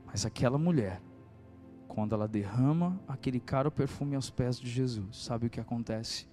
mas 0.05 0.26
aquela 0.26 0.57
mulher 0.57 1.01
quando 1.89 2.15
ela 2.15 2.26
derrama 2.26 2.97
aquele 3.05 3.38
caro 3.38 3.69
perfume 3.69 4.15
aos 4.15 4.30
pés 4.30 4.57
de 4.57 4.69
Jesus, 4.69 5.26
sabe 5.26 5.47
o 5.47 5.49
que 5.49 5.59
acontece? 5.59 6.26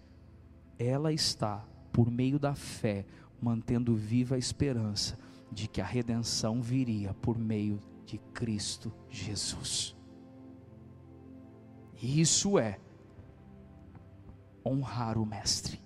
Ela 0.78 1.12
está, 1.12 1.64
por 1.90 2.08
meio 2.08 2.38
da 2.38 2.54
fé, 2.54 3.04
mantendo 3.42 3.96
viva 3.96 4.36
a 4.36 4.38
esperança 4.38 5.18
de 5.50 5.66
que 5.66 5.80
a 5.80 5.84
redenção 5.84 6.62
viria 6.62 7.12
por 7.14 7.36
meio 7.36 7.80
de 8.06 8.18
Cristo 8.32 8.92
Jesus. 9.08 9.96
Isso 12.00 12.56
é 12.56 12.78
honrar 14.64 15.18
o 15.18 15.26
Mestre. 15.26 15.82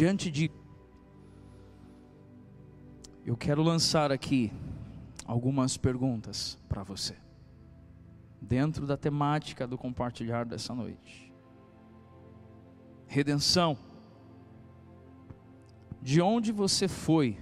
Diante 0.00 0.30
de 0.30 0.50
eu 3.22 3.36
quero 3.36 3.62
lançar 3.62 4.10
aqui 4.10 4.50
algumas 5.26 5.76
perguntas 5.76 6.56
para 6.70 6.82
você, 6.82 7.14
dentro 8.40 8.86
da 8.86 8.96
temática 8.96 9.66
do 9.66 9.76
compartilhar 9.76 10.46
dessa 10.46 10.74
noite. 10.74 11.30
Redenção. 13.06 13.76
De 16.00 16.22
onde 16.22 16.50
você 16.50 16.88
foi, 16.88 17.38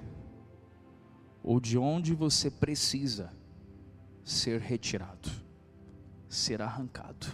ou 1.45 1.61
de 1.61 1.79
onde 1.79 2.13
você 2.13 2.51
precisa 2.51 3.33
ser 4.25 4.61
retirado, 4.61 5.31
ser 6.29 6.61
arrancado. 6.61 7.29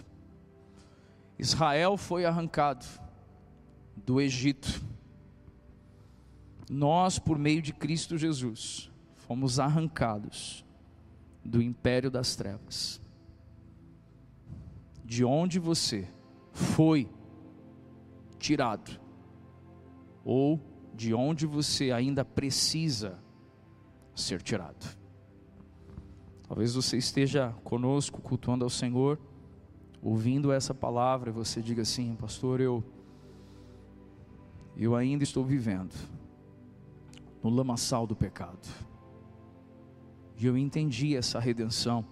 Israel 1.39 1.97
foi 1.97 2.25
arrancado 2.25 2.85
do 3.97 4.21
Egito 4.21 4.93
nós, 6.69 7.19
por 7.19 7.37
meio 7.37 7.61
de 7.61 7.73
Cristo 7.73 8.17
Jesus, 8.17 8.91
fomos 9.15 9.59
arrancados 9.59 10.65
do 11.43 11.61
império 11.61 12.09
das 12.09 12.35
trevas. 12.35 12.99
De 15.03 15.23
onde 15.23 15.59
você 15.59 16.07
foi 16.51 17.07
tirado, 18.39 18.99
ou 20.23 20.59
de 20.93 21.13
onde 21.13 21.45
você 21.45 21.91
ainda 21.91 22.25
precisa 22.25 23.19
ser 24.15 24.41
tirado. 24.41 24.97
Talvez 26.47 26.73
você 26.73 26.97
esteja 26.97 27.53
conosco 27.63 28.21
cultuando 28.21 28.63
ao 28.63 28.69
Senhor, 28.69 29.19
ouvindo 30.01 30.51
essa 30.51 30.73
palavra, 30.73 31.29
e 31.29 31.33
você 31.33 31.61
diga 31.61 31.83
assim, 31.83 32.15
pastor, 32.15 32.59
eu 32.59 32.83
eu 34.77 34.93
ainda 34.93 35.23
estou 35.23 35.45
vivendo 35.45 35.93
no 37.45 37.51
lamaçal 37.51 38.07
do 38.07 38.15
pecado. 38.15 38.67
E 40.35 40.47
eu 40.47 40.57
entendi 40.57 41.15
essa 41.15 41.39
redenção, 41.39 42.03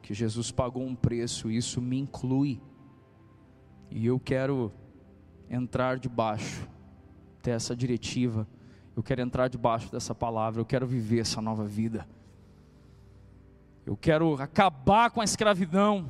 que 0.00 0.14
Jesus 0.14 0.50
pagou 0.50 0.82
um 0.82 0.94
preço, 0.94 1.50
e 1.50 1.58
isso 1.58 1.78
me 1.82 1.98
inclui. 1.98 2.58
E 3.90 4.06
eu 4.06 4.18
quero 4.18 4.72
entrar 5.50 5.98
debaixo 5.98 6.66
dessa 7.42 7.76
diretiva, 7.76 8.48
eu 8.96 9.02
quero 9.02 9.20
entrar 9.20 9.48
debaixo 9.48 9.92
dessa 9.92 10.14
palavra, 10.14 10.62
eu 10.62 10.64
quero 10.64 10.86
viver 10.86 11.18
essa 11.18 11.42
nova 11.42 11.66
vida. 11.66 12.08
Eu 13.84 13.94
quero 13.94 14.40
acabar 14.40 15.10
com 15.10 15.20
a 15.20 15.24
escravidão. 15.24 16.08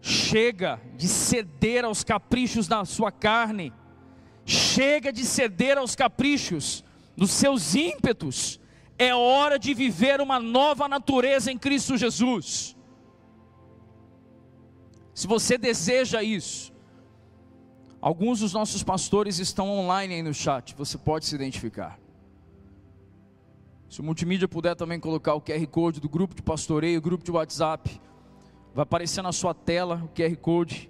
Chega 0.00 0.80
de 0.96 1.06
ceder 1.06 1.84
aos 1.84 2.02
caprichos 2.02 2.66
da 2.66 2.86
sua 2.86 3.12
carne 3.12 3.70
Chega 4.44 5.12
de 5.12 5.24
ceder 5.24 5.78
aos 5.78 5.94
caprichos 5.94 6.84
dos 7.16 7.30
seus 7.30 7.74
ímpetos. 7.74 8.60
É 8.98 9.14
hora 9.14 9.58
de 9.58 9.72
viver 9.72 10.20
uma 10.20 10.38
nova 10.38 10.88
natureza 10.88 11.50
em 11.50 11.58
Cristo 11.58 11.96
Jesus. 11.96 12.76
Se 15.14 15.26
você 15.26 15.58
deseja 15.58 16.22
isso, 16.22 16.72
alguns 18.00 18.40
dos 18.40 18.52
nossos 18.52 18.82
pastores 18.82 19.38
estão 19.38 19.70
online 19.70 20.14
aí 20.14 20.22
no 20.22 20.32
chat, 20.32 20.74
você 20.74 20.96
pode 20.96 21.26
se 21.26 21.34
identificar. 21.34 21.98
Se 23.88 24.00
o 24.00 24.04
multimídia 24.04 24.46
puder 24.46 24.76
também 24.76 25.00
colocar 25.00 25.34
o 25.34 25.40
QR 25.40 25.66
Code 25.66 26.00
do 26.00 26.08
grupo 26.08 26.34
de 26.34 26.42
pastoreio, 26.42 27.00
grupo 27.00 27.24
de 27.24 27.30
WhatsApp, 27.30 28.00
vai 28.72 28.82
aparecer 28.82 29.22
na 29.22 29.32
sua 29.32 29.52
tela 29.52 30.02
o 30.04 30.08
QR 30.08 30.36
Code 30.36 30.89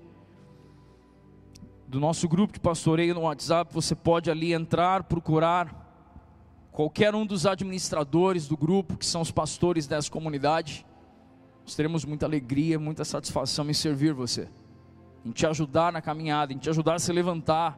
do 1.90 1.98
nosso 1.98 2.28
grupo 2.28 2.52
de 2.52 2.60
pastoreio 2.60 3.12
no 3.14 3.22
WhatsApp, 3.22 3.74
você 3.74 3.96
pode 3.96 4.30
ali 4.30 4.52
entrar, 4.52 5.02
procurar 5.02 5.74
qualquer 6.70 7.16
um 7.16 7.26
dos 7.26 7.46
administradores 7.46 8.46
do 8.46 8.56
grupo, 8.56 8.96
que 8.96 9.04
são 9.04 9.20
os 9.20 9.32
pastores 9.32 9.88
dessa 9.88 10.08
comunidade. 10.08 10.86
Nós 11.64 11.74
teremos 11.74 12.04
muita 12.04 12.26
alegria, 12.26 12.78
muita 12.78 13.04
satisfação 13.04 13.68
em 13.68 13.74
servir 13.74 14.14
você, 14.14 14.48
em 15.24 15.32
te 15.32 15.44
ajudar 15.44 15.92
na 15.92 16.00
caminhada, 16.00 16.52
em 16.52 16.58
te 16.58 16.70
ajudar 16.70 16.94
a 16.94 16.98
se 17.00 17.12
levantar. 17.12 17.76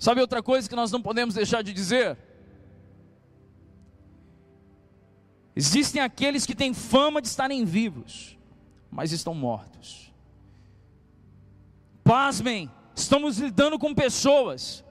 Sabe 0.00 0.20
outra 0.20 0.42
coisa 0.42 0.68
que 0.68 0.74
nós 0.74 0.90
não 0.90 1.00
podemos 1.00 1.36
deixar 1.36 1.62
de 1.62 1.72
dizer? 1.72 2.18
Existem 5.54 6.02
aqueles 6.02 6.44
que 6.44 6.56
têm 6.56 6.74
fama 6.74 7.22
de 7.22 7.28
estarem 7.28 7.64
vivos, 7.64 8.36
mas 8.90 9.12
estão 9.12 9.32
mortos. 9.32 10.07
Pasmem, 12.08 12.70
estamos 12.94 13.36
lidando 13.36 13.78
com 13.78 13.94
pessoas 13.94 14.82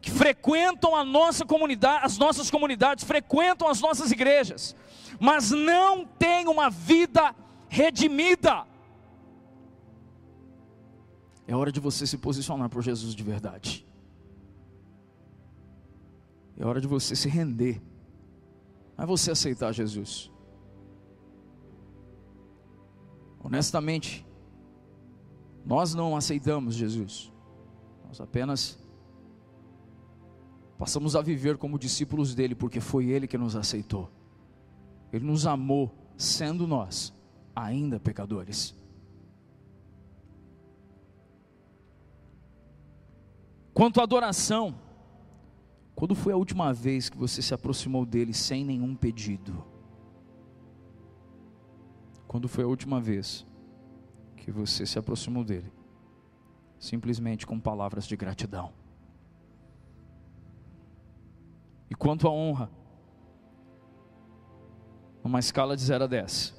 que 0.00 0.08
frequentam 0.08 0.94
a 0.94 1.04
nossa 1.04 1.44
comunidade, 1.44 2.04
as 2.04 2.16
nossas 2.16 2.48
comunidades, 2.48 3.02
frequentam 3.02 3.66
as 3.66 3.80
nossas 3.80 4.12
igrejas, 4.12 4.76
mas 5.18 5.50
não 5.50 6.06
têm 6.06 6.46
uma 6.46 6.70
vida 6.70 7.34
redimida. 7.68 8.64
É 11.48 11.56
hora 11.56 11.72
de 11.72 11.80
você 11.80 12.06
se 12.06 12.18
posicionar 12.18 12.68
por 12.68 12.82
Jesus 12.84 13.16
de 13.16 13.24
verdade. 13.24 13.84
É 16.56 16.64
hora 16.64 16.80
de 16.80 16.86
você 16.86 17.16
se 17.16 17.28
render. 17.28 17.82
Não 18.96 19.02
é 19.02 19.06
você 19.08 19.32
aceitar 19.32 19.72
Jesus. 19.72 20.30
Honestamente, 23.42 24.23
nós 25.64 25.94
não 25.94 26.16
aceitamos 26.16 26.74
Jesus, 26.74 27.32
nós 28.06 28.20
apenas 28.20 28.78
passamos 30.78 31.16
a 31.16 31.22
viver 31.22 31.56
como 31.56 31.78
discípulos 31.78 32.34
dele, 32.34 32.54
porque 32.54 32.80
foi 32.80 33.06
ele 33.06 33.26
que 33.26 33.38
nos 33.38 33.56
aceitou, 33.56 34.10
ele 35.12 35.24
nos 35.24 35.46
amou, 35.46 35.92
sendo 36.16 36.66
nós 36.66 37.12
ainda 37.56 37.98
pecadores. 37.98 38.74
Quanto 43.72 44.00
à 44.00 44.04
adoração, 44.04 44.74
quando 45.94 46.14
foi 46.14 46.32
a 46.32 46.36
última 46.36 46.72
vez 46.72 47.08
que 47.08 47.16
você 47.16 47.42
se 47.42 47.54
aproximou 47.54 48.04
dele 48.06 48.32
sem 48.32 48.64
nenhum 48.64 48.94
pedido? 48.94 49.64
Quando 52.28 52.48
foi 52.48 52.64
a 52.64 52.66
última 52.68 53.00
vez 53.00 53.46
que 54.44 54.50
você 54.50 54.84
se 54.84 54.98
aproximou 54.98 55.42
dele, 55.42 55.72
simplesmente 56.78 57.46
com 57.46 57.58
palavras 57.58 58.06
de 58.06 58.14
gratidão. 58.14 58.74
E 61.88 61.94
quanto 61.94 62.28
à 62.28 62.30
honra, 62.30 62.70
numa 65.22 65.38
escala 65.38 65.74
de 65.74 65.82
0 65.82 66.04
a 66.04 66.06
10, 66.06 66.54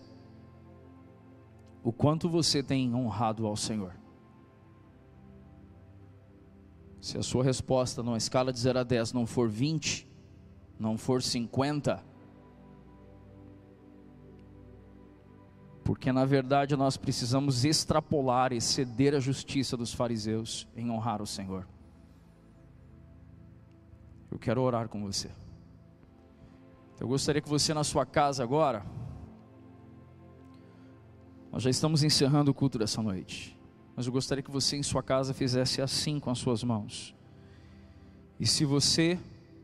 o 1.84 1.94
quanto 1.94 2.28
você 2.28 2.64
tem 2.64 2.96
honrado 2.96 3.46
ao 3.46 3.56
Senhor? 3.56 3.96
Se 7.00 7.20
a 7.20 7.22
sua 7.22 7.44
resposta 7.44 8.02
numa 8.02 8.18
escala 8.18 8.52
de 8.52 8.58
0 8.58 8.80
a 8.80 8.84
10 8.84 9.14
não 9.14 9.28
for 9.28 9.48
20, 9.48 10.12
não 10.80 10.98
for 10.98 11.22
50, 11.22 12.04
porque 15.96 16.12
na 16.12 16.26
verdade 16.26 16.76
nós 16.76 16.98
precisamos 16.98 17.64
extrapolar, 17.64 18.52
exceder 18.52 19.16
a 19.16 19.20
justiça 19.22 19.78
dos 19.78 19.94
fariseus 19.94 20.68
em 20.76 20.92
honrar 20.92 21.22
o 21.22 21.26
Senhor. 21.26 21.66
Eu 24.30 24.38
quero 24.38 24.62
orar 24.62 24.90
com 24.90 25.02
você. 25.02 25.32
Eu 27.00 27.08
gostaria 27.08 27.42
que 27.42 27.48
você 27.48 27.74
na 27.74 27.86
sua 27.86 28.06
casa 28.06 28.44
agora, 28.44 28.86
nós 31.50 31.64
já 31.64 31.70
estamos 31.70 32.04
encerrando 32.04 32.52
o 32.52 32.54
culto 32.54 32.78
dessa 32.78 33.02
noite, 33.02 33.58
mas 33.96 34.06
eu 34.06 34.12
gostaria 34.12 34.44
que 34.44 34.52
você 34.52 34.76
em 34.76 34.84
sua 34.84 35.02
casa 35.02 35.34
fizesse 35.34 35.82
assim 35.82 36.20
com 36.20 36.30
as 36.30 36.40
suas 36.40 36.62
mãos. 36.62 37.16
E 38.38 38.46
se 38.46 38.66
você 38.66 39.18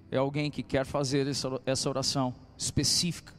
é 0.10 0.16
alguém 0.16 0.50
que 0.50 0.64
quer 0.64 0.86
fazer 0.86 1.28
essa 1.66 1.90
oração 1.90 2.34
específica, 2.58 3.34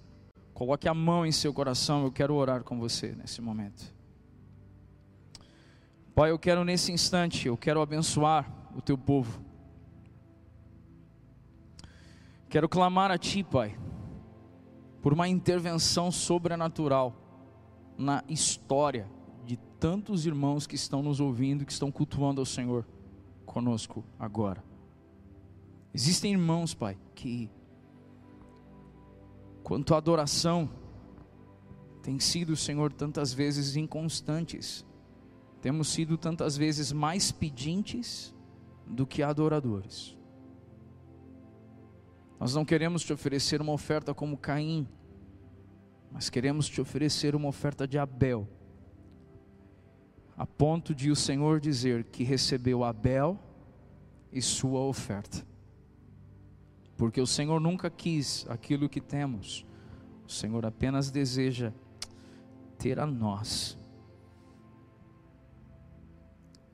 coloque 0.62 0.86
a 0.86 0.94
mão 0.94 1.26
em 1.26 1.32
seu 1.32 1.52
coração, 1.52 2.04
eu 2.04 2.12
quero 2.12 2.36
orar 2.36 2.62
com 2.62 2.78
você 2.78 3.16
nesse 3.16 3.42
momento. 3.42 3.92
Pai, 6.14 6.30
eu 6.30 6.38
quero 6.38 6.64
nesse 6.64 6.92
instante, 6.92 7.48
eu 7.48 7.56
quero 7.56 7.80
abençoar 7.80 8.48
o 8.72 8.80
teu 8.80 8.96
povo. 8.96 9.42
Quero 12.48 12.68
clamar 12.68 13.10
a 13.10 13.18
Ti, 13.18 13.42
Pai, 13.42 13.76
por 15.02 15.12
uma 15.12 15.26
intervenção 15.26 16.12
sobrenatural 16.12 17.12
na 17.98 18.22
história 18.28 19.10
de 19.44 19.56
tantos 19.80 20.26
irmãos 20.26 20.64
que 20.64 20.76
estão 20.76 21.02
nos 21.02 21.18
ouvindo, 21.18 21.66
que 21.66 21.72
estão 21.72 21.90
cultuando 21.90 22.40
ao 22.40 22.46
Senhor 22.46 22.86
conosco 23.44 24.04
agora. 24.16 24.62
Existem 25.92 26.30
irmãos, 26.30 26.72
Pai, 26.72 26.96
que, 27.16 27.50
quanto 29.62 29.94
à 29.94 29.98
adoração, 29.98 30.68
tem 32.02 32.18
sido, 32.18 32.56
Senhor, 32.56 32.92
tantas 32.92 33.32
vezes 33.32 33.76
inconstantes, 33.76 34.84
temos 35.60 35.88
sido 35.88 36.18
tantas 36.18 36.56
vezes 36.56 36.90
mais 36.90 37.30
pedintes 37.30 38.34
do 38.86 39.06
que 39.06 39.22
adoradores. 39.22 40.16
Nós 42.40 42.54
não 42.54 42.64
queremos 42.64 43.04
te 43.04 43.12
oferecer 43.12 43.60
uma 43.60 43.72
oferta 43.72 44.12
como 44.12 44.36
Caim, 44.36 44.88
mas 46.10 46.28
queremos 46.28 46.68
te 46.68 46.80
oferecer 46.80 47.36
uma 47.36 47.48
oferta 47.48 47.86
de 47.86 47.96
Abel, 47.96 48.48
a 50.36 50.44
ponto 50.44 50.92
de 50.92 51.10
o 51.10 51.16
Senhor 51.16 51.60
dizer 51.60 52.04
que 52.04 52.24
recebeu 52.24 52.82
Abel 52.82 53.38
e 54.32 54.42
sua 54.42 54.80
oferta, 54.80 55.46
porque 56.96 57.20
o 57.20 57.26
Senhor 57.26 57.60
nunca 57.60 57.90
quis 57.90 58.46
aquilo 58.48 58.88
que 58.88 59.00
temos, 59.00 59.66
o 60.26 60.30
Senhor 60.30 60.64
apenas 60.64 61.10
deseja 61.10 61.72
ter 62.78 62.98
a 62.98 63.06
nós. 63.06 63.78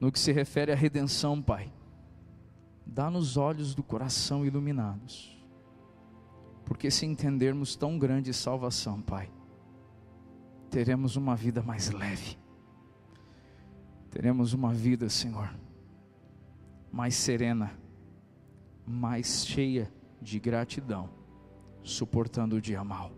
No 0.00 0.12
que 0.12 0.18
se 0.18 0.32
refere 0.32 0.70
à 0.72 0.76
redenção, 0.76 1.42
Pai, 1.42 1.72
dá-nos 2.86 3.36
olhos 3.36 3.74
do 3.74 3.82
coração 3.82 4.46
iluminados 4.46 5.38
porque 6.68 6.90
se 6.90 7.06
entendermos 7.06 7.74
tão 7.74 7.98
grande 7.98 8.30
salvação, 8.34 9.00
Pai, 9.00 9.30
teremos 10.70 11.16
uma 11.16 11.34
vida 11.34 11.62
mais 11.62 11.90
leve. 11.90 12.36
Teremos 14.10 14.52
uma 14.52 14.74
vida, 14.74 15.08
Senhor, 15.08 15.50
mais 16.92 17.14
serena, 17.14 17.72
mais 18.86 19.46
cheia 19.46 19.90
de 20.20 20.38
gratidão, 20.38 21.08
suportando 21.82 22.56
o 22.56 22.60
dia 22.60 22.82
mal. 22.82 23.12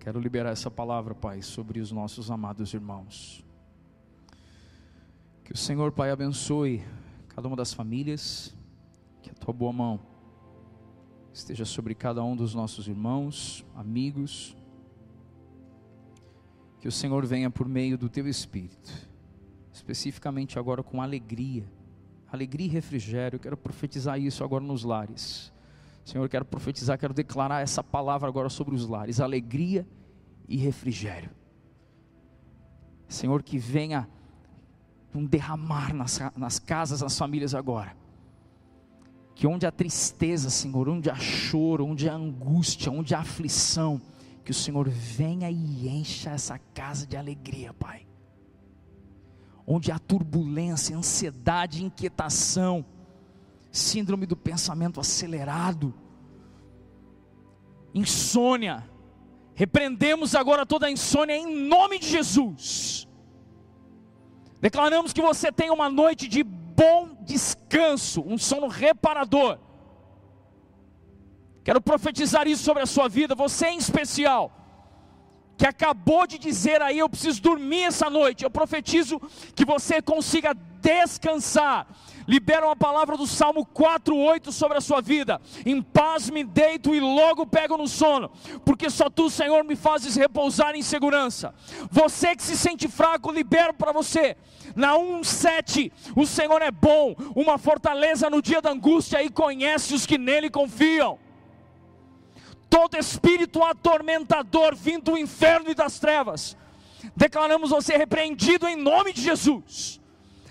Quero 0.00 0.20
liberar 0.20 0.50
essa 0.50 0.70
palavra, 0.70 1.14
Pai, 1.14 1.40
sobre 1.40 1.80
os 1.80 1.90
nossos 1.90 2.30
amados 2.30 2.74
irmãos. 2.74 3.44
Que 5.42 5.52
o 5.52 5.56
Senhor, 5.56 5.92
Pai, 5.92 6.10
abençoe 6.10 6.82
cada 7.28 7.48
uma 7.48 7.56
das 7.56 7.72
famílias, 7.72 8.54
que 9.22 9.30
a 9.30 9.34
tua 9.34 9.52
boa 9.52 9.72
mão 9.72 10.00
esteja 11.32 11.64
sobre 11.64 11.94
cada 11.94 12.22
um 12.22 12.36
dos 12.36 12.54
nossos 12.54 12.86
irmãos, 12.86 13.64
amigos. 13.74 14.56
Que 16.80 16.86
o 16.86 16.92
Senhor 16.92 17.24
venha 17.26 17.50
por 17.50 17.66
meio 17.66 17.96
do 17.96 18.08
teu 18.08 18.28
Espírito, 18.28 18.92
especificamente 19.72 20.58
agora 20.58 20.82
com 20.82 21.00
alegria, 21.00 21.66
alegria 22.34 22.66
e 22.66 22.70
refrigério. 22.70 23.36
Eu 23.36 23.40
quero 23.40 23.56
profetizar 23.56 24.18
isso 24.20 24.44
agora 24.44 24.62
nos 24.62 24.84
lares. 24.84 25.52
Senhor, 26.04 26.28
quero 26.28 26.44
profetizar, 26.44 26.98
quero 26.98 27.14
declarar 27.14 27.62
essa 27.62 27.82
palavra 27.82 28.28
agora 28.28 28.48
sobre 28.48 28.74
os 28.74 28.86
lares: 28.86 29.20
alegria 29.20 29.86
e 30.48 30.56
refrigério. 30.56 31.30
Senhor, 33.08 33.42
que 33.42 33.58
venha 33.58 34.08
um 35.14 35.24
derramar 35.24 35.94
nas, 35.94 36.20
nas 36.36 36.58
casas, 36.58 37.00
nas 37.00 37.16
famílias 37.16 37.54
agora 37.54 38.04
que 39.34 39.46
onde 39.46 39.66
há 39.66 39.72
tristeza, 39.72 40.48
Senhor, 40.48 40.88
onde 40.88 41.10
há 41.10 41.16
choro, 41.16 41.84
onde 41.84 42.08
há 42.08 42.14
angústia, 42.14 42.90
onde 42.90 43.14
há 43.14 43.18
aflição, 43.18 44.00
que 44.44 44.50
o 44.50 44.54
Senhor 44.54 44.88
venha 44.88 45.50
e 45.50 45.88
encha 45.88 46.30
essa 46.30 46.58
casa 46.72 47.06
de 47.06 47.16
alegria, 47.16 47.72
Pai. 47.74 48.06
Onde 49.66 49.90
há 49.90 49.98
turbulência, 49.98 50.96
ansiedade, 50.96 51.84
inquietação, 51.84 52.84
síndrome 53.72 54.26
do 54.26 54.36
pensamento 54.36 55.00
acelerado, 55.00 55.94
insônia, 57.94 58.88
repreendemos 59.54 60.34
agora 60.34 60.66
toda 60.66 60.86
a 60.86 60.90
insônia 60.90 61.36
em 61.36 61.68
nome 61.68 61.98
de 61.98 62.08
Jesus. 62.08 63.08
Declaramos 64.60 65.12
que 65.12 65.20
você 65.20 65.52
tem 65.52 65.70
uma 65.70 65.88
noite 65.90 66.28
de 66.28 66.42
bom 66.42 67.16
descanso, 67.20 68.22
um 68.26 68.38
sono 68.38 68.66
reparador. 68.66 69.58
Quero 71.62 71.80
profetizar 71.80 72.46
isso 72.46 72.62
sobre 72.62 72.82
a 72.82 72.86
sua 72.86 73.08
vida, 73.08 73.34
você 73.34 73.68
em 73.68 73.78
especial, 73.78 74.63
que 75.56 75.66
acabou 75.66 76.26
de 76.26 76.38
dizer 76.38 76.82
aí: 76.82 76.98
Eu 76.98 77.08
preciso 77.08 77.40
dormir 77.40 77.84
essa 77.84 78.10
noite. 78.10 78.44
Eu 78.44 78.50
profetizo 78.50 79.20
que 79.54 79.64
você 79.64 80.02
consiga 80.02 80.54
descansar. 80.80 81.86
Libera 82.26 82.66
uma 82.66 82.76
palavra 82.76 83.16
do 83.16 83.26
Salmo 83.26 83.66
4:8 83.66 84.50
sobre 84.50 84.78
a 84.78 84.80
sua 84.80 85.00
vida. 85.00 85.40
Em 85.64 85.82
paz 85.82 86.30
me 86.30 86.42
deito 86.42 86.94
e 86.94 87.00
logo 87.00 87.46
pego 87.46 87.76
no 87.76 87.86
sono, 87.86 88.30
porque 88.64 88.88
só 88.88 89.10
tu, 89.10 89.28
Senhor, 89.28 89.62
me 89.64 89.76
fazes 89.76 90.16
repousar 90.16 90.74
em 90.74 90.82
segurança. 90.82 91.54
Você 91.90 92.34
que 92.34 92.42
se 92.42 92.56
sente 92.56 92.88
fraco, 92.88 93.30
libero 93.30 93.74
para 93.74 93.92
você. 93.92 94.36
Na 94.74 94.96
1:7, 94.96 95.92
o 96.16 96.26
Senhor 96.26 96.62
é 96.62 96.70
bom, 96.70 97.14
uma 97.36 97.58
fortaleza 97.58 98.30
no 98.30 98.40
dia 98.40 98.62
da 98.62 98.70
angústia 98.70 99.22
e 99.22 99.28
conhece 99.28 99.94
os 99.94 100.06
que 100.06 100.16
nele 100.16 100.48
confiam 100.48 101.18
todo 102.74 102.98
espírito 102.98 103.62
atormentador 103.62 104.74
vindo 104.74 105.12
do 105.12 105.16
inferno 105.16 105.70
e 105.70 105.76
das 105.76 106.00
trevas, 106.00 106.56
declaramos 107.14 107.70
você 107.70 107.96
repreendido 107.96 108.66
em 108.66 108.74
nome 108.74 109.12
de 109.12 109.22
Jesus. 109.22 110.00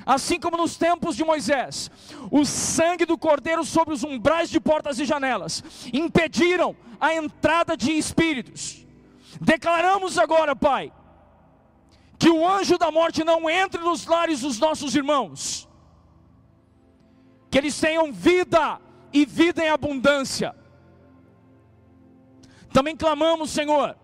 Assim 0.05 0.39
como 0.39 0.55
nos 0.55 0.77
tempos 0.77 1.17
de 1.17 1.23
Moisés, 1.25 1.91
o 2.31 2.45
sangue 2.45 3.05
do 3.05 3.17
cordeiro 3.17 3.65
sobre 3.65 3.93
os 3.93 4.05
umbrais 4.05 4.49
de 4.49 4.57
portas 4.61 4.99
e 4.99 5.05
janelas 5.05 5.61
impediram 5.91 6.77
a 6.97 7.13
entrada 7.13 7.75
de 7.75 7.91
espíritos. 7.91 8.85
Declaramos 9.41 10.17
agora, 10.17 10.55
Pai, 10.55 10.93
que 12.17 12.29
o 12.29 12.47
anjo 12.47 12.77
da 12.77 12.89
morte 12.89 13.21
não 13.25 13.49
entre 13.49 13.81
nos 13.81 14.05
lares 14.05 14.39
dos 14.39 14.59
nossos 14.59 14.95
irmãos, 14.95 15.67
que 17.51 17.57
eles 17.57 17.77
tenham 17.77 18.13
vida 18.13 18.79
e 19.11 19.25
vida 19.25 19.61
em 19.61 19.67
abundância 19.67 20.62
também 22.73 22.97
clamamos, 22.97 23.51
Senhor, 23.51 23.95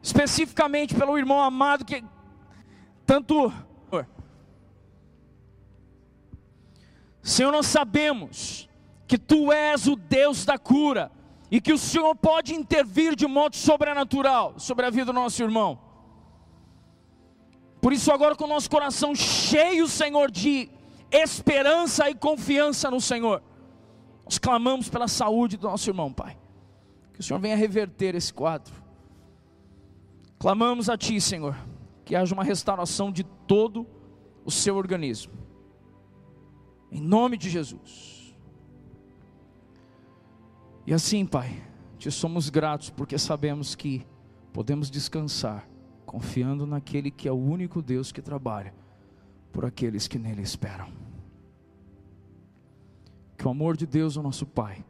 especificamente 0.00 0.94
pelo 0.94 1.18
irmão 1.18 1.40
amado 1.40 1.84
que 1.84 2.02
tanto 3.04 3.52
Senhor, 7.22 7.52
nós 7.52 7.66
sabemos 7.66 8.68
que 9.06 9.18
tu 9.18 9.52
és 9.52 9.86
o 9.86 9.94
Deus 9.94 10.44
da 10.44 10.58
cura 10.58 11.12
e 11.50 11.60
que 11.60 11.72
o 11.72 11.78
Senhor 11.78 12.14
pode 12.16 12.54
intervir 12.54 13.14
de 13.14 13.26
modo 13.26 13.56
sobrenatural 13.56 14.54
sobre 14.56 14.86
a 14.86 14.90
vida 14.90 15.06
do 15.06 15.12
nosso 15.12 15.42
irmão. 15.42 15.78
Por 17.80 17.92
isso, 17.92 18.12
agora 18.12 18.36
com 18.36 18.44
o 18.44 18.48
nosso 18.48 18.70
coração 18.70 19.14
cheio, 19.14 19.86
Senhor, 19.88 20.30
de 20.30 20.70
esperança 21.10 22.08
e 22.08 22.14
confiança 22.14 22.90
no 22.90 23.00
Senhor, 23.00 23.42
Nós 24.24 24.38
clamamos 24.38 24.88
pela 24.88 25.08
saúde 25.08 25.56
do 25.56 25.68
nosso 25.68 25.90
irmão, 25.90 26.12
Pai. 26.12 26.39
Que 27.20 27.24
o 27.24 27.26
Senhor 27.26 27.38
venha 27.38 27.54
reverter 27.54 28.14
esse 28.14 28.32
quadro. 28.32 28.72
Clamamos 30.38 30.88
a 30.88 30.96
Ti, 30.96 31.20
Senhor, 31.20 31.54
que 32.02 32.16
haja 32.16 32.34
uma 32.34 32.42
restauração 32.42 33.12
de 33.12 33.24
todo 33.24 33.86
o 34.42 34.50
seu 34.50 34.74
organismo. 34.74 35.34
Em 36.90 36.98
nome 36.98 37.36
de 37.36 37.50
Jesus. 37.50 38.34
E 40.86 40.94
assim, 40.94 41.26
Pai, 41.26 41.62
te 41.98 42.10
somos 42.10 42.48
gratos 42.48 42.88
porque 42.88 43.18
sabemos 43.18 43.74
que 43.74 44.06
podemos 44.50 44.90
descansar, 44.90 45.68
confiando 46.06 46.64
naquele 46.66 47.10
que 47.10 47.28
é 47.28 47.32
o 47.32 47.36
único 47.36 47.82
Deus 47.82 48.10
que 48.10 48.22
trabalha 48.22 48.74
por 49.52 49.66
aqueles 49.66 50.08
que 50.08 50.18
nele 50.18 50.40
esperam. 50.40 50.88
Que 53.36 53.46
o 53.46 53.50
amor 53.50 53.76
de 53.76 53.86
Deus, 53.86 54.16
o 54.16 54.22
nosso 54.22 54.46
Pai, 54.46 54.82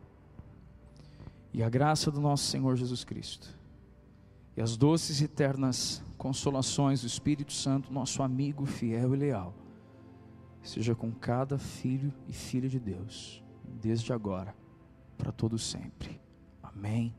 e 1.53 1.63
a 1.63 1.69
graça 1.69 2.11
do 2.11 2.21
nosso 2.21 2.45
Senhor 2.45 2.77
Jesus 2.77 3.05
Cristo, 3.05 3.59
e 4.57 4.61
as 4.61 4.77
doces 4.77 5.21
e 5.21 5.25
eternas 5.25 6.03
consolações 6.19 7.01
do 7.01 7.07
Espírito 7.07 7.53
Santo, 7.53 7.93
nosso 7.93 8.23
amigo 8.23 8.67
fiel 8.67 9.15
e 9.15 9.19
leal, 9.19 9.55
seja 10.63 10.95
com 10.95 11.11
cada 11.11 11.59
filho 11.59 12.13
e 12.29 12.33
filha 12.33 12.69
de 12.69 12.79
Deus, 12.79 13.43
desde 13.65 14.13
agora, 14.13 14.55
para 15.17 15.33
todo 15.33 15.59
sempre. 15.59 16.21
Amém 16.63 17.15